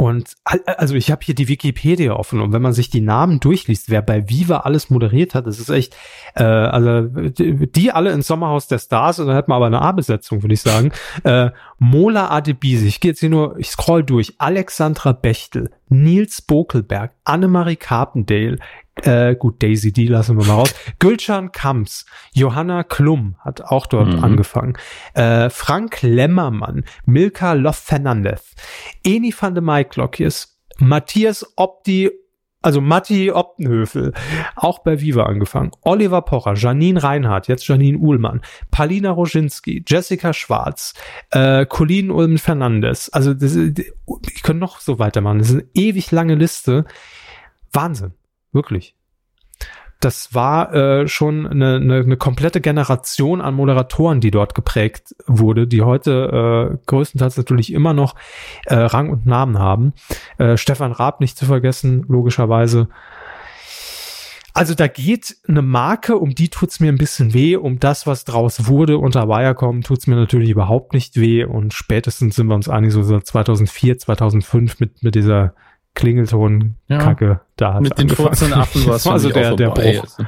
[0.00, 3.90] und also ich habe hier die Wikipedia offen und wenn man sich die Namen durchliest,
[3.90, 5.94] wer bei Viva alles moderiert hat, das ist echt,
[6.36, 10.42] äh, also die alle ins Sommerhaus der Stars und dann hat man aber eine A-Besetzung,
[10.42, 10.90] würde ich sagen.
[11.24, 17.12] Äh, Mola Adebisi, ich gehe jetzt hier nur, ich scroll durch, Alexandra Bechtel, Nils Bokelberg,
[17.24, 18.56] Annemarie Carpendale,
[18.96, 20.74] Äh, gut, Daisy D lassen wir mal raus.
[20.98, 24.24] Gülcan Kamps, Johanna Klum hat auch dort mhm.
[24.24, 24.74] angefangen.
[25.14, 28.54] Äh, Frank Lemmermann, Milka Loff Fernandez,
[29.04, 32.10] Eni van de Maiklokjes, Matthias Opti
[32.62, 34.12] also Matti Optenhöfel,
[34.54, 35.70] auch bei Viva angefangen.
[35.82, 40.94] Oliver Pocher, Janine Reinhardt, jetzt Janine Uhlmann, Palina Roginski, Jessica Schwarz,
[41.30, 43.08] äh, Colin Ulm Fernandes.
[43.10, 45.38] Also das, ich könnte noch so weitermachen.
[45.38, 46.84] Das ist eine ewig lange Liste.
[47.72, 48.12] Wahnsinn.
[48.52, 48.94] Wirklich
[50.00, 55.66] das war äh, schon eine, eine, eine komplette Generation an Moderatoren, die dort geprägt wurde,
[55.66, 58.14] die heute äh, größtenteils natürlich immer noch
[58.64, 59.92] äh, Rang und Namen haben.
[60.38, 62.88] Äh, Stefan Raab nicht zu vergessen, logischerweise.
[64.54, 68.24] Also da geht eine Marke, um die tut's mir ein bisschen weh, um das, was
[68.24, 72.68] draus wurde unter Wirecom, tut's mir natürlich überhaupt nicht weh und spätestens sind wir uns
[72.68, 75.54] eigentlich so 2004, 2005 mit, mit dieser
[75.94, 80.02] Klingelton-Kacke ja, da hat Mit den furzenden Affen war es Also der, der Bruch.
[80.02, 80.24] Also.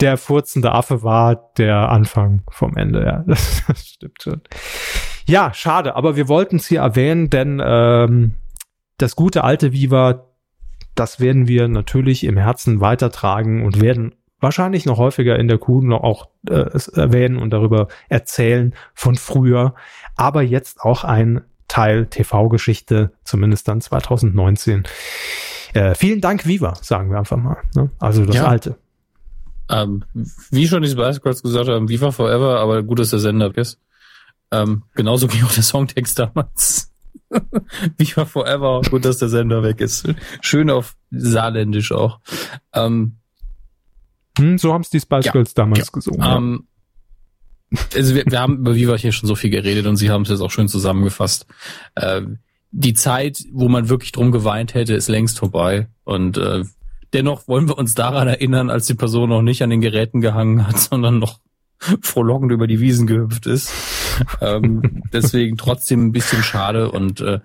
[0.00, 3.24] Der furzende Affe war der Anfang vom Ende, ja.
[3.26, 4.40] Das, das stimmt schon.
[5.26, 8.34] Ja, schade, aber wir wollten es hier erwähnen, denn ähm,
[8.98, 10.26] das gute alte Viva,
[10.94, 15.80] das werden wir natürlich im Herzen weitertragen und werden wahrscheinlich noch häufiger in der Kuh
[15.80, 19.74] noch auch äh, erwähnen und darüber erzählen von früher,
[20.16, 21.42] aber jetzt auch ein
[21.72, 24.82] Teil TV-Geschichte, zumindest dann 2019.
[25.72, 27.62] Äh, vielen Dank, Viva, sagen wir einfach mal.
[27.74, 27.90] Ne?
[27.98, 28.44] Also das ja.
[28.44, 28.76] alte.
[29.70, 30.04] Ähm,
[30.50, 33.80] wie schon die Spice Girls gesagt haben, Viva Forever, aber gut, dass der Sender ist.
[34.50, 36.92] Ähm, genauso ging auch der Songtext damals.
[37.96, 40.06] Viva Forever, gut, dass der Sender weg ist.
[40.42, 42.20] Schön auf Saarländisch auch.
[42.74, 43.16] Ähm,
[44.36, 45.90] hm, so haben es die Spice ja, Girls damals ja.
[45.90, 46.22] gesungen.
[46.22, 46.66] Ähm,
[47.94, 50.28] also wir, wir haben über Viva hier schon so viel geredet und Sie haben es
[50.28, 51.46] jetzt auch schön zusammengefasst.
[51.94, 52.22] Äh,
[52.70, 55.88] die Zeit, wo man wirklich drum geweint hätte, ist längst vorbei.
[56.04, 56.64] Und äh,
[57.12, 60.66] dennoch wollen wir uns daran erinnern, als die Person noch nicht an den Geräten gehangen
[60.66, 61.38] hat, sondern noch
[61.78, 63.72] frohlockend über die Wiesen gehüpft ist.
[64.40, 67.40] ähm, deswegen trotzdem ein bisschen schade und äh,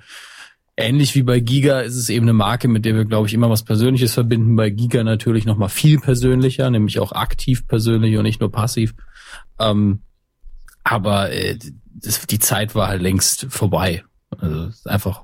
[0.78, 3.49] ähnlich wie bei Giga ist es eben eine Marke, mit der wir, glaube ich, immer
[3.49, 4.56] was Persönliches verbinden.
[4.56, 8.94] Bei Giga natürlich noch mal viel persönlicher, nämlich auch aktiv persönlich und nicht nur passiv.
[9.60, 10.02] Ähm,
[10.90, 11.58] aber äh,
[11.96, 14.04] das, die Zeit war halt längst vorbei.
[14.38, 15.24] Also einfach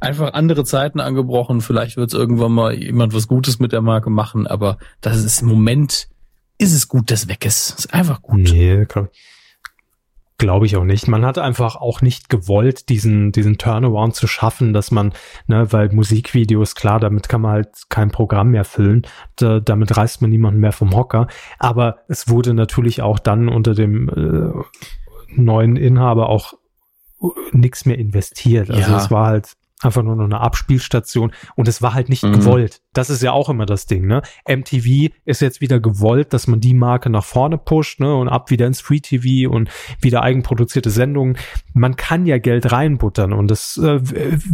[0.00, 1.60] einfach andere Zeiten angebrochen.
[1.60, 5.42] Vielleicht wird es irgendwann mal jemand was Gutes mit der Marke machen, aber das ist
[5.42, 6.08] im Moment
[6.58, 7.78] ist es gut, dass weg ist.
[7.78, 8.40] Ist einfach gut.
[8.40, 8.86] Nee,
[10.40, 11.06] Glaube ich auch nicht.
[11.06, 15.12] Man hat einfach auch nicht gewollt, diesen, diesen Turnaround zu schaffen, dass man,
[15.46, 19.02] ne, weil Musikvideos, klar, damit kann man halt kein Programm mehr füllen.
[19.36, 21.26] Da, damit reißt man niemanden mehr vom Hocker.
[21.58, 26.54] Aber es wurde natürlich auch dann unter dem äh, neuen Inhaber auch
[27.52, 28.70] nichts mehr investiert.
[28.70, 28.96] Also ja.
[28.96, 32.32] es war halt einfach nur noch eine Abspielstation und es war halt nicht mhm.
[32.32, 32.82] gewollt.
[32.92, 34.22] Das ist ja auch immer das Ding, ne?
[34.48, 38.14] MTV ist jetzt wieder gewollt, dass man die Marke nach vorne pusht, ne?
[38.14, 39.70] Und ab wieder ins Free TV und
[40.00, 41.36] wieder eigenproduzierte Sendungen.
[41.72, 44.00] Man kann ja Geld reinbuttern und das äh,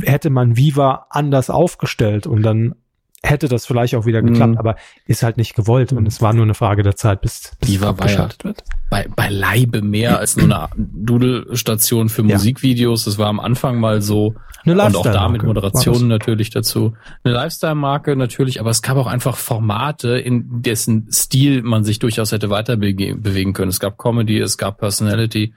[0.03, 2.75] hätte man Viva anders aufgestellt und dann
[3.23, 4.59] hätte das vielleicht auch wieder geklappt, mhm.
[4.59, 4.77] aber
[5.07, 7.81] ist halt nicht gewollt und es war nur eine Frage der Zeit, bis, bis die
[7.81, 8.63] war abgeschaltet wird.
[8.91, 13.05] Bei, bei Leibe mehr als nur eine Dudelstation für Musikvideos.
[13.05, 14.35] Das war am Anfang mal so.
[14.65, 16.95] Eine und auch da mit Moderationen natürlich dazu.
[17.23, 22.33] Eine Lifestyle-Marke natürlich, aber es gab auch einfach Formate, in dessen Stil man sich durchaus
[22.33, 23.71] hätte weiter bewegen können.
[23.71, 25.55] Es gab Comedy, es gab Personality,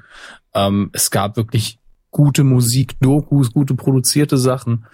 [0.54, 1.80] ähm, es gab wirklich
[2.12, 4.86] gute Musik, Dokus, gute produzierte Sachen.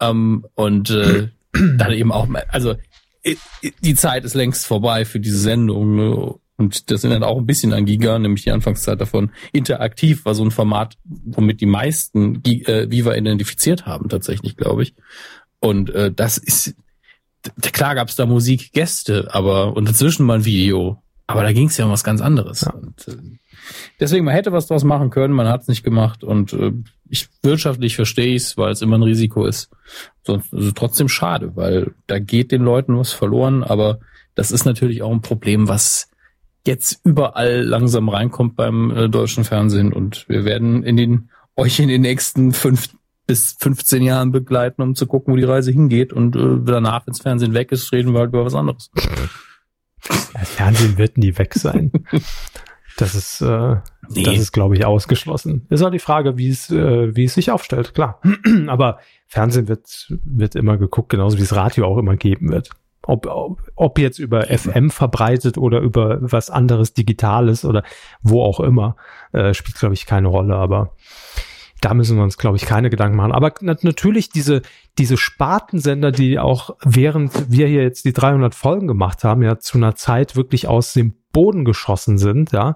[0.00, 2.76] Ähm, und äh, dann eben auch, also
[3.82, 5.96] die Zeit ist längst vorbei für diese Sendung.
[5.96, 6.34] Ne?
[6.56, 9.30] Und das sind dann auch ein bisschen an Giga, nämlich die Anfangszeit davon.
[9.52, 14.94] Interaktiv war so ein Format, womit die meisten äh, Viva identifiziert haben, tatsächlich, glaube ich.
[15.58, 16.74] Und äh, das ist,
[17.72, 21.02] klar gab es da Musikgäste, aber und dazwischen mal ein Video.
[21.30, 22.62] Aber da ging es ja um was ganz anderes.
[22.62, 22.72] Ja.
[22.72, 23.16] Und, äh,
[23.98, 26.24] deswegen, man hätte was draus machen können, man hat es nicht gemacht.
[26.24, 26.72] Und äh,
[27.08, 29.70] ich wirtschaftlich verstehe ich es, weil es immer ein Risiko ist.
[30.24, 34.00] Sonst ist es trotzdem schade, weil da geht den Leuten was verloren, aber
[34.34, 36.08] das ist natürlich auch ein Problem, was
[36.66, 41.88] jetzt überall langsam reinkommt beim äh, deutschen Fernsehen und wir werden in den euch in
[41.88, 42.90] den nächsten fünf
[43.26, 47.12] bis 15 Jahren begleiten, um zu gucken, wo die Reise hingeht und äh, danach, wenn
[47.12, 48.90] das Fernsehen weg ist, reden wir halt über was anderes.
[50.08, 51.92] Das Fernsehen wird nie weg sein.
[52.96, 53.76] Das ist, äh,
[54.08, 54.22] nee.
[54.24, 55.66] das ist, glaube ich, ausgeschlossen.
[55.70, 58.20] Ist auch die Frage, wie es, äh, wie es sich aufstellt, klar.
[58.66, 62.70] Aber Fernsehen wird, wird immer geguckt, genauso wie es Radio auch immer geben wird.
[63.02, 67.82] Ob, ob, ob jetzt über FM verbreitet oder über was anderes Digitales oder
[68.22, 68.96] wo auch immer,
[69.32, 70.56] äh, spielt, glaube ich, keine Rolle.
[70.56, 70.94] Aber
[71.80, 73.32] da müssen wir uns, glaube ich, keine Gedanken machen.
[73.32, 74.62] Aber natürlich diese,
[74.98, 79.78] diese Spartensender, die auch während wir hier jetzt die 300 Folgen gemacht haben, ja zu
[79.78, 82.74] einer Zeit wirklich aus dem Boden geschossen sind, ja,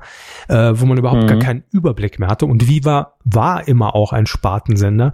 [0.48, 1.28] äh, wo man überhaupt mhm.
[1.28, 2.47] gar keinen Überblick mehr hatte.
[2.47, 5.12] Und Viva war immer auch ein Spartensender.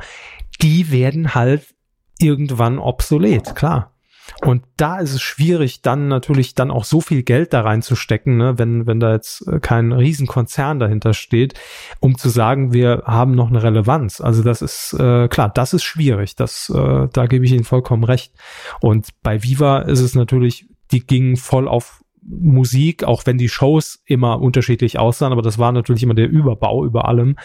[0.60, 1.74] Die werden halt
[2.18, 3.94] irgendwann obsolet, klar.
[4.44, 8.58] Und da ist es schwierig, dann natürlich dann auch so viel Geld da reinzustecken, ne,
[8.58, 11.54] wenn, wenn da jetzt äh, kein Riesenkonzern dahinter steht,
[12.00, 14.20] um zu sagen, wir haben noch eine Relevanz.
[14.20, 16.36] Also das ist äh, klar, das ist schwierig.
[16.36, 18.34] Das, äh, da gebe ich Ihnen vollkommen recht.
[18.80, 24.02] Und bei Viva ist es natürlich, die gingen voll auf Musik, auch wenn die Shows
[24.04, 27.36] immer unterschiedlich aussahen, aber das war natürlich immer der Überbau über allem.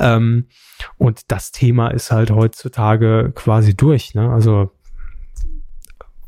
[0.00, 0.46] Ähm,
[0.96, 4.14] und das Thema ist halt heutzutage quasi durch.
[4.14, 4.30] Ne?
[4.30, 4.70] Also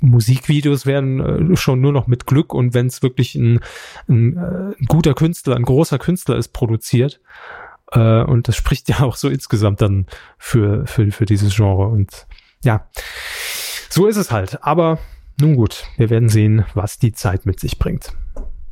[0.01, 3.61] Musikvideos werden äh, schon nur noch mit Glück und wenn es wirklich ein,
[4.09, 7.21] ein, äh, ein, guter Künstler, ein großer Künstler ist, produziert.
[7.93, 10.07] Äh, und das spricht ja auch so insgesamt dann
[10.39, 11.89] für, für, für dieses Genre.
[11.89, 12.27] Und
[12.63, 12.89] ja,
[13.89, 14.63] so ist es halt.
[14.63, 14.99] Aber
[15.41, 18.13] nun gut, wir werden sehen, was die Zeit mit sich bringt.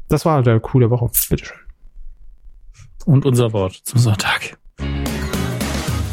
[0.09, 1.11] Das war der der Woche.
[1.29, 1.59] Bitteschön.
[3.05, 4.57] Und unser Wort zum Sonntag.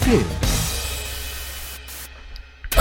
[0.02, 0.51] Film.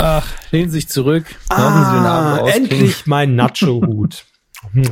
[0.03, 1.25] Ach, lehnen Sie sich zurück.
[1.49, 4.25] Ah, endlich mein Nacho-Hut.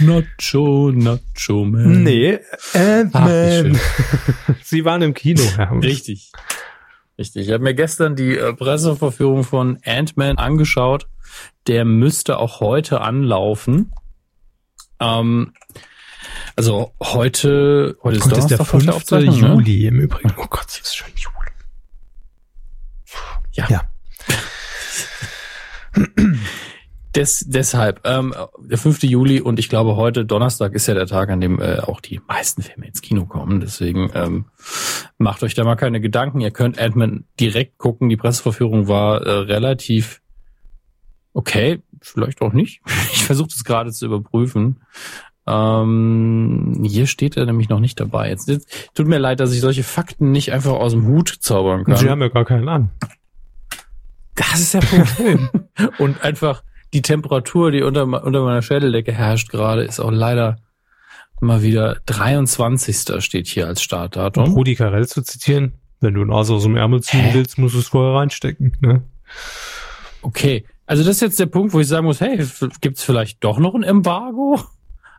[0.00, 2.02] Nacho, Nacho Man.
[2.02, 2.40] Nee,
[2.72, 3.78] Ant-Man.
[4.64, 6.32] Sie waren im Kino, Herr Richtig.
[7.16, 7.46] Richtig.
[7.46, 11.06] Ich habe mir gestern die äh, Presseverführung von Ant-Man angeschaut.
[11.68, 13.92] Der müsste auch heute anlaufen.
[14.98, 15.52] Ähm,
[16.56, 19.40] also heute, heute ist, Donnerstag, ist der 5.
[19.40, 19.48] Ne?
[19.48, 20.34] Juli im Übrigen.
[20.36, 21.33] Oh Gott, es ist schon Juli.
[23.54, 23.66] Ja.
[23.68, 23.82] ja.
[27.14, 29.04] Des, deshalb, ähm, der 5.
[29.04, 32.20] Juli und ich glaube heute Donnerstag ist ja der Tag, an dem äh, auch die
[32.26, 33.60] meisten Filme ins Kino kommen.
[33.60, 34.46] Deswegen ähm,
[35.16, 36.40] macht euch da mal keine Gedanken.
[36.40, 38.08] Ihr könnt Ant-Man direkt gucken.
[38.08, 40.22] Die Presseverführung war äh, relativ
[41.34, 42.80] okay, vielleicht auch nicht.
[43.12, 44.80] Ich versuche das gerade zu überprüfen.
[45.46, 48.28] Ähm, hier steht er nämlich noch nicht dabei.
[48.28, 51.84] Jetzt, jetzt, tut mir leid, dass ich solche Fakten nicht einfach aus dem Hut zaubern
[51.84, 51.96] kann.
[51.96, 52.90] Sie haben ja gar keinen an.
[54.34, 55.48] Das ist ja Problem.
[55.98, 56.62] und einfach
[56.92, 60.56] die Temperatur, die unter, unter meiner Schädeldecke herrscht gerade, ist auch leider
[61.40, 63.22] mal wieder 23.
[63.22, 64.44] steht hier als Startdatum.
[64.44, 67.34] Um Rudi Carell zu zitieren, wenn du ein Ass aus dem Ärmel ziehen Hä?
[67.34, 68.76] willst, musst du es vorher reinstecken.
[68.80, 69.02] Ne?
[70.22, 72.44] Okay, also das ist jetzt der Punkt, wo ich sagen muss, hey,
[72.80, 74.60] gibt's vielleicht doch noch ein Embargo?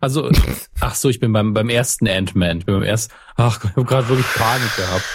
[0.01, 0.29] Also,
[0.79, 2.59] ach so, ich bin beim, beim ersten Ant-Man.
[2.59, 5.05] Ich bin beim ersten, ach, ich habe gerade wirklich Panik gehabt.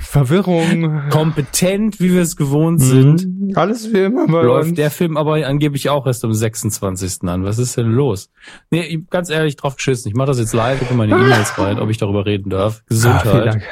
[0.00, 1.08] Verwirrung.
[1.10, 3.18] Kompetent, wie wir es gewohnt mhm.
[3.18, 3.56] sind.
[3.56, 4.76] Alles wie immer bei Läuft uns.
[4.76, 7.28] der Film aber angeblich auch erst am 26.
[7.28, 7.44] an.
[7.44, 8.30] Was ist denn los?
[8.70, 10.08] Nee, ganz ehrlich drauf geschissen.
[10.08, 12.82] Ich mache das jetzt live, gucke meine E-Mails rein, ob ich darüber reden darf.
[12.86, 13.62] Gesundheit.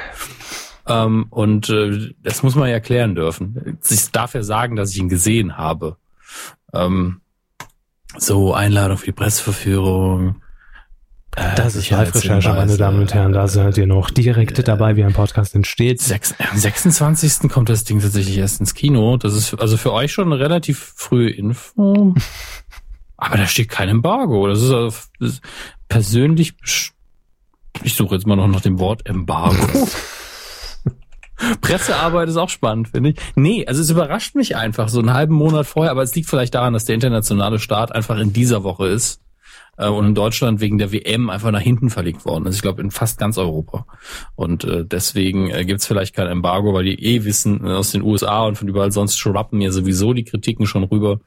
[0.84, 3.78] Ah, ähm, und äh, das muss man ja klären dürfen.
[3.88, 5.96] Ich darf ja sagen, dass ich ihn gesehen habe.
[6.72, 7.20] Ähm,
[8.16, 10.42] so, Einladung für die Presseverführung
[11.32, 13.32] das ist Live-Recherche, meine Damen und Herren.
[13.32, 16.02] Da seid ihr noch direkt äh, dabei, wie ein Podcast entsteht.
[16.50, 17.48] am 26.
[17.48, 19.16] kommt das Ding tatsächlich erst ins Kino.
[19.16, 22.14] Das ist also für euch schon eine relativ frühe Info.
[23.16, 24.48] Aber da steht kein Embargo.
[24.48, 25.42] Das ist, also, das ist
[25.88, 26.54] persönlich.
[27.84, 29.56] Ich suche jetzt mal noch nach dem Wort Embargo.
[31.60, 33.16] Pressearbeit ist auch spannend, finde ich.
[33.36, 36.54] Nee, also es überrascht mich einfach so einen halben Monat vorher, aber es liegt vielleicht
[36.54, 39.20] daran, dass der internationale Start einfach in dieser Woche ist
[39.80, 42.56] äh, und in Deutschland wegen der WM einfach nach hinten verlegt worden ist.
[42.56, 43.86] Ich glaube in fast ganz Europa.
[44.36, 48.02] Und äh, deswegen äh, gibt vielleicht kein Embargo, weil die eh wissen äh, aus den
[48.02, 51.20] USA und von überall sonst schrappen mir sowieso die Kritiken schon rüber.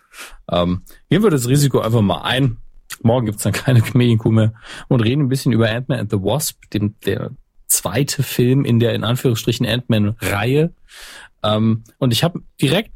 [0.50, 2.58] Ähm, gehen wir das Risiko einfach mal ein.
[3.02, 4.54] Morgen gibt's dann keine Medienkuh mehr
[4.88, 7.32] und reden ein bisschen über Ant-Man and the Wasp, dem, der
[7.66, 10.74] zweite Film in der in Anführungsstrichen Ant-Man-Reihe.
[11.42, 12.92] Ähm, und ich habe direkt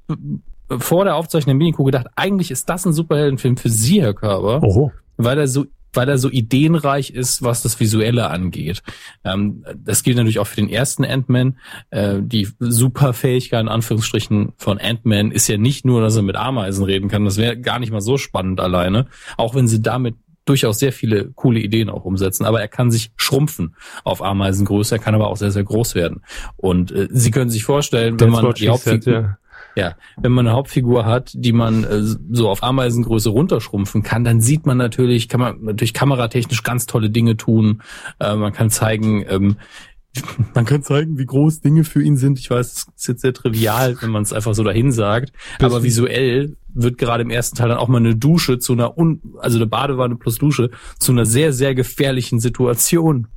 [0.69, 4.61] vor der Aufzeichnung der Medienkuh gedacht, eigentlich ist das ein Superheldenfilm für Sie, Herr Körber.
[4.61, 8.83] Oho weil er so weil er so ideenreich ist, was das Visuelle angeht.
[9.23, 11.57] Ähm, das gilt natürlich auch für den ersten Ant-Man.
[11.89, 16.85] Äh, die Superfähigkeit in Anführungsstrichen von Ant-Man ist ja nicht nur, dass er mit Ameisen
[16.85, 17.25] reden kann.
[17.25, 19.07] Das wäre gar nicht mal so spannend alleine.
[19.37, 20.15] Auch wenn sie damit
[20.45, 22.45] durchaus sehr viele coole Ideen auch umsetzen.
[22.45, 24.95] Aber er kann sich schrumpfen auf Ameisengröße.
[24.95, 26.21] Er kann aber auch sehr, sehr groß werden.
[26.55, 29.37] Und äh, Sie können sich vorstellen, wenn man die Hauptfigur...
[29.77, 34.41] Ja wenn man eine Hauptfigur hat, die man äh, so auf Ameisengröße runterschrumpfen kann, dann
[34.41, 37.81] sieht man natürlich, kann man natürlich kameratechnisch ganz tolle Dinge tun.
[38.19, 39.57] Äh, man kann zeigen, ähm,
[40.55, 42.39] man kann zeigen, wie groß Dinge für ihn sind.
[42.39, 45.31] Ich weiß, es ist jetzt sehr trivial, wenn man es einfach so dahin sagt.
[45.61, 49.21] Aber visuell wird gerade im ersten Teil dann auch mal eine Dusche zu einer, un
[49.39, 53.27] also eine Badewanne plus Dusche zu einer sehr, sehr gefährlichen Situation.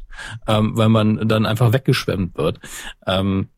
[0.47, 2.61] ähm, weil man dann einfach weggeschwemmt wird.
[3.07, 3.49] Ähm,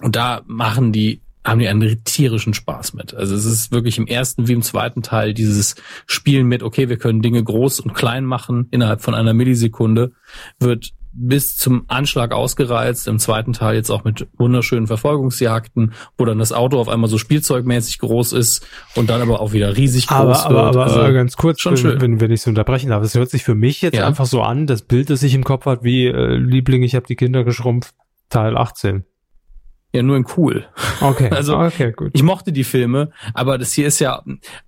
[0.00, 3.14] und da machen die haben die einen tierischen Spaß mit.
[3.14, 5.74] Also es ist wirklich im ersten wie im zweiten Teil dieses
[6.06, 10.12] Spielen mit, okay, wir können Dinge groß und klein machen innerhalb von einer Millisekunde,
[10.58, 13.06] wird bis zum Anschlag ausgereizt.
[13.06, 17.18] Im zweiten Teil jetzt auch mit wunderschönen Verfolgungsjagden, wo dann das Auto auf einmal so
[17.18, 18.66] spielzeugmäßig groß ist
[18.96, 20.76] und dann aber auch wieder riesig groß aber, aber, wird.
[20.76, 22.00] Aber, also, aber ganz kurz, schon wenn, schön.
[22.00, 24.06] wenn, wenn ich so unterbrechen darf, es hört sich für mich jetzt ja.
[24.06, 27.06] einfach so an, das Bild, das ich im Kopf hat, wie äh, Liebling, ich habe
[27.06, 27.94] die Kinder geschrumpft,
[28.28, 29.04] Teil 18.
[29.94, 30.66] Ja, nur in cool.
[31.00, 31.30] Okay.
[31.34, 32.10] Also okay, gut.
[32.14, 34.22] ich mochte die Filme, aber das hier ist ja,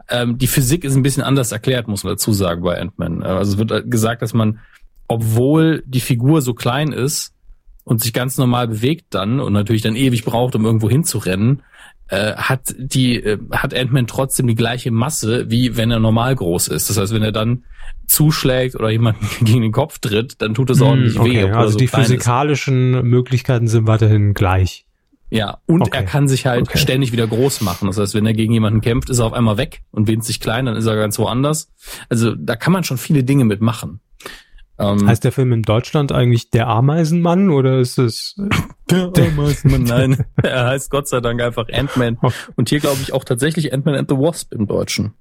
[0.08, 3.24] ähm, die Physik ist ein bisschen anders erklärt, muss man dazu sagen bei Ant-Man.
[3.24, 4.60] Also es wird gesagt, dass man,
[5.08, 7.34] obwohl die Figur so klein ist
[7.82, 11.62] und sich ganz normal bewegt dann und natürlich dann ewig braucht, um irgendwo hinzurennen,
[12.08, 16.68] äh, hat die äh, hat Ant-Man trotzdem die gleiche Masse, wie wenn er normal groß
[16.68, 16.88] ist.
[16.88, 17.64] Das heißt, wenn er dann
[18.06, 21.50] zuschlägt oder jemanden gegen den Kopf tritt, dann tut es ordentlich okay, weh.
[21.50, 23.02] Also so die physikalischen ist.
[23.02, 24.85] Möglichkeiten sind weiterhin gleich.
[25.28, 25.98] Ja, und Okay.
[25.98, 26.78] er kann sich halt Okay.
[26.78, 27.86] ständig wieder groß machen.
[27.88, 30.66] Das heißt, wenn er gegen jemanden kämpft, ist er auf einmal weg und winzig klein,
[30.66, 31.72] dann ist er ganz woanders.
[32.08, 34.00] Also da kann man schon viele Dinge mitmachen.
[34.78, 38.36] Ähm, Heißt der Film in Deutschland eigentlich Der Ameisenmann oder ist es
[38.90, 42.18] der Ameisenmann, nein, er heißt Gott sei Dank einfach Ant-Man.
[42.22, 42.30] Oh.
[42.56, 45.14] Und hier glaube ich auch tatsächlich Ant-Man and the Wasp im Deutschen.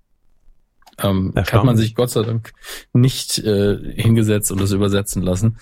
[1.02, 2.54] Ähm, hat man sich Gott sei Dank
[2.94, 5.58] nicht äh, hingesetzt und das übersetzen lassen.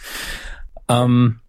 [0.89, 1.39] Ähm,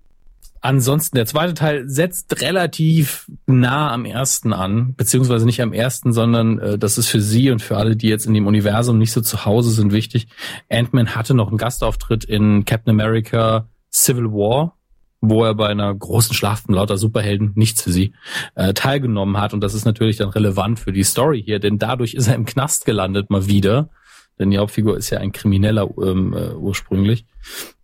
[0.64, 6.58] ansonsten, der zweite Teil setzt relativ nah am ersten an, beziehungsweise nicht am ersten, sondern
[6.58, 9.20] äh, das ist für Sie und für alle, die jetzt in dem Universum nicht so
[9.20, 10.26] zu Hause sind, wichtig.
[10.70, 14.76] Ant-Man hatte noch einen Gastauftritt in Captain America Civil War,
[15.20, 18.14] wo er bei einer großen Schlacht von lauter Superhelden, nichts für sie,
[18.54, 19.52] äh, teilgenommen hat.
[19.52, 22.46] Und das ist natürlich dann relevant für die Story hier, denn dadurch ist er im
[22.46, 23.90] Knast gelandet mal wieder.
[24.38, 27.26] Denn die Hauptfigur ist ja ein Krimineller ähm, äh, ursprünglich.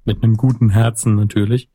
[0.05, 1.69] Mit einem guten Herzen natürlich.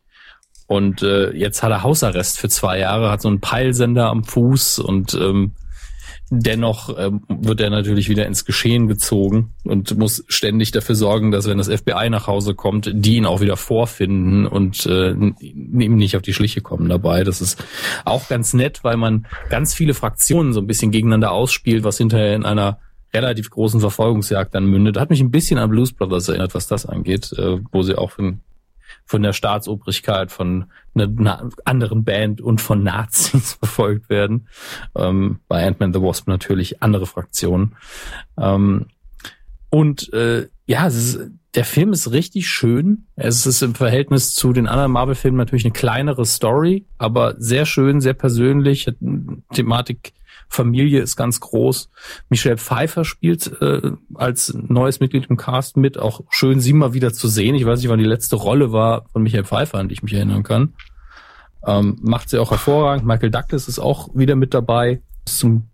[0.68, 4.80] Und äh, jetzt hat er Hausarrest für zwei Jahre, hat so einen Peilsender am Fuß
[4.80, 5.54] und ähm,
[6.30, 11.48] dennoch ähm, wird er natürlich wieder ins Geschehen gezogen und muss ständig dafür sorgen, dass
[11.48, 16.16] wenn das FBI nach Hause kommt, die ihn auch wieder vorfinden und äh, ihm nicht
[16.16, 17.24] auf die Schliche kommen dabei.
[17.24, 17.64] Das ist
[18.06, 22.36] auch ganz nett, weil man ganz viele Fraktionen so ein bisschen gegeneinander ausspielt, was hinterher
[22.36, 22.80] in einer
[23.14, 24.98] relativ großen Verfolgungsjagd dann mündet.
[24.98, 28.12] Hat mich ein bisschen an Blues Brothers erinnert, was das angeht, äh, wo sie auch
[28.12, 28.42] von,
[29.06, 30.66] von der Staatsobrigkeit, von
[30.96, 34.48] einer, anderen Band und von Nazis verfolgt werden.
[34.96, 37.76] Ähm, bei Ant-Man the Wasp natürlich andere Fraktionen.
[38.38, 38.88] Ähm,
[39.70, 41.20] und äh, ja, ist,
[41.54, 43.06] der Film ist richtig schön.
[43.16, 48.02] Es ist im Verhältnis zu den anderen Marvel-Filmen natürlich eine kleinere Story, aber sehr schön,
[48.02, 48.88] sehr persönlich.
[49.54, 50.14] Thematik
[50.48, 51.90] Familie ist ganz groß.
[52.30, 55.98] Michelle Pfeiffer spielt äh, als neues Mitglied im Cast mit.
[55.98, 57.56] Auch schön, sie mal wieder zu sehen.
[57.56, 60.14] Ich weiß nicht, wann die letzte Rolle war von Michael Pfeiffer, an die ich mich
[60.14, 60.74] erinnern kann.
[61.66, 63.06] Ähm, macht sie auch hervorragend.
[63.06, 65.02] Michael Douglas ist auch wieder mit dabei.
[65.26, 65.70] Zum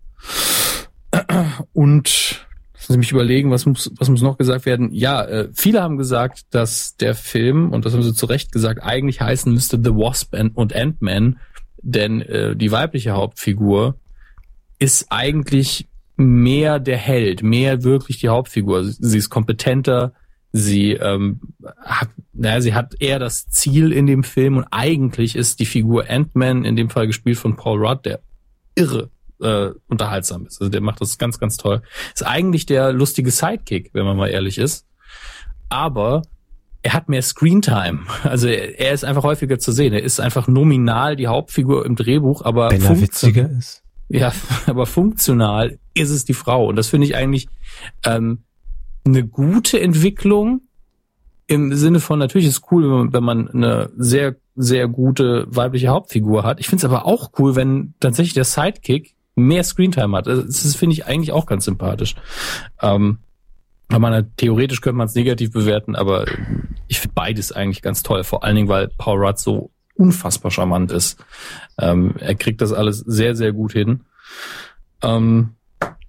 [1.72, 4.92] und lassen Sie mich überlegen, was muss, was muss noch gesagt werden?
[4.92, 8.82] Ja, äh, viele haben gesagt, dass der Film, und das haben sie zu Recht gesagt,
[8.82, 11.38] eigentlich heißen müsste The Wasp and, und Ant-Man,
[11.82, 13.96] denn äh, die weibliche Hauptfigur
[14.82, 18.84] ist eigentlich mehr der Held, mehr wirklich die Hauptfigur.
[18.84, 20.12] Sie ist kompetenter,
[20.52, 21.40] sie ähm,
[21.80, 26.10] hat, naja, sie hat eher das Ziel in dem Film und eigentlich ist die Figur
[26.10, 28.20] Ant-Man, in dem Fall gespielt von Paul Rudd, der
[28.74, 29.10] irre
[29.40, 30.60] äh, unterhaltsam ist.
[30.60, 31.82] Also der macht das ganz, ganz toll.
[32.12, 34.86] Ist eigentlich der lustige Sidekick, wenn man mal ehrlich ist.
[35.68, 36.22] Aber
[36.82, 38.00] er hat mehr Screentime.
[38.24, 39.92] Also er, er ist einfach häufiger zu sehen.
[39.92, 43.81] Er ist einfach nominal die Hauptfigur im Drehbuch, aber Wenn er witziger ist.
[44.12, 44.32] Ja,
[44.66, 46.66] aber funktional ist es die Frau.
[46.66, 47.48] Und das finde ich eigentlich
[48.04, 48.42] ähm,
[49.04, 50.62] eine gute Entwicklung
[51.46, 55.88] im Sinne von, natürlich ist cool, wenn man, wenn man eine sehr, sehr gute weibliche
[55.88, 56.60] Hauptfigur hat.
[56.60, 60.28] Ich finde es aber auch cool, wenn tatsächlich der Sidekick mehr Screentime hat.
[60.28, 62.14] Also Das finde ich, eigentlich auch ganz sympathisch.
[62.80, 63.18] Ähm,
[63.88, 66.24] weil man theoretisch könnte man es negativ bewerten, aber
[66.88, 68.24] ich finde beides eigentlich ganz toll.
[68.24, 69.70] Vor allen Dingen, weil Paul Rudd so
[70.02, 71.24] unfassbar charmant ist.
[71.78, 74.00] Ähm, er kriegt das alles sehr, sehr gut hin.
[75.02, 75.54] Ähm,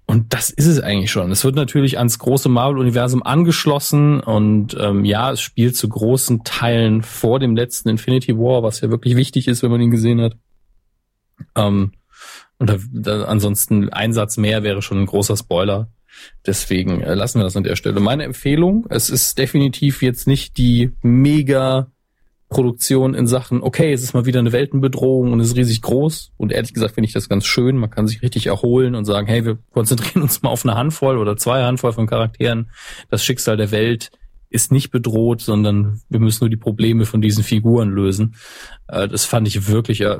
[0.06, 1.30] und das ist es eigentlich schon.
[1.30, 7.02] Es wird natürlich ans große Marvel-Universum angeschlossen und ähm, ja, es spielt zu großen Teilen
[7.02, 10.36] vor dem letzten Infinity War, was ja wirklich wichtig ist, wenn man ihn gesehen hat.
[11.56, 11.92] Ähm,
[12.58, 15.88] und da, ansonsten ein Satz mehr wäre schon ein großer Spoiler.
[16.46, 17.98] Deswegen äh, lassen wir das an der Stelle.
[18.00, 21.90] Meine Empfehlung, es ist definitiv jetzt nicht die mega
[22.54, 26.32] Produktion in Sachen, okay, es ist mal wieder eine Weltenbedrohung und es ist riesig groß.
[26.36, 27.76] Und ehrlich gesagt finde ich das ganz schön.
[27.76, 31.18] Man kann sich richtig erholen und sagen, hey, wir konzentrieren uns mal auf eine Handvoll
[31.18, 32.70] oder zwei Handvoll von Charakteren.
[33.10, 34.12] Das Schicksal der Welt
[34.50, 38.36] ist nicht bedroht, sondern wir müssen nur die Probleme von diesen Figuren lösen.
[38.86, 40.18] Äh, das fand ich wirklich äh,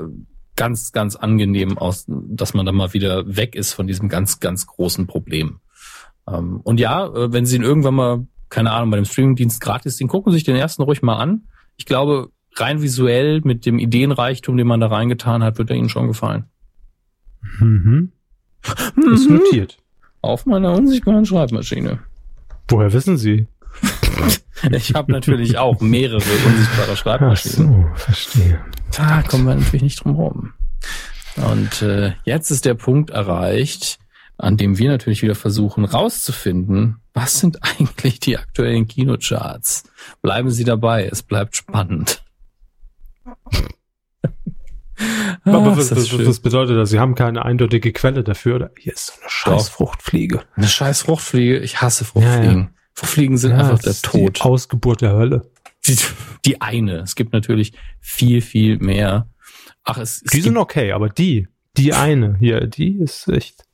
[0.57, 4.67] ganz, ganz angenehm aus, dass man da mal wieder weg ist von diesem ganz, ganz
[4.67, 5.61] großen Problem.
[6.27, 9.95] Ähm, und ja, äh, wenn Sie ihn irgendwann mal, keine Ahnung, bei dem Streamingdienst gratis
[9.95, 11.47] den gucken Sie sich den ersten ruhig mal an.
[11.77, 15.89] Ich glaube, rein visuell mit dem Ideenreichtum, den man da reingetan hat, wird er Ihnen
[15.89, 16.45] schon gefallen.
[17.59, 18.11] Mhm.
[19.13, 19.77] Ist notiert.
[20.21, 21.99] Auf meiner unsichtbaren Schreibmaschine.
[22.67, 23.47] Woher wissen Sie?
[24.71, 27.85] Ich habe natürlich auch mehrere unsichtbare Schreibmaschinen.
[27.93, 28.61] Ach so, verstehe.
[28.95, 30.53] Da kommen wir natürlich nicht drum rum.
[31.35, 33.99] Und äh, jetzt ist der Punkt erreicht,
[34.37, 39.83] an dem wir natürlich wieder versuchen rauszufinden, was sind eigentlich die aktuellen Kinocharts.
[40.21, 42.23] Bleiben Sie dabei, es bleibt spannend.
[45.43, 46.89] Aber Ah, was, das was, was bedeutet das?
[46.89, 48.55] Sie haben keine eindeutige Quelle dafür.
[48.55, 48.71] Oder?
[48.79, 49.69] Hier ist so eine scheiß.
[49.69, 50.43] Fruchtfliege.
[50.55, 52.69] Eine scheiß Fruchtfliege, ich hasse Fruchtfliegen.
[52.93, 54.37] Fruchtfliegen sind einfach der Tod.
[54.37, 55.51] Die Ausgeburt der Hölle.
[55.85, 55.97] Die,
[56.45, 56.99] die eine.
[56.99, 59.27] Es gibt natürlich viel, viel mehr.
[59.83, 61.47] Ach, es, es Die sind okay, aber die,
[61.77, 63.64] die eine hier, die ist echt.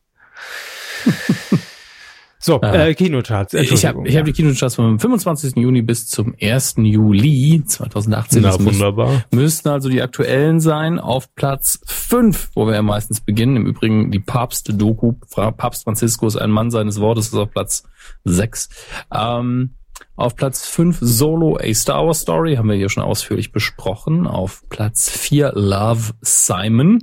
[2.39, 2.87] so, Ja.
[2.87, 3.53] äh, Kinocharts.
[3.53, 5.55] ich habe ich hab die Kinocharts vom 25.
[5.57, 6.75] Juni bis zum 1.
[6.77, 8.41] Juli 2018.
[8.41, 9.23] Na, wunderbar.
[9.31, 10.99] müssten also die aktuellen sein.
[10.99, 13.55] Auf Platz 5, wo wir ja meistens beginnen.
[13.57, 15.13] Im Übrigen die Papst-Doku.
[15.57, 17.83] Papst Franziskus, ein Mann seines Wortes, ist auf Platz
[18.25, 18.69] 6.
[19.13, 19.75] Ähm,
[20.15, 24.27] auf Platz 5 Solo, A Star Wars Story, haben wir hier schon ausführlich besprochen.
[24.27, 26.99] Auf Platz 4 Love Simon.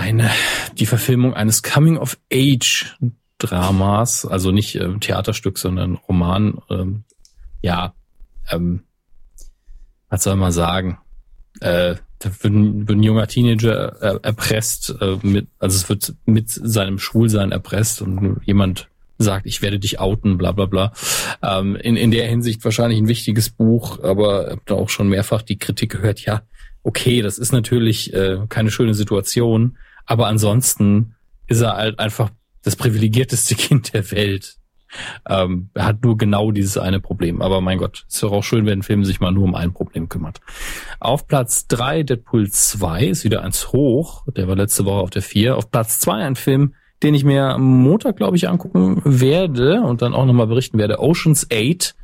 [0.00, 0.30] Eine,
[0.78, 6.58] die Verfilmung eines Coming-of-Age-Dramas, also nicht äh, Theaterstück, sondern Roman.
[6.70, 7.04] Ähm,
[7.60, 7.92] ja,
[8.50, 8.84] ähm,
[10.08, 10.96] was soll man sagen?
[11.60, 16.14] Äh, da wird, ein- wird ein junger Teenager äh, erpresst, äh, mit, also es wird
[16.24, 20.92] mit seinem Schwulsein erpresst und jemand sagt, ich werde dich outen, bla bla bla.
[21.42, 25.42] Ähm, in, in der Hinsicht wahrscheinlich ein wichtiges Buch, aber habe da auch schon mehrfach
[25.42, 26.40] die Kritik gehört, ja,
[26.82, 29.76] okay, das ist natürlich äh, keine schöne Situation,
[30.10, 31.14] aber ansonsten
[31.46, 32.30] ist er halt einfach
[32.64, 34.56] das privilegierteste Kind der Welt.
[35.28, 37.40] Ähm, er hat nur genau dieses eine Problem.
[37.42, 39.72] Aber mein Gott, ist doch auch schön, wenn ein Film sich mal nur um ein
[39.72, 40.40] Problem kümmert.
[40.98, 44.24] Auf Platz drei Deadpool 2 ist wieder eins hoch.
[44.36, 45.56] Der war letzte Woche auf der vier.
[45.56, 46.74] Auf Platz zwei ein Film,
[47.04, 50.98] den ich mir am Montag, glaube ich, angucken werde und dann auch nochmal berichten werde.
[50.98, 51.94] Oceans 8,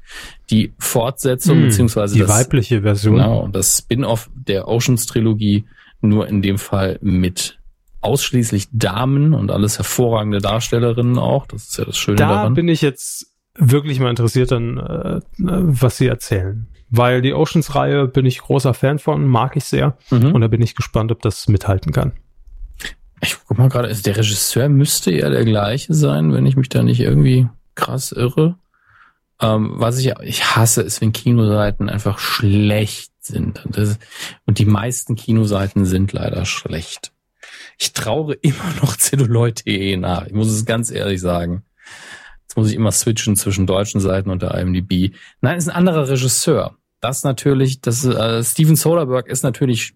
[0.50, 3.16] die Fortsetzung, Hm, beziehungsweise die das, weibliche Version.
[3.16, 5.64] Genau, das Spin-off der Oceans-Trilogie,
[6.02, 7.58] nur in dem Fall mit
[8.00, 11.46] ausschließlich Damen und alles hervorragende Darstellerinnen auch.
[11.46, 12.54] Das ist ja das Schöne Da daran.
[12.54, 16.68] bin ich jetzt wirklich mal interessiert an, äh, was sie erzählen.
[16.88, 19.96] Weil die Oceans-Reihe bin ich großer Fan von, mag ich sehr.
[20.10, 20.32] Mhm.
[20.32, 22.12] Und da bin ich gespannt, ob das mithalten kann.
[23.20, 26.68] Ich guck mal gerade, also der Regisseur müsste ja der gleiche sein, wenn ich mich
[26.68, 28.56] da nicht irgendwie krass irre.
[29.40, 33.64] Ähm, was ich, ich hasse, ist, wenn Kinoseiten einfach schlecht sind.
[33.64, 33.98] Und, das,
[34.44, 37.12] und die meisten Kinoseiten sind leider schlecht.
[37.78, 40.26] Ich traure immer noch Celluloid.de nach.
[40.26, 41.64] Ich muss es ganz ehrlich sagen.
[42.42, 45.14] Jetzt muss ich immer switchen zwischen deutschen Seiten und der IMDb.
[45.40, 46.76] Nein, ist ein anderer Regisseur.
[47.00, 49.94] Das natürlich, das äh, Steven Soderbergh ist natürlich,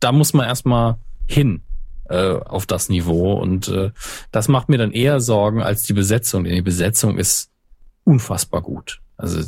[0.00, 0.96] da muss man erstmal
[1.26, 1.62] hin
[2.08, 3.90] äh, auf das Niveau und äh,
[4.30, 7.50] das macht mir dann eher Sorgen als die Besetzung, denn die Besetzung ist
[8.04, 9.00] unfassbar gut.
[9.16, 9.42] Also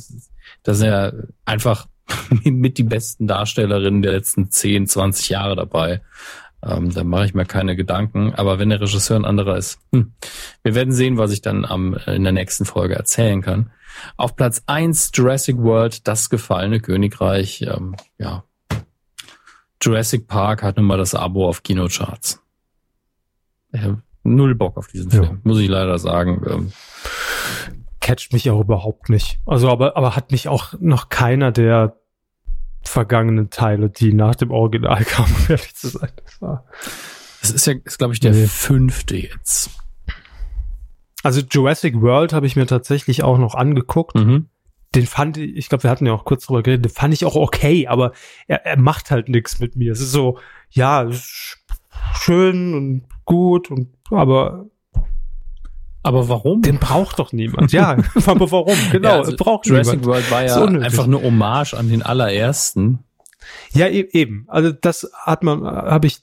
[0.63, 1.13] das sind ja
[1.45, 1.87] einfach
[2.45, 6.03] mit die besten Darstellerinnen der letzten 10, 20 Jahre dabei.
[6.63, 8.35] Ähm, da mache ich mir keine Gedanken.
[8.35, 10.13] Aber wenn der Regisseur ein anderer ist, hm,
[10.63, 13.71] wir werden sehen, was ich dann am, in der nächsten Folge erzählen kann.
[14.17, 17.63] Auf Platz eins Jurassic World, das gefallene Königreich.
[17.63, 18.45] Ähm, ja,
[19.83, 22.43] Jurassic Park hat nun mal das Abo auf Kinocharts.
[23.73, 25.23] Ich hab null Bock auf diesen Ja.
[25.23, 26.43] Film, muss ich leider sagen.
[26.49, 26.73] Ähm,
[28.01, 29.41] Catcht mich auch überhaupt nicht.
[29.47, 32.00] Also, aber, aber hat mich auch noch keiner der
[32.83, 36.11] vergangenen Teile, die nach dem Original kamen, um ehrlich zu sein.
[36.25, 36.65] Das war
[37.41, 38.47] Das ist ja, ist glaube ich der Nee.
[38.47, 39.71] fünfte jetzt.
[41.23, 44.17] also Jurassic World habe ich mir tatsächlich auch noch angeguckt.
[44.17, 44.47] Mhm.
[44.95, 47.25] Den fand ich, ich glaube, wir hatten ja auch kurz drüber geredet, den fand ich
[47.25, 48.13] auch okay, aber
[48.49, 49.93] er, er macht halt nichts mit mir.
[49.93, 50.39] Es ist so,
[50.71, 51.09] ja,
[52.15, 54.67] schön und gut und aber
[56.03, 56.63] Aber warum?
[56.63, 57.73] den braucht doch niemand.
[57.73, 57.97] Ja,
[58.27, 58.77] aber warum?
[58.93, 60.07] Genau, Ja, also braucht Jurassic niemand.
[60.07, 63.01] World war ja einfach eine Hommage an den allerersten.
[63.73, 64.45] Ja, e- eben.
[64.49, 66.19] Also das hat man, habe ich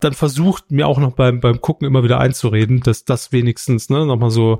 [0.00, 4.06] dann versucht, mir auch noch beim, beim Gucken immer wieder einzureden, dass das wenigstens, ne,
[4.06, 4.58] nochmal so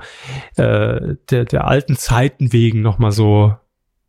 [0.56, 3.55] äh, der, der alten Zeiten wegen nochmal so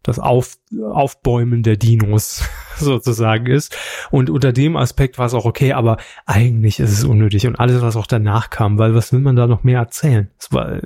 [0.03, 0.57] das Auf,
[0.91, 2.43] Aufbäumen der Dinos
[2.77, 3.75] sozusagen ist.
[4.09, 7.81] Und unter dem Aspekt war es auch okay, aber eigentlich ist es unnötig und alles,
[7.81, 10.31] was auch danach kam, weil was will man da noch mehr erzählen?
[10.39, 10.79] Es war,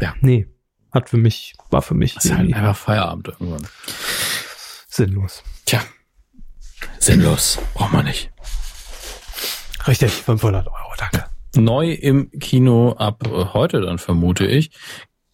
[0.00, 0.14] Ja.
[0.20, 0.46] nee.
[0.92, 3.66] hat für mich, war für mich Das ist halt einfach Feierabend irgendwann.
[4.88, 5.42] sinnlos.
[5.64, 5.80] Tja.
[6.98, 7.58] Sinnlos.
[7.74, 8.30] Braucht man nicht.
[9.86, 11.24] Richtig, 500 Euro, danke.
[11.56, 13.22] Neu im Kino ab
[13.52, 14.70] heute dann vermute ich.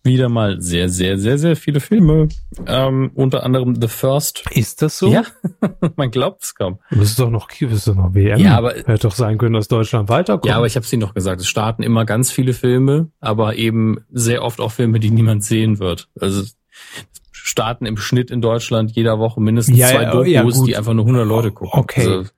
[0.05, 2.29] Wieder mal sehr, sehr, sehr, sehr viele Filme.
[2.67, 4.45] Ähm, unter anderem The First.
[4.53, 5.09] Ist das so?
[5.13, 5.25] Ja,
[5.97, 6.79] man glaubt es kaum.
[6.91, 8.39] Das ist doch noch, das ist doch noch WM.
[8.41, 10.47] Ja, aber- Hätte doch sein können, dass Deutschland weiterkommt.
[10.47, 13.57] Ja, aber ich habe es Ihnen doch gesagt, es starten immer ganz viele Filme, aber
[13.57, 16.09] eben sehr oft auch Filme, die niemand sehen wird.
[16.21, 16.57] Also es
[17.33, 20.13] starten im Schnitt in Deutschland jeder Woche mindestens Ja, zwei ja,
[20.43, 21.81] Dokus, ja, die einfach nur 100 Leute gucken.
[21.81, 22.01] Okay.
[22.07, 22.31] Also,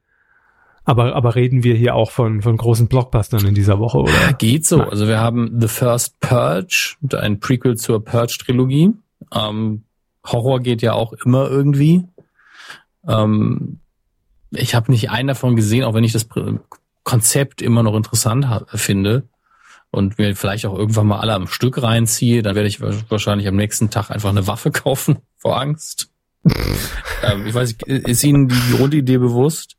[0.85, 4.33] aber, aber reden wir hier auch von, von großen Blockbustern in dieser Woche, oder?
[4.39, 4.83] geht so.
[4.83, 8.93] Also wir haben The First Purge, ein Prequel zur Purge-Trilogie.
[9.35, 9.85] Ähm,
[10.27, 12.05] Horror geht ja auch immer irgendwie.
[13.07, 13.79] Ähm,
[14.51, 16.27] ich habe nicht einen davon gesehen, auch wenn ich das
[17.05, 19.25] Konzept immer noch interessant finde
[19.91, 23.49] und mir vielleicht auch irgendwann mal alle am Stück reinziehe, dann werde ich wa- wahrscheinlich
[23.49, 26.11] am nächsten Tag einfach eine Waffe kaufen vor Angst.
[26.45, 29.77] ähm, ich weiß nicht, ist Ihnen die Grundidee bewusst?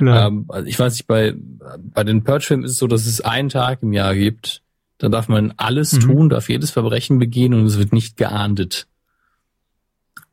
[0.00, 3.48] Ähm, also ich weiß nicht, bei, bei den Purge-Filmen ist es so, dass es einen
[3.48, 4.62] Tag im Jahr gibt.
[4.98, 6.00] Da darf man alles Mhm.
[6.00, 8.86] tun, darf jedes Verbrechen begehen und es wird nicht geahndet.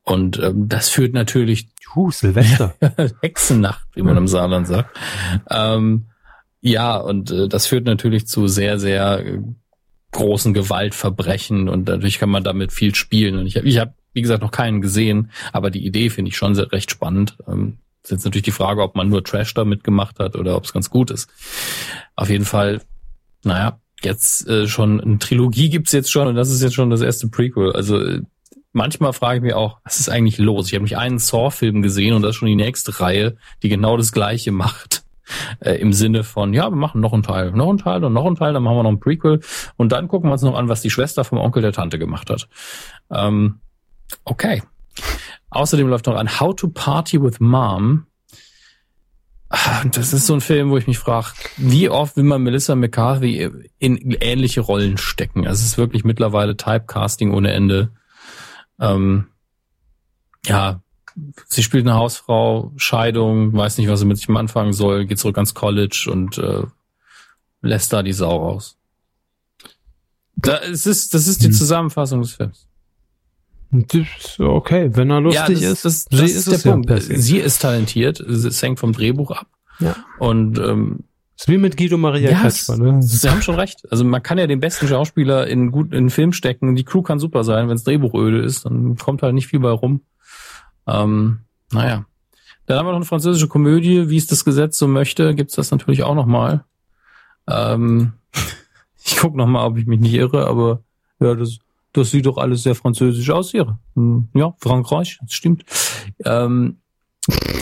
[0.04, 2.76] Und ähm, das führt natürlich Juh, Silvester.
[3.22, 4.98] Hexennacht, wie man im Saarland sagt.
[5.50, 6.06] Ähm,
[6.62, 9.40] ja, und äh, das führt natürlich zu sehr, sehr äh,
[10.12, 13.38] großen Gewaltverbrechen und dadurch kann man damit viel spielen.
[13.38, 16.38] Und ich habe, ich hab, wie gesagt, noch keinen gesehen, aber die Idee finde ich
[16.38, 17.38] schon sehr, recht spannend.
[17.48, 20.66] Ähm, ist jetzt natürlich die Frage, ob man nur Trash damit gemacht hat oder ob
[20.66, 21.30] es ganz gut ist.
[22.16, 22.82] Auf jeden Fall,
[23.44, 27.02] naja, jetzt äh, schon eine Trilogie gibt's jetzt schon und das ist jetzt schon das
[27.02, 27.74] erste Prequel.
[27.74, 28.22] Also äh,
[28.74, 30.68] manchmal frage ich mich auch, was ist eigentlich los?
[30.68, 33.98] Ich habe nicht einen Saw-Film gesehen und das ist schon die nächste Reihe, die genau
[33.98, 35.04] das Gleiche macht.
[35.62, 38.26] Äh, Im Sinne von, ja, wir machen noch einen Teil, noch einen Teil und noch
[38.26, 39.40] einen Teil, dann machen wir noch ein Prequel
[39.78, 42.30] und dann gucken wir uns noch an, was die Schwester vom Onkel der Tante gemacht
[42.30, 42.50] hat.
[43.10, 43.62] Ähm,
[44.26, 44.62] okay.
[45.52, 48.08] Außerdem läuft noch ein How to Party with Mom.
[49.92, 53.52] Das ist so ein Film, wo ich mich frage, wie oft will man Melissa McCarthy
[53.80, 55.46] in ähnliche Rollen stecken?
[55.46, 57.92] Also es ist wirklich mittlerweile Typecasting ohne Ende.
[58.80, 59.28] Ähm,
[60.46, 60.82] ja,
[61.48, 65.38] sie spielt eine Hausfrau, Scheidung, weiß nicht, was sie mit sich anfangen soll, geht zurück
[65.38, 66.64] ans College und äh,
[67.62, 68.78] lässt da die Sau raus.
[70.38, 71.54] Da, es ist, das ist die Hm.
[71.54, 72.68] Zusammenfassung des Films.
[74.40, 75.86] Okay, wenn er lustig das, ist.
[75.86, 76.88] Das, das ist ist der ja Punkt.
[76.88, 77.18] per se.
[77.18, 79.48] Sie ist talentiert, es hängt vom Drehbuch ab.
[79.80, 79.96] Ja.
[80.20, 81.06] Und ähm,
[81.38, 83.02] Ist wie mit Guido Maria ja, Kretschmer, ne?
[83.02, 83.90] Sie haben schon recht.
[83.90, 86.76] Also man kann ja den besten Schauspieler in gut in einen Film stecken.
[86.76, 89.60] Die Crew kann super sein, wenn das Drehbuch öde ist, dann kommt halt nicht viel
[89.60, 90.02] bei rum.
[90.88, 91.40] Ähm,
[91.72, 92.06] naja.
[92.66, 95.72] Dann haben wir noch eine französische Komödie, wie es das Gesetz so möchte, gibt's das
[95.72, 96.64] natürlich auch nochmal.
[97.48, 98.14] Ähm,
[99.04, 100.84] ich guck noch mal, ob ich mich nicht irre, aber
[101.20, 101.58] ja, das,
[101.94, 103.80] das sieht doch alles sehr französisch aus hier.
[103.96, 105.64] Hm, Ja, Frankreich, das stimmt.
[106.26, 106.78] Ähm,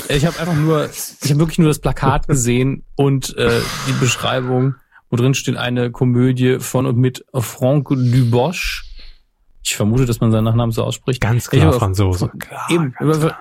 [0.07, 4.76] ich habe einfach nur, ich habe wirklich nur das Plakat gesehen und äh, die Beschreibung,
[5.10, 8.85] wo drin steht eine Komödie von und mit Franck Dubosch.
[9.64, 11.19] Ich vermute, dass man seinen Nachnamen so ausspricht.
[11.19, 12.31] Ganz klar Franzose.
[12.69, 12.93] Eben,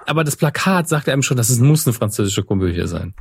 [0.07, 3.15] aber das Plakat sagt einem schon, dass es muss eine französische Komödie sein.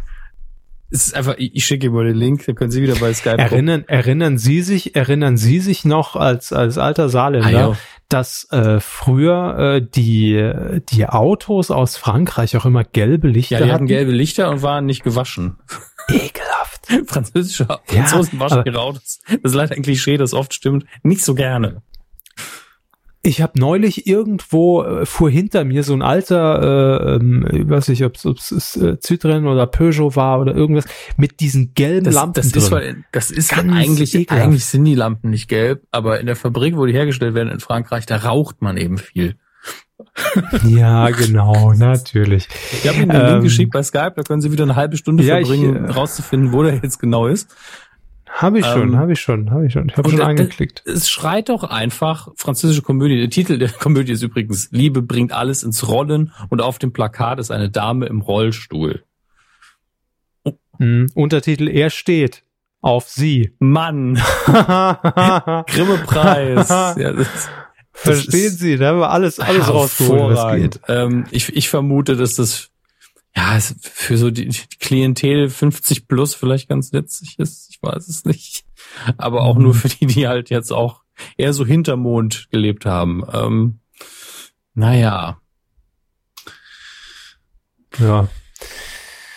[0.89, 3.31] Es ist einfach, ich, schicke Ihnen mal den Link, dann können Sie wieder bei Skype
[3.37, 3.51] gucken.
[3.51, 7.77] Erinnern, erinnern Sie sich, erinnern Sie sich noch als, als alter Ah, Saarländer, ja.
[8.07, 10.51] dass äh, früher äh, die,
[10.89, 13.87] die Autos aus Frankreich auch immer gelbe Lichter Ja, die hatten hatten?
[13.87, 15.57] gelbe Lichter und waren nicht gewaschen.
[16.09, 16.87] Ekelhaft.
[17.07, 19.19] Französische Ja, Franzosen waschen aber- ihre Autos.
[19.27, 20.85] Das ist leider ein Klischee, das oft stimmt.
[21.03, 21.81] Nicht so gerne.
[23.27, 28.05] Ich habe neulich irgendwo äh, fuhr hinter mir so ein alter, äh, ich weiß nicht,
[28.05, 28.23] ob es
[28.77, 30.85] äh, Citroën oder Peugeot war oder irgendwas
[31.17, 32.61] mit diesen gelben Das, Lampen das drin.
[32.63, 34.45] ist, weil, das ist Ganz eigentlich, ekelhaft.
[34.47, 37.59] eigentlich sind die Lampen nicht gelb, aber in der Fabrik, wo die hergestellt werden in
[37.59, 39.35] Frankreich, da raucht man eben viel.
[40.63, 42.47] ja, genau, natürlich.
[42.71, 44.95] Ich habe Ihnen den Ähm, Link geschickt bei Skype, da können Sie wieder eine halbe
[44.95, 47.53] Stunde Ja, ich, verbringen, äh, rauszufinden, wo der jetzt genau ist.
[48.29, 49.89] Habe ich schon, Ähm, habe ich schon, habe ich schon.
[49.89, 50.83] Ich habe schon angeklickt.
[50.85, 53.17] Es schreit doch einfach französische Komödie.
[53.17, 57.39] Der Titel der Komödie ist übrigens Liebe bringt alles ins Rollen und auf dem Plakat
[57.39, 59.03] ist eine Dame im Rollstuhl.
[60.79, 61.09] Mhm.
[61.15, 62.43] Untertitel Er steht
[62.81, 63.55] auf sie.
[63.59, 64.15] Mann,
[65.67, 66.69] Grimme-Preis.
[66.69, 67.27] ja, das,
[67.91, 70.79] Verstehen ist- Sie, da haben wir alles, alles rausgeholt, was geht.
[70.87, 72.69] Ähm, ich, ich vermute, dass das
[73.35, 74.49] ja für so die,
[74.79, 77.66] Klientel 50 plus vielleicht ganz witzig ist.
[77.77, 78.65] Ich weiß es nicht.
[79.17, 79.63] Aber auch Mhm.
[79.63, 81.03] nur für die, die halt jetzt auch
[81.37, 83.23] eher so hintermond gelebt haben.
[83.31, 83.79] Ähm,
[84.73, 85.39] naja.
[87.99, 88.27] Ja.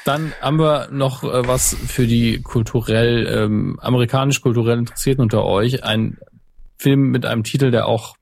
[0.04, 5.84] Dann haben wir noch äh, was für die kulturell, ähm, amerikanisch-kulturell Interessierten unter euch.
[5.84, 6.18] Ein
[6.78, 8.16] Film mit einem Titel, der auch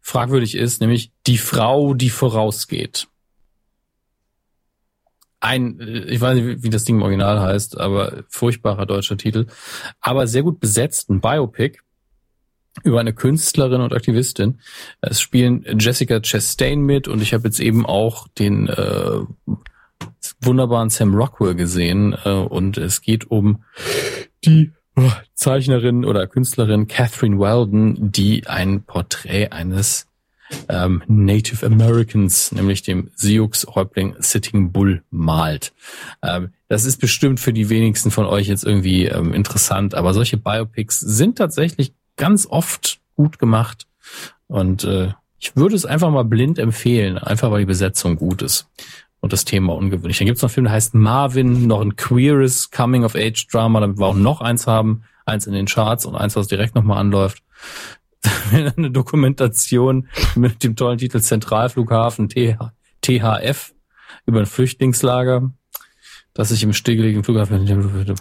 [0.00, 3.08] fragwürdig ist, nämlich die Frau, die vorausgeht.
[5.42, 9.46] Ein, ich weiß nicht, wie das Ding im Original heißt, aber furchtbarer deutscher Titel,
[10.00, 11.80] aber sehr gut besetzt, ein Biopic
[12.84, 14.60] über eine Künstlerin und Aktivistin.
[15.00, 19.18] Es spielen Jessica Chastain mit und ich habe jetzt eben auch den äh,
[20.40, 23.64] wunderbaren Sam Rockwell gesehen äh, und es geht um
[24.44, 30.06] die oh, Zeichnerin oder Künstlerin Catherine Weldon, die ein Porträt eines
[30.68, 35.72] ähm, Native Americans, nämlich dem Sioux-Häuptling Sitting Bull, malt.
[36.22, 40.36] Ähm, das ist bestimmt für die wenigsten von euch jetzt irgendwie ähm, interessant, aber solche
[40.36, 43.86] Biopics sind tatsächlich ganz oft gut gemacht
[44.46, 48.68] und äh, ich würde es einfach mal blind empfehlen, einfach weil die Besetzung gut ist
[49.20, 50.18] und das Thema ungewöhnlich.
[50.18, 54.06] Dann gibt es noch einen Film, der heißt Marvin, noch ein queeres Coming-of-Age-Drama, damit wir
[54.06, 57.42] auch noch eins haben, eins in den Charts und eins, was direkt nochmal anläuft.
[58.52, 63.74] eine Dokumentation mit dem tollen Titel Zentralflughafen THF
[64.26, 65.52] über ein Flüchtlingslager
[66.34, 67.68] dass ich im stillgelegenen Flughafen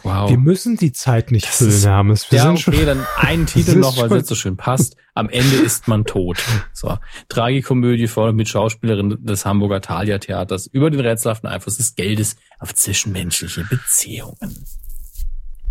[0.03, 0.29] wow.
[0.29, 2.29] Wir müssen die Zeit nicht das füllen, Hermes.
[2.29, 4.97] Wir ja, sind okay, schon, dann einen Titel noch, weil es jetzt so schön passt.
[5.13, 6.37] Am Ende ist man tot.
[6.73, 6.97] So.
[7.29, 12.75] Tragikomödie vor mit Schauspielerin des Hamburger Thalia Theaters über den rätselhaften Einfluss des Geldes auf
[12.75, 14.65] zwischenmenschliche Beziehungen.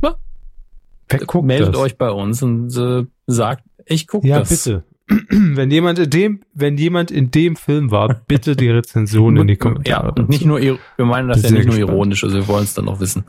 [0.03, 0.17] Ja.
[1.43, 1.81] Meldet das?
[1.81, 4.65] euch bei uns und äh, sagt, ich gucke ja, das.
[4.65, 4.85] Ja, bitte.
[5.31, 9.57] wenn jemand in dem, wenn jemand in dem Film war, bitte die Rezension in die
[9.59, 10.09] Kommentare.
[10.09, 12.75] Ja, und nicht nur, wir meinen das ja nicht nur ironisch, also wir wollen es
[12.75, 13.25] dann noch wissen.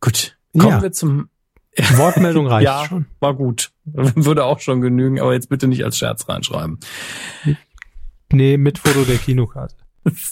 [0.00, 0.82] Gut, kommen ja.
[0.82, 1.28] wir zum
[1.96, 3.06] Wortmeldung reicht ja, schon.
[3.20, 3.70] war gut.
[3.84, 6.78] Würde auch schon genügen, aber jetzt bitte nicht als Scherz reinschreiben.
[8.32, 9.76] Nee, mit Foto der Kinokarte.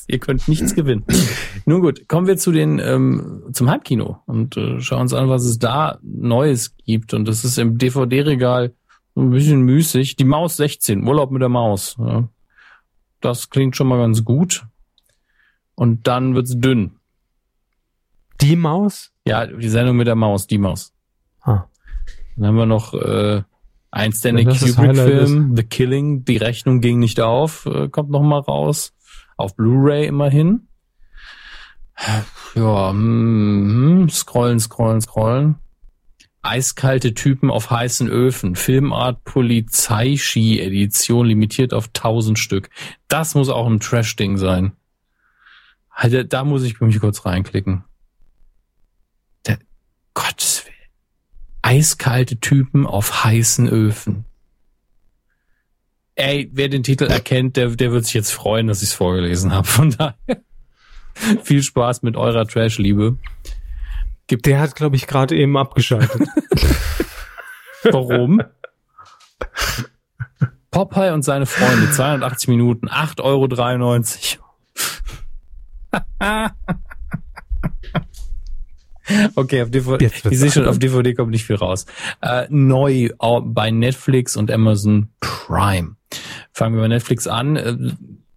[0.07, 1.05] Ihr könnt nichts gewinnen.
[1.67, 5.45] Nun gut, kommen wir zu den ähm, zum Heimkino und äh, schauen uns an, was
[5.45, 7.15] es da Neues gibt.
[7.15, 8.75] Und das ist im DVD-Regal
[9.17, 10.17] ein bisschen müßig.
[10.17, 11.97] Die Maus 16, Urlaub mit der Maus.
[11.99, 12.29] Ja.
[13.21, 14.67] Das klingt schon mal ganz gut.
[15.75, 16.99] Und dann wird's dünn.
[18.41, 19.13] Die Maus?
[19.25, 20.93] Ja, die Sendung mit der Maus, die Maus.
[21.43, 21.65] Ah.
[22.37, 23.43] Dann haben wir noch äh,
[23.91, 28.95] ein Stanley Kubrick-Film, The Killing, die Rechnung ging nicht auf, äh, kommt noch mal raus.
[29.37, 30.69] Auf Blu-ray immerhin.
[32.55, 35.57] Ja, hm, scrollen, scrollen, scrollen.
[36.43, 38.57] Eiskalte Typen auf heißen Öfen.
[38.57, 42.69] Filmart Polizeiski-Edition, limitiert auf 1000 Stück.
[43.07, 44.73] Das muss auch ein Trash-Ding sein.
[45.89, 47.85] Also, da muss ich mich kurz reinklicken.
[49.47, 49.59] Der,
[50.15, 50.75] Gottes Willen.
[51.63, 54.25] Eiskalte Typen auf heißen Öfen.
[56.17, 59.53] Ey, wer den Titel erkennt, der, der wird sich jetzt freuen, dass ich es vorgelesen
[59.53, 59.67] habe.
[59.67, 60.17] Von daher
[61.43, 63.17] viel Spaß mit eurer Trash-Liebe
[64.33, 64.47] gibt.
[64.47, 66.27] Der hat, glaube ich, gerade eben abgeschaltet.
[67.91, 68.41] Warum?
[70.71, 73.47] Popeye und seine Freunde, 280 Minuten, 8,93 Euro.
[79.35, 81.85] okay, auf DVD, ich sehe schon, auf DVD kommt nicht viel raus.
[82.23, 85.97] Äh, neu bei Netflix und Amazon Prime.
[86.53, 87.57] Fangen wir bei Netflix an.
[87.57, 87.77] Äh,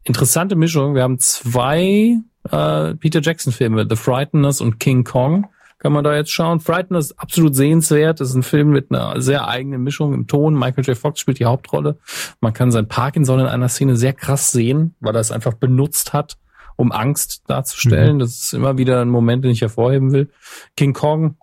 [0.04, 0.94] interessante Mischung.
[0.94, 2.18] Wir haben zwei
[2.52, 5.48] äh, Peter Jackson Filme, The Frighteners und King Kong
[5.86, 6.62] kann man da jetzt schauen.
[6.62, 8.20] Frighten ist absolut sehenswert.
[8.20, 10.56] Das ist ein Film mit einer sehr eigenen Mischung im Ton.
[10.56, 10.98] Michael J.
[10.98, 12.00] Fox spielt die Hauptrolle.
[12.42, 16.12] Man kann sein Parkinson in einer Szene sehr krass sehen, weil er es einfach benutzt
[16.12, 16.40] hat,
[16.76, 18.16] um Angst darzustellen.
[18.16, 18.20] Mhm.
[18.20, 20.32] Das ist immer wieder ein Moment, den ich hervorheben will.
[20.76, 21.38] King Kong,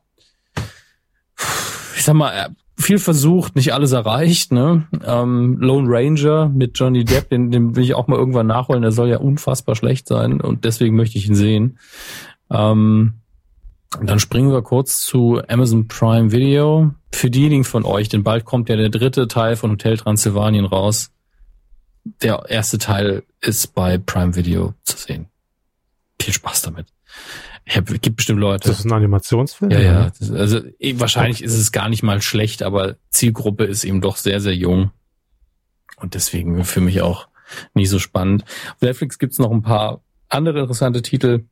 [1.94, 4.50] ich sag mal, viel versucht, nicht alles erreicht.
[4.50, 4.88] Ne?
[5.06, 8.82] Ähm, Lone Ranger mit Johnny Depp, den, den will ich auch mal irgendwann nachholen.
[8.82, 11.78] Der soll ja unfassbar schlecht sein und deswegen möchte ich ihn sehen.
[12.50, 13.21] Ähm,
[13.98, 16.94] und dann springen wir kurz zu Amazon Prime Video.
[17.12, 21.10] Für diejenigen von euch, denn bald kommt ja der dritte Teil von Hotel Transylvanien raus.
[22.22, 25.26] Der erste Teil ist bei Prime Video zu sehen.
[26.20, 26.86] Viel Spaß damit.
[27.64, 28.68] Ich hab, gibt bestimmt Leute.
[28.68, 29.70] Das ist ein Animationsfilm?
[29.70, 30.12] Ja, ja.
[30.32, 34.40] Also eh, wahrscheinlich ist es gar nicht mal schlecht, aber Zielgruppe ist eben doch sehr,
[34.40, 34.90] sehr jung.
[35.96, 37.28] Und deswegen für mich auch
[37.74, 38.44] nicht so spannend.
[38.74, 41.44] Auf Netflix gibt's noch ein paar andere interessante Titel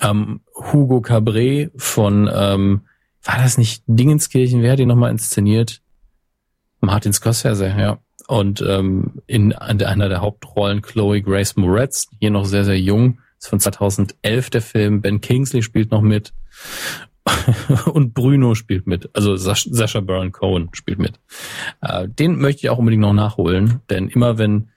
[0.00, 2.82] ähm, Hugo Cabret von, ähm,
[3.22, 4.62] war das nicht Dingenskirchen?
[4.62, 5.80] Wer hat ihn nochmal inszeniert?
[6.80, 7.98] Martin Scorsese, ja.
[8.28, 13.48] Und ähm, in einer der Hauptrollen Chloe Grace Moretz, hier noch sehr, sehr jung, ist
[13.48, 15.00] von 2011 der Film.
[15.00, 16.32] Ben Kingsley spielt noch mit.
[17.92, 19.10] und Bruno spielt mit.
[19.14, 21.20] Also Sascha Baron Cohen spielt mit.
[21.80, 24.70] Äh, den möchte ich auch unbedingt noch nachholen, denn immer wenn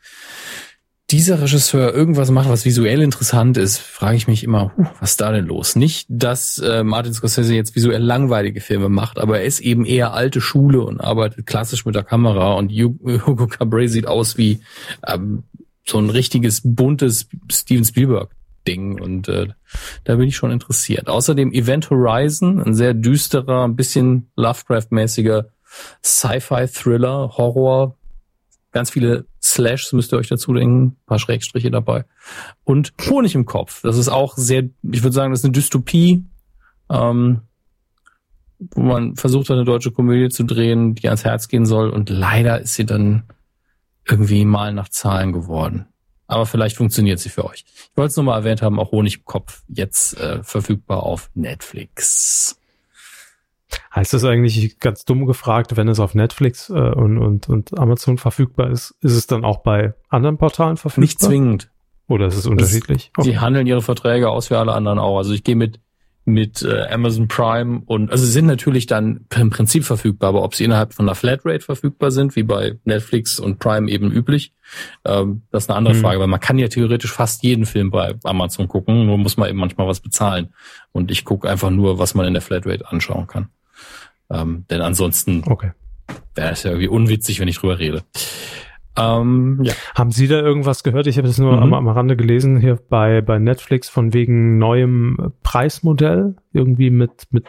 [1.12, 5.22] dieser Regisseur irgendwas macht, was visuell interessant ist, frage ich mich immer, huh, was ist
[5.22, 5.76] da denn los?
[5.76, 10.14] Nicht, dass äh, Martin Scorsese jetzt visuell langweilige Filme macht, aber er ist eben eher
[10.14, 12.72] alte Schule und arbeitet klassisch mit der Kamera und
[13.26, 14.62] Hugo Cabret sieht aus wie
[15.08, 15.44] ähm,
[15.86, 18.30] so ein richtiges buntes Steven Spielberg
[18.68, 19.48] Ding und äh,
[20.04, 21.08] da bin ich schon interessiert.
[21.08, 25.48] Außerdem Event Horizon, ein sehr düsterer, ein bisschen Lovecraft-mäßiger
[26.04, 27.96] Sci-Fi-Thriller, Horror,
[28.72, 32.06] ganz viele Slashs müsst ihr euch dazu denken, paar Schrägstriche dabei.
[32.64, 33.82] Und Honig im Kopf.
[33.82, 36.26] Das ist auch sehr, ich würde sagen, das ist eine Dystopie,
[36.90, 37.42] ähm,
[38.60, 41.90] wo man versucht eine deutsche Komödie zu drehen, die ans Herz gehen soll.
[41.90, 43.24] Und leider ist sie dann
[44.08, 45.86] irgendwie mal nach Zahlen geworden.
[46.28, 47.66] Aber vielleicht funktioniert sie für euch.
[47.68, 51.32] Ich wollte es nur mal erwähnt haben, auch Honig im Kopf jetzt äh, verfügbar auf
[51.34, 52.59] Netflix.
[53.94, 58.18] Heißt das eigentlich ganz dumm gefragt, wenn es auf Netflix äh, und, und, und Amazon
[58.18, 61.02] verfügbar ist, ist es dann auch bei anderen Portalen verfügbar?
[61.02, 61.72] Nicht zwingend.
[62.08, 63.12] Oder ist es unterschiedlich?
[63.16, 63.30] Okay.
[63.30, 65.18] Sie handeln ihre Verträge aus wie alle anderen auch.
[65.18, 65.80] Also ich gehe mit
[66.30, 70.56] mit äh, Amazon Prime und also sie sind natürlich dann im Prinzip verfügbar, aber ob
[70.56, 74.54] sie innerhalb von einer Flatrate verfügbar sind, wie bei Netflix und Prime eben üblich,
[75.06, 76.02] ähm, das ist eine andere mhm.
[76.02, 79.50] Frage, weil man kann ja theoretisch fast jeden Film bei Amazon gucken, nur muss man
[79.50, 80.54] eben manchmal was bezahlen.
[80.92, 83.50] Und ich gucke einfach nur, was man in der Flatrate anschauen kann.
[84.32, 85.72] Ähm, denn ansonsten okay.
[86.36, 88.04] wäre es ja irgendwie unwitzig, wenn ich drüber rede.
[88.98, 89.74] Ähm, ja.
[89.96, 91.08] Haben Sie da irgendwas gehört?
[91.08, 91.64] Ich habe das nur mhm.
[91.64, 97.46] am, am Rande gelesen hier bei, bei Netflix von wegen neuem Preismodell, irgendwie mit, mit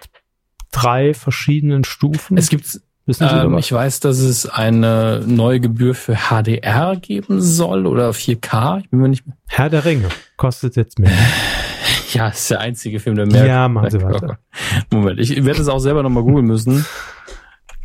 [0.71, 2.37] drei verschiedenen Stufen.
[2.37, 2.81] Es gibt
[3.19, 8.81] ähm, ich weiß, dass es eine neue Gebühr für HDR geben soll oder 4K.
[8.81, 9.37] Ich bin mir nicht mehr.
[9.49, 11.11] Herr der Ringe kostet jetzt mehr.
[12.13, 13.47] Ja, ist der einzige Film, der mehr.
[13.47, 14.39] Ja, machen Sie weiter.
[14.93, 16.85] Moment, ich werde es auch selber nochmal googeln müssen.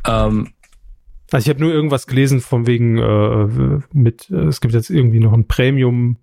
[0.06, 0.50] Ähm,
[1.32, 5.20] also ich habe nur irgendwas gelesen von wegen äh, mit, äh, es gibt jetzt irgendwie
[5.20, 6.18] noch ein Premium.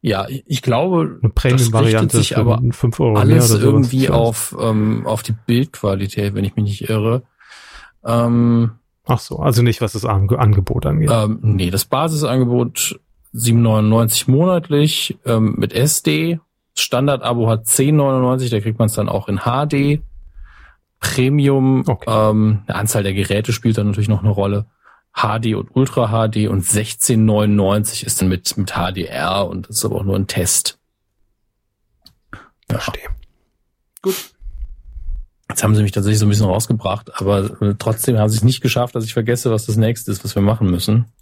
[0.00, 5.06] Ja, ich glaube, eine Premium-Variante sich aber 5 Euro alles mehr oder irgendwie auf, ähm,
[5.06, 7.22] auf die Bildqualität, wenn ich mich nicht irre.
[8.04, 8.72] Ähm,
[9.06, 11.10] Ach so, also nicht, was das Angebot angeht.
[11.12, 13.00] Ähm, nee, das Basisangebot
[13.34, 16.40] 7,99 monatlich ähm, mit SD
[16.74, 20.02] Standard-Abo hat 10,99, da kriegt man es dann auch in HD.
[21.00, 22.08] Premium, okay.
[22.08, 24.66] ähm, die Anzahl der Geräte spielt dann natürlich noch eine Rolle.
[25.14, 29.96] HD und Ultra HD und 16,99 ist dann mit, mit HDR und das ist aber
[29.96, 30.78] auch nur ein Test.
[32.70, 32.78] Ja.
[32.78, 33.08] Verstehe.
[34.00, 34.14] Gut.
[35.50, 38.44] Jetzt haben sie mich tatsächlich so ein bisschen rausgebracht, aber äh, trotzdem haben sie es
[38.44, 41.12] nicht geschafft, dass ich vergesse, was das nächste ist, was wir machen müssen.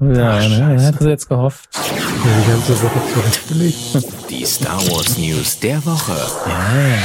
[0.00, 1.68] Ja, Ach, ja, ja, hätte jetzt gehofft.
[1.74, 1.82] Ja,
[2.40, 4.30] die ganze Woche zurechtgelegt.
[4.30, 6.16] Die Star Wars News der Woche.
[6.48, 6.98] Ja.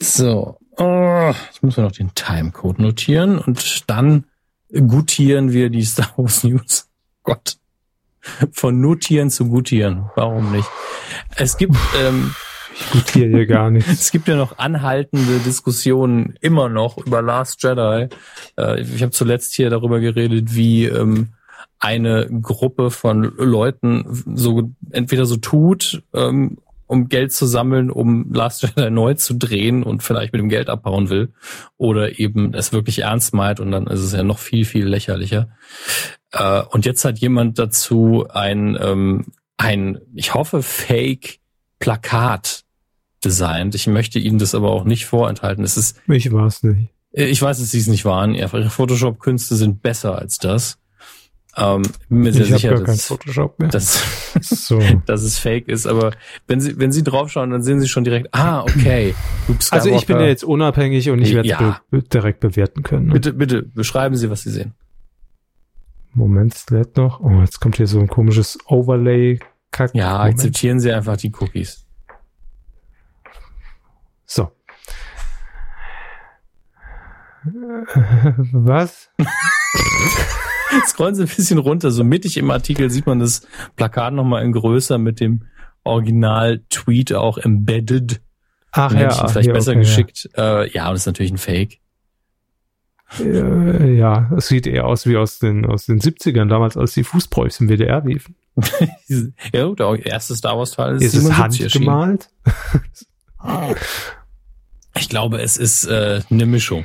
[0.00, 0.56] So.
[0.78, 4.24] Oh, ich muss mir noch den Timecode notieren und dann
[4.72, 6.88] gutieren wir die Star Wars News.
[7.22, 7.58] Gott.
[8.52, 10.10] Von notieren zu gutieren.
[10.16, 10.68] Warum nicht?
[11.36, 12.34] Es gibt ähm,
[12.78, 13.90] ich gutiere hier gar nichts.
[13.90, 18.08] es gibt ja noch anhaltende Diskussionen immer noch über Last Jedi.
[18.58, 21.30] Äh, ich habe zuletzt hier darüber geredet, wie ähm,
[21.78, 24.04] eine Gruppe von Leuten
[24.34, 29.82] so entweder so tut, ähm, um Geld zu sammeln, um Last Jedi neu zu drehen
[29.82, 31.32] und vielleicht mit dem Geld abbauen will,
[31.76, 35.48] oder eben es wirklich ernst meint und dann ist es ja noch viel, viel lächerlicher.
[36.32, 39.26] Äh, und jetzt hat jemand dazu ein, ähm,
[39.56, 41.40] ein, ich hoffe, Fake
[41.78, 42.65] Plakat
[43.26, 43.74] designt.
[43.74, 45.64] Ich möchte Ihnen das aber auch nicht vorenthalten.
[45.64, 46.00] Es ist.
[46.08, 46.90] Ich war es nicht.
[47.12, 48.34] Ich weiß, dass Sie es nicht waren.
[48.34, 50.78] Ihre Photoshop-Künste sind besser als das.
[51.58, 53.08] Ähm, bin mir sehr ich sicher, dass,
[53.70, 54.78] dass, so.
[55.06, 55.86] dass es fake ist.
[55.86, 56.12] Aber
[56.46, 59.14] wenn Sie, wenn Sie draufschauen, dann sehen Sie schon direkt, ah, okay.
[59.70, 61.80] also ich bin ja jetzt unabhängig und ich werde ja.
[61.90, 63.06] be direkt bewerten können.
[63.06, 63.14] Ne?
[63.14, 64.74] Bitte, bitte, beschreiben Sie, was Sie sehen.
[66.12, 67.20] Moment, es lädt noch.
[67.20, 69.38] Oh, jetzt kommt hier so ein komisches Overlay.
[69.72, 69.90] -Kack.
[69.94, 71.85] Ja, akzeptieren Sie einfach die Cookies.
[74.26, 74.50] So.
[78.52, 79.10] Was?
[80.86, 81.90] Scrollen Sie ein bisschen runter.
[81.90, 83.46] So mittig im Artikel sieht man das
[83.76, 85.46] Plakat nochmal in größer mit dem
[85.84, 88.20] Original-Tweet auch embedded.
[88.72, 89.28] Ach ja.
[89.28, 90.28] Vielleicht besser okay, geschickt.
[90.36, 90.62] Ja.
[90.62, 91.78] Äh, ja, und ist natürlich ein Fake.
[93.20, 97.04] Äh, ja, es sieht eher aus wie aus den, aus den 70ern, damals als die
[97.04, 98.34] Fußbräuchs im WDR liefen.
[99.52, 102.28] ja, der erste Star Wars Teil ist, ist es handgemalt?
[104.96, 106.84] Ich glaube, es ist äh, eine Mischung.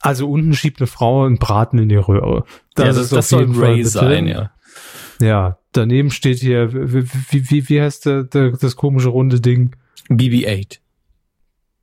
[0.00, 2.44] Also unten schiebt eine Frau einen Braten in die Röhre.
[2.74, 4.52] Das, ja, das, das soll Ray sein, ja.
[5.20, 9.74] Ja, daneben steht hier, wie, wie, wie heißt der, der, das komische runde Ding?
[10.08, 10.78] BB-8.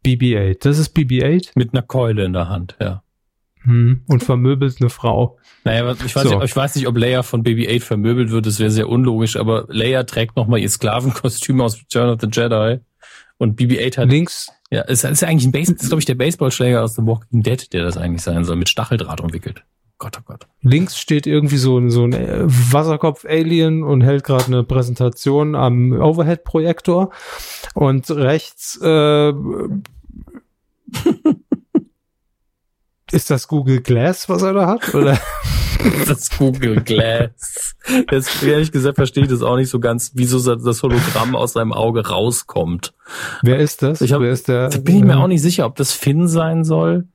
[0.05, 0.59] BB-8.
[0.61, 1.51] Das ist BB-8?
[1.55, 3.03] Mit einer Keule in der Hand, ja.
[3.63, 4.03] Hm.
[4.07, 5.37] Und vermöbelt eine Frau.
[5.63, 6.35] Naja, ich weiß, so.
[6.35, 9.35] nicht, ich weiß nicht, ob Leia von Baby 8 vermöbelt wird, das wäre sehr unlogisch,
[9.35, 12.79] aber Leia trägt nochmal ihr Sklavenkostüm aus Return of the Jedi
[13.37, 14.51] und BB-8 hat links.
[14.75, 17.43] Ja, es ist ja eigentlich ein Base, ist glaube ich der Baseballschläger aus The Walking
[17.43, 19.63] Dead, der das eigentlich sein soll, mit Stacheldraht umwickelt.
[19.99, 20.47] Gott, oh Gott.
[20.61, 25.93] Links steht irgendwie so, ein so ein äh, Wasserkopf-Alien und hält gerade eine Präsentation am
[25.93, 27.11] Overhead-Projektor.
[27.73, 29.29] Und rechts äh,
[33.13, 34.93] ist das Google Glass, was er da hat?
[34.93, 35.17] Oder?
[36.07, 37.75] das Google Glass.
[38.07, 41.73] Das, ehrlich gesagt verstehe ich das auch nicht so ganz, wieso das Hologramm aus seinem
[41.73, 42.93] Auge rauskommt.
[43.41, 44.01] Wer ist das?
[44.01, 44.69] Ich hab, Wer ist der?
[44.69, 47.07] Da bin ich mir auch nicht sicher, ob das Finn sein soll.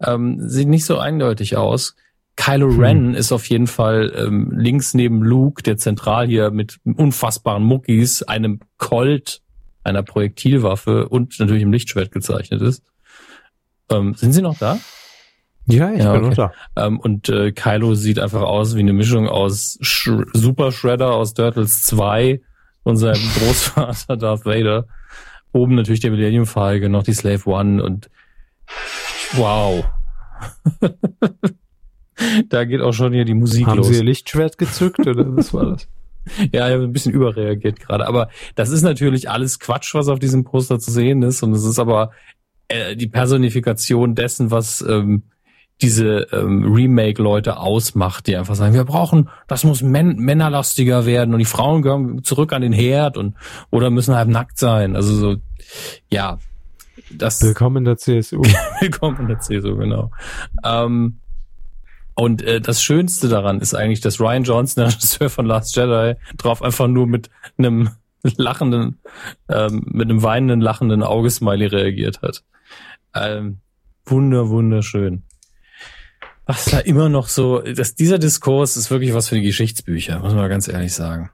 [0.00, 1.94] Ähm, sieht nicht so eindeutig aus.
[2.36, 2.80] Kylo hm.
[2.80, 8.22] Ren ist auf jeden Fall ähm, links neben Luke, der zentral hier mit unfassbaren Muckis,
[8.22, 9.40] einem Colt,
[9.84, 12.82] einer Projektilwaffe und natürlich im Lichtschwert gezeichnet ist.
[13.90, 14.78] Ähm, sind sie noch da?
[15.66, 16.48] Ja, ich ja, bin okay.
[16.76, 21.34] Ähm, und äh, Kylo sieht einfach aus wie eine Mischung aus Sh Super Shredder aus
[21.34, 22.40] Turtles 2
[22.82, 24.86] und seinem Großvater Darth Vader.
[25.52, 28.10] Oben natürlich der Millennium Falcon, noch die Slave One und
[29.32, 29.84] wow.
[32.48, 33.88] da geht auch schon hier die Musik Haben los.
[33.88, 35.88] Sie Ihr Lichtschwert gezückt oder was war das?
[36.52, 38.06] Ja, ich habe ein bisschen überreagiert gerade.
[38.06, 41.42] Aber das ist natürlich alles Quatsch, was auf diesem Poster zu sehen ist.
[41.42, 42.12] Und es ist aber
[42.68, 45.24] äh, die Personifikation dessen, was ähm,
[45.82, 51.40] diese ähm, Remake-Leute ausmacht, die einfach sagen, wir brauchen, das muss män männerlastiger werden und
[51.40, 53.34] die Frauen gehören zurück an den Herd und
[53.70, 54.94] oder müssen halt nackt sein.
[54.96, 55.36] Also so,
[56.10, 56.38] ja.
[57.10, 58.42] Das, Willkommen in der CSU.
[58.80, 60.10] Willkommen in der CSU, genau.
[60.64, 61.18] Ähm,
[62.14, 66.14] und äh, das Schönste daran ist eigentlich, dass Ryan Johnson, der Regisseur von Last Jedi,
[66.36, 67.90] drauf einfach nur mit einem
[68.22, 69.00] lachenden,
[69.48, 72.44] ähm, mit einem weinenden, lachenden Augesmiley reagiert hat.
[73.12, 73.58] Ähm,
[74.06, 75.24] wunder, wunderschön
[76.46, 80.34] was da immer noch so, dass dieser Diskurs ist wirklich was für die Geschichtsbücher, muss
[80.34, 81.30] man ganz ehrlich sagen.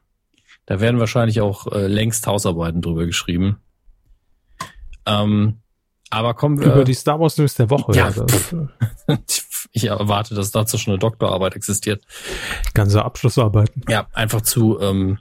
[0.66, 3.58] Da werden wahrscheinlich auch äh, längst Hausarbeiten drüber geschrieben.
[5.06, 5.58] Ähm,
[6.10, 6.72] aber kommen wir.
[6.72, 7.96] Über die Star Wars News der Woche.
[7.96, 8.12] Ja.
[9.72, 12.04] ich erwarte, dass dazu schon eine Doktorarbeit existiert.
[12.74, 13.82] Ganze Abschlussarbeiten.
[13.88, 15.18] Ja, einfach zu, ähm,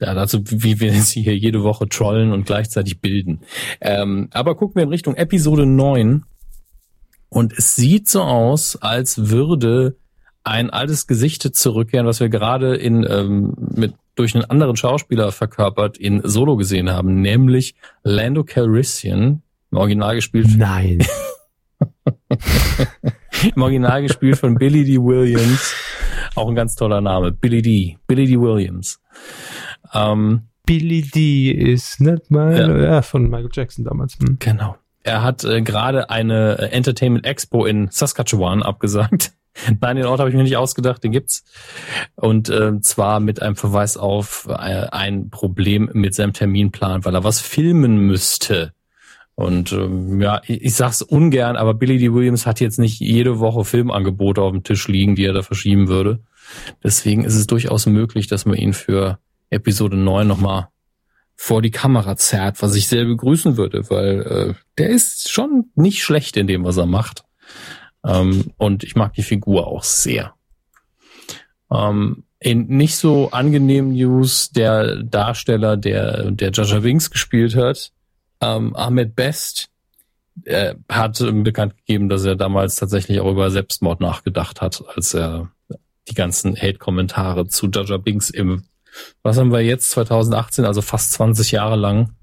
[0.00, 3.40] ja, dazu, wie wir sie hier jede Woche trollen und gleichzeitig bilden.
[3.80, 6.24] Ähm, aber gucken wir in Richtung Episode 9
[7.28, 9.96] und es sieht so aus, als würde
[10.44, 15.96] ein altes Gesicht zurückkehren, was wir gerade in ähm, mit durch einen anderen Schauspieler verkörpert
[15.96, 20.48] in Solo gesehen haben, nämlich Lando Calrissian, im Original gespielt.
[20.56, 21.06] Nein.
[23.54, 24.98] Im Original gespielt von Billy D.
[24.98, 25.72] Williams.
[26.34, 27.30] Auch ein ganz toller Name.
[27.30, 27.96] Billy D.
[28.08, 28.40] Billy D.
[28.40, 29.00] Williams.
[29.94, 31.50] Ähm, Billy D.
[31.52, 32.94] ist nicht mal ja.
[32.94, 33.02] ja.
[33.02, 34.18] von Michael Jackson damals.
[34.18, 34.38] Hm.
[34.40, 34.76] Genau.
[35.02, 39.32] Er hat äh, gerade eine äh, Entertainment Expo in Saskatchewan abgesagt.
[39.80, 41.44] Nein, den Ort habe ich mir nicht ausgedacht, den gibt's.
[42.14, 47.24] Und äh, zwar mit einem Verweis auf äh, ein Problem mit seinem Terminplan, weil er
[47.24, 48.72] was filmen müsste.
[49.34, 52.12] Und ähm, ja, ich, ich sag's ungern, aber Billy D.
[52.12, 55.88] Williams hat jetzt nicht jede Woche Filmangebote auf dem Tisch liegen, die er da verschieben
[55.88, 56.20] würde.
[56.82, 59.18] Deswegen ist es durchaus möglich, dass man ihn für
[59.50, 60.68] Episode 9 nochmal
[61.40, 66.02] vor die Kamera zerrt, was ich sehr begrüßen würde, weil äh, der ist schon nicht
[66.02, 67.22] schlecht in dem, was er macht.
[68.04, 70.34] Ähm, und ich mag die Figur auch sehr.
[71.70, 77.92] Ähm, in nicht so angenehmen News, der Darsteller, der der Jaja Winks gespielt hat,
[78.40, 79.68] ähm, Ahmed Best,
[80.44, 85.52] äh, hat bekannt gegeben, dass er damals tatsächlich auch über Selbstmord nachgedacht hat, als er
[86.08, 88.64] die ganzen Hate-Kommentare zu Jaja Binks im
[89.22, 92.14] was haben wir jetzt 2018, also fast 20 Jahre lang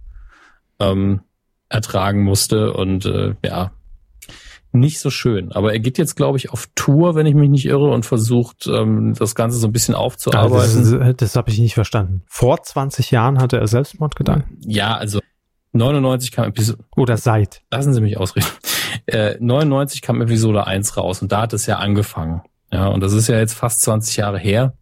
[0.79, 1.21] ähm,
[1.69, 3.71] ertragen musste und äh, ja,
[4.75, 5.51] nicht so schön.
[5.53, 8.67] Aber er geht jetzt, glaube ich, auf Tour, wenn ich mich nicht irre, und versucht,
[8.67, 10.57] ähm, das Ganze so ein bisschen aufzuarbeiten.
[10.57, 12.23] Also das, das habe ich nicht verstanden.
[12.27, 14.59] Vor 20 Jahren hatte er Selbstmordgedanken?
[14.65, 15.19] Ja, also
[15.71, 16.83] 99 kam Episode.
[16.95, 17.61] Oder seit.
[17.71, 18.47] Lassen Sie mich ausreden.
[19.07, 22.41] Äh, 99 kam Episode 1 raus und da hat es ja angefangen.
[22.71, 24.73] Ja, und das ist ja jetzt fast 20 Jahre her.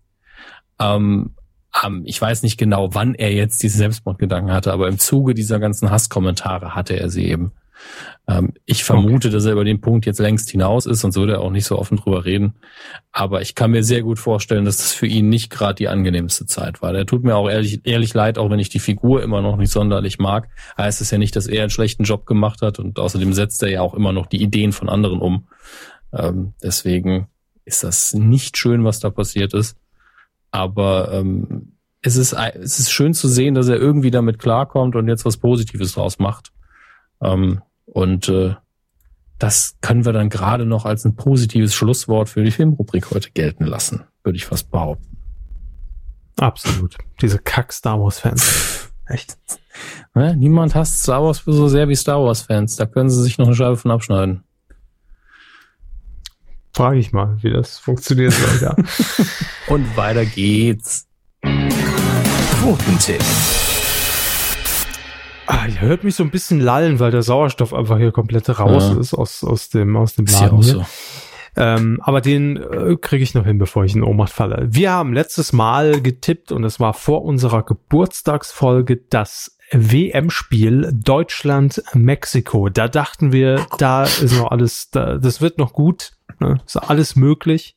[0.80, 1.36] Ähm,
[1.84, 5.60] ähm, ich weiß nicht genau, wann er jetzt diese Selbstmordgedanken hatte, aber im Zuge dieser
[5.60, 7.54] ganzen Hasskommentare hatte er sie eben.
[8.28, 9.36] Ähm, ich vermute, okay.
[9.36, 11.78] dass er über den Punkt jetzt längst hinaus ist, sonst würde er auch nicht so
[11.78, 12.54] offen drüber reden.
[13.12, 16.45] Aber ich kann mir sehr gut vorstellen, dass das für ihn nicht gerade die angenehmste
[16.45, 16.94] Zeit war.
[16.94, 19.72] Er tut mir auch ehrlich, ehrlich leid, auch wenn ich die Figur immer noch nicht
[19.72, 20.50] sonderlich mag.
[20.78, 23.70] Heißt es ja nicht, dass er einen schlechten Job gemacht hat und außerdem setzt er
[23.70, 25.48] ja auch immer noch die Ideen von anderen um.
[26.14, 27.28] Ähm, deswegen
[27.66, 29.78] ist das nicht schön, was da passiert ist.
[30.53, 35.07] Aber ähm, es, ist, es ist schön zu sehen, dass er irgendwie damit klarkommt und
[35.07, 36.53] jetzt was Positives draus macht.
[37.21, 38.53] Ähm, und äh,
[39.39, 43.65] das können wir dann gerade noch als ein positives Schlusswort für die Filmrubrik heute gelten
[43.65, 45.17] lassen, würde ich fast behaupten.
[46.39, 46.97] Absolut.
[47.19, 48.91] Diese Kack-Star Wars-Fans.
[49.07, 49.38] Echt?
[50.13, 52.75] Ja, niemand hasst Star Wars so sehr wie Star Wars-Fans.
[52.75, 54.43] Da können sie sich noch eine Scheibe von abschneiden.
[56.76, 58.76] Frage ich mal, wie das funktioniert soll, ja.
[59.68, 61.08] Und weiter geht's.
[62.62, 63.22] Quotentipp.
[65.45, 68.91] Ah, ihr hört mich so ein bisschen lallen, weil der Sauerstoff einfach hier komplett raus
[68.91, 69.00] Ja.
[69.00, 70.86] ist aus, aus dem, aus dem Ist ja Laden auch so.
[71.56, 74.68] Ähm, aber den äh, kriege ich noch hin, bevor ich in Ohnmacht falle.
[74.72, 82.70] Wir haben letztes Mal getippt und es war vor unserer Geburtstagsfolge das WM-Spiel Deutschland-Mexiko.
[82.70, 86.14] Da dachten wir, da ist noch alles, da, das wird noch gut,
[86.44, 86.61] ne?
[86.65, 87.76] ist alles möglich.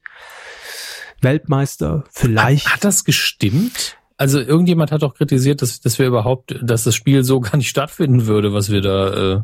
[1.23, 2.73] Weltmeister, vielleicht.
[2.73, 3.97] Hat das gestimmt?
[4.19, 7.69] Also irgendjemand hat doch kritisiert, dass, dass wir überhaupt, dass das Spiel so gar nicht
[7.69, 9.35] stattfinden würde, was wir da.
[9.35, 9.41] Äh,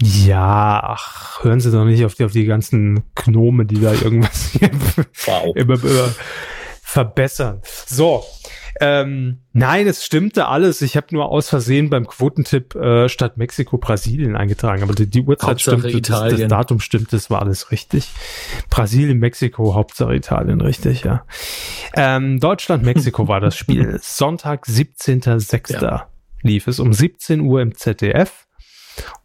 [0.00, 4.50] Ja, ach, hören Sie doch nicht auf die, auf die ganzen Gnome, die da irgendwas
[5.26, 5.52] wow.
[5.56, 6.10] immer, immer
[6.82, 7.60] verbessern.
[7.86, 8.24] So,
[8.80, 10.82] ähm, nein, es stimmte alles.
[10.82, 15.22] Ich habe nur aus Versehen beim Quotentipp äh, statt Mexiko Brasilien eingetragen, aber die, die
[15.22, 16.48] Uhrzeit Hauptsache stimmte, das, das.
[16.48, 18.08] Datum stimmte, das war alles richtig.
[18.70, 21.24] Brasilien, Mexiko, Hauptsache Italien, richtig, ja.
[21.94, 23.98] Ähm, Deutschland, Mexiko war das Spiel.
[24.02, 25.82] Sonntag, 17.06.
[25.82, 26.08] Ja.
[26.42, 28.46] lief es um 17 Uhr im ZDF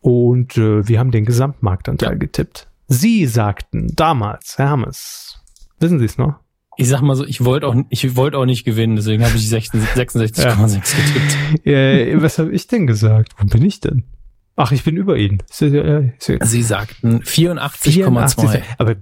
[0.01, 2.15] und äh, wir haben den Gesamtmarktanteil Ja.
[2.17, 2.67] getippt.
[2.87, 5.39] Sie sagten damals, Herr Hammes,
[5.79, 6.35] wissen Sie es noch?
[6.77, 9.43] Ich sag mal so, ich wollte auch, ich wollte auch nicht gewinnen, deswegen habe ich
[9.43, 11.65] 66,6 getippt.
[11.67, 13.33] Äh, was habe ich denn gesagt?
[13.37, 14.03] Wo bin ich denn?
[14.55, 15.15] Ach, ich bin über
[15.67, 17.95] ja- ja, ja- Sie sagten 84.
[18.05, 18.61] 84,2.
[18.77, 18.95] Aber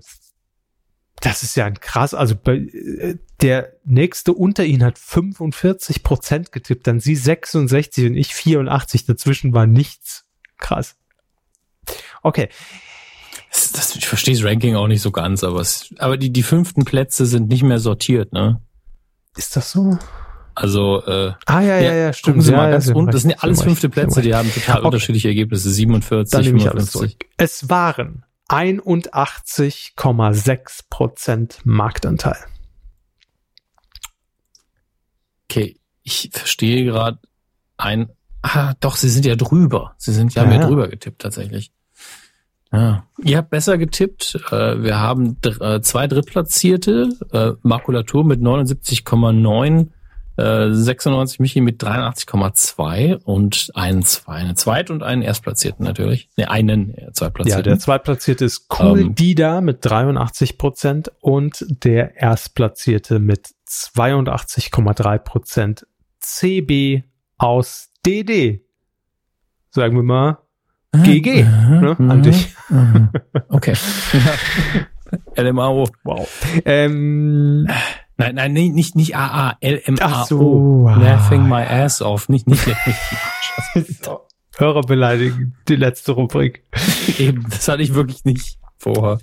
[1.22, 2.14] das ist ja ein krass.
[2.14, 8.15] Also bei, äh, der nächste unter Ihnen hat 45 Prozent getippt, dann Sie 66 und
[8.15, 9.06] ich 84.
[9.06, 10.26] Dazwischen war nichts.
[10.57, 10.95] Krass.
[12.23, 12.49] Okay.
[13.51, 16.43] Das, das, ich verstehe das Ranking auch nicht so ganz, aber es, aber die, die
[16.43, 18.61] fünften Plätze sind nicht mehr sortiert, ne?
[19.35, 19.97] Ist das so?
[20.55, 22.43] Also, äh, Ah, ja, ja, ja, stimmt.
[22.43, 23.11] Sie ja, mal ja, ganz unten.
[23.11, 24.85] Das sind ja alles fünfte Plätze, die haben total Okay.
[24.85, 25.69] unterschiedliche Ergebnisse.
[25.69, 27.19] 47, Dann nehme ich alles 55.
[27.19, 27.31] zurück.
[27.37, 32.37] Es waren 81,6 Prozent Marktanteil.
[35.49, 37.19] Okay, ich verstehe gerade
[37.77, 38.09] ein.
[38.41, 39.95] Ah, doch, Sie sind ja drüber.
[39.97, 40.67] Sie sind ja, Ja, mehr ja.
[40.67, 41.71] drüber getippt tatsächlich.
[42.73, 43.06] Ja.
[43.23, 44.39] Ihr habt besser getippt.
[44.52, 47.10] Äh, Wir haben äh, zwei Drittplatzierte.
[47.34, 49.88] äh, Makulatur mit 79,9,
[50.38, 56.30] äh, 96 Michi mit 83,2 und einen, zwei, eine Zweit- und einen Erstplatzierten natürlich.
[56.38, 57.64] Ne, einen äh, Ja, Zweitplatzierten.
[57.64, 59.15] der zweitplatzierte ist Cool Ähm.
[59.15, 65.85] Dida mit 83 Prozent und der erstplatzierte mit 82,3 Prozent
[66.19, 67.03] CB
[67.38, 68.64] aus DD.
[69.72, 70.38] Sagen wir mal
[70.93, 72.53] GG ne, an dich.
[72.69, 73.09] Mhm.
[73.49, 73.73] Okay.
[75.38, 75.88] LMAO.
[76.03, 76.27] Wow.
[76.65, 77.68] Ähm,
[78.18, 79.97] Nein, nein, nee, nicht, nicht AA, LMAO.
[80.01, 80.88] Ach so.
[80.89, 82.30] Laughing my ass off.
[82.30, 84.09] Nicht, nicht, nicht.
[84.57, 86.63] Hörer beleidigen, die letzte Rubrik.
[87.18, 89.18] Eben, das hatte ich wirklich nicht vorher.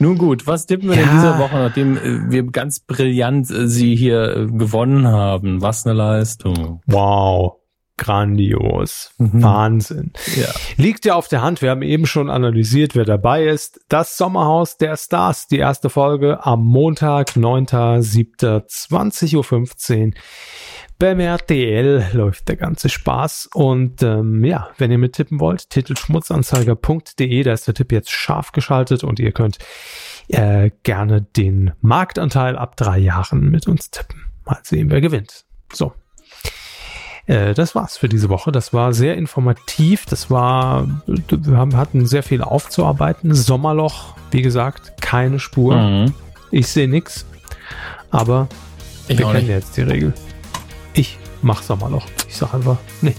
[0.00, 1.02] Nun gut, was tippen wir Ja.
[1.04, 5.62] denn dieser Woche, nachdem äh, wir ganz brillant äh, sie hier äh, gewonnen haben?
[5.62, 6.80] Was eine Leistung.
[6.86, 7.58] Wow.
[7.98, 9.12] Grandios.
[9.18, 9.42] Mhm.
[9.42, 10.12] Wahnsinn.
[10.36, 10.46] Ja.
[10.76, 11.60] Liegt ja auf der Hand.
[11.62, 13.80] Wir haben eben schon analysiert, wer dabei ist.
[13.88, 20.14] Das Sommerhaus der Stars, die erste Folge am Montag, 9.7.20.15 Uhr.
[20.98, 23.50] Beim RTL läuft der ganze Spaß.
[23.52, 29.04] Und ähm, ja, wenn ihr mittippen wollt, titelschmutzanzeiger.de, da ist der Tipp jetzt scharf geschaltet
[29.04, 29.58] und ihr könnt
[30.28, 34.24] äh, gerne den Marktanteil ab drei Jahren mit uns tippen.
[34.46, 35.44] Mal sehen, wer gewinnt.
[35.72, 35.92] So.
[37.26, 38.52] Äh, das war's für diese Woche.
[38.52, 40.06] Das war sehr informativ.
[40.06, 43.34] Das war, wir haben, hatten sehr viel aufzuarbeiten.
[43.34, 45.76] Sommerloch, wie gesagt, keine Spur.
[45.76, 46.14] Mhm.
[46.50, 47.26] Ich sehe nix.
[48.10, 48.48] Aber
[49.08, 50.14] Ich wir kennen jetzt die Regel.
[50.94, 52.06] Ich mach Sommerloch.
[52.28, 53.14] Ich sag einfach, nee.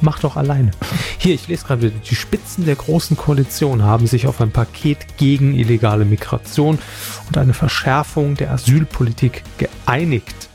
[0.00, 0.70] Mach doch alleine.
[1.18, 5.16] Hier, ich lese gerade wieder, die Spitzen der Großen Koalition haben sich auf ein Paket
[5.16, 6.78] gegen illegale Migration
[7.26, 10.48] und eine Verschärfung der Asylpolitik geeinigt.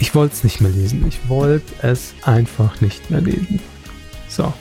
[0.00, 1.04] Ich wollte es nicht mehr lesen.
[1.06, 3.60] Ich wollte es einfach nicht mehr lesen.
[4.28, 4.52] So.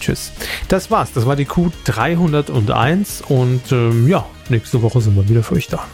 [0.00, 0.32] Tschüss.
[0.68, 1.12] Das war's.
[1.12, 5.84] Das war die Q301 und ähm, ja, nächste Woche sind wir wieder für euch da.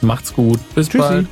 [0.00, 0.60] Macht's gut.
[0.74, 0.98] Bis Tschüssi.
[0.98, 1.26] bald.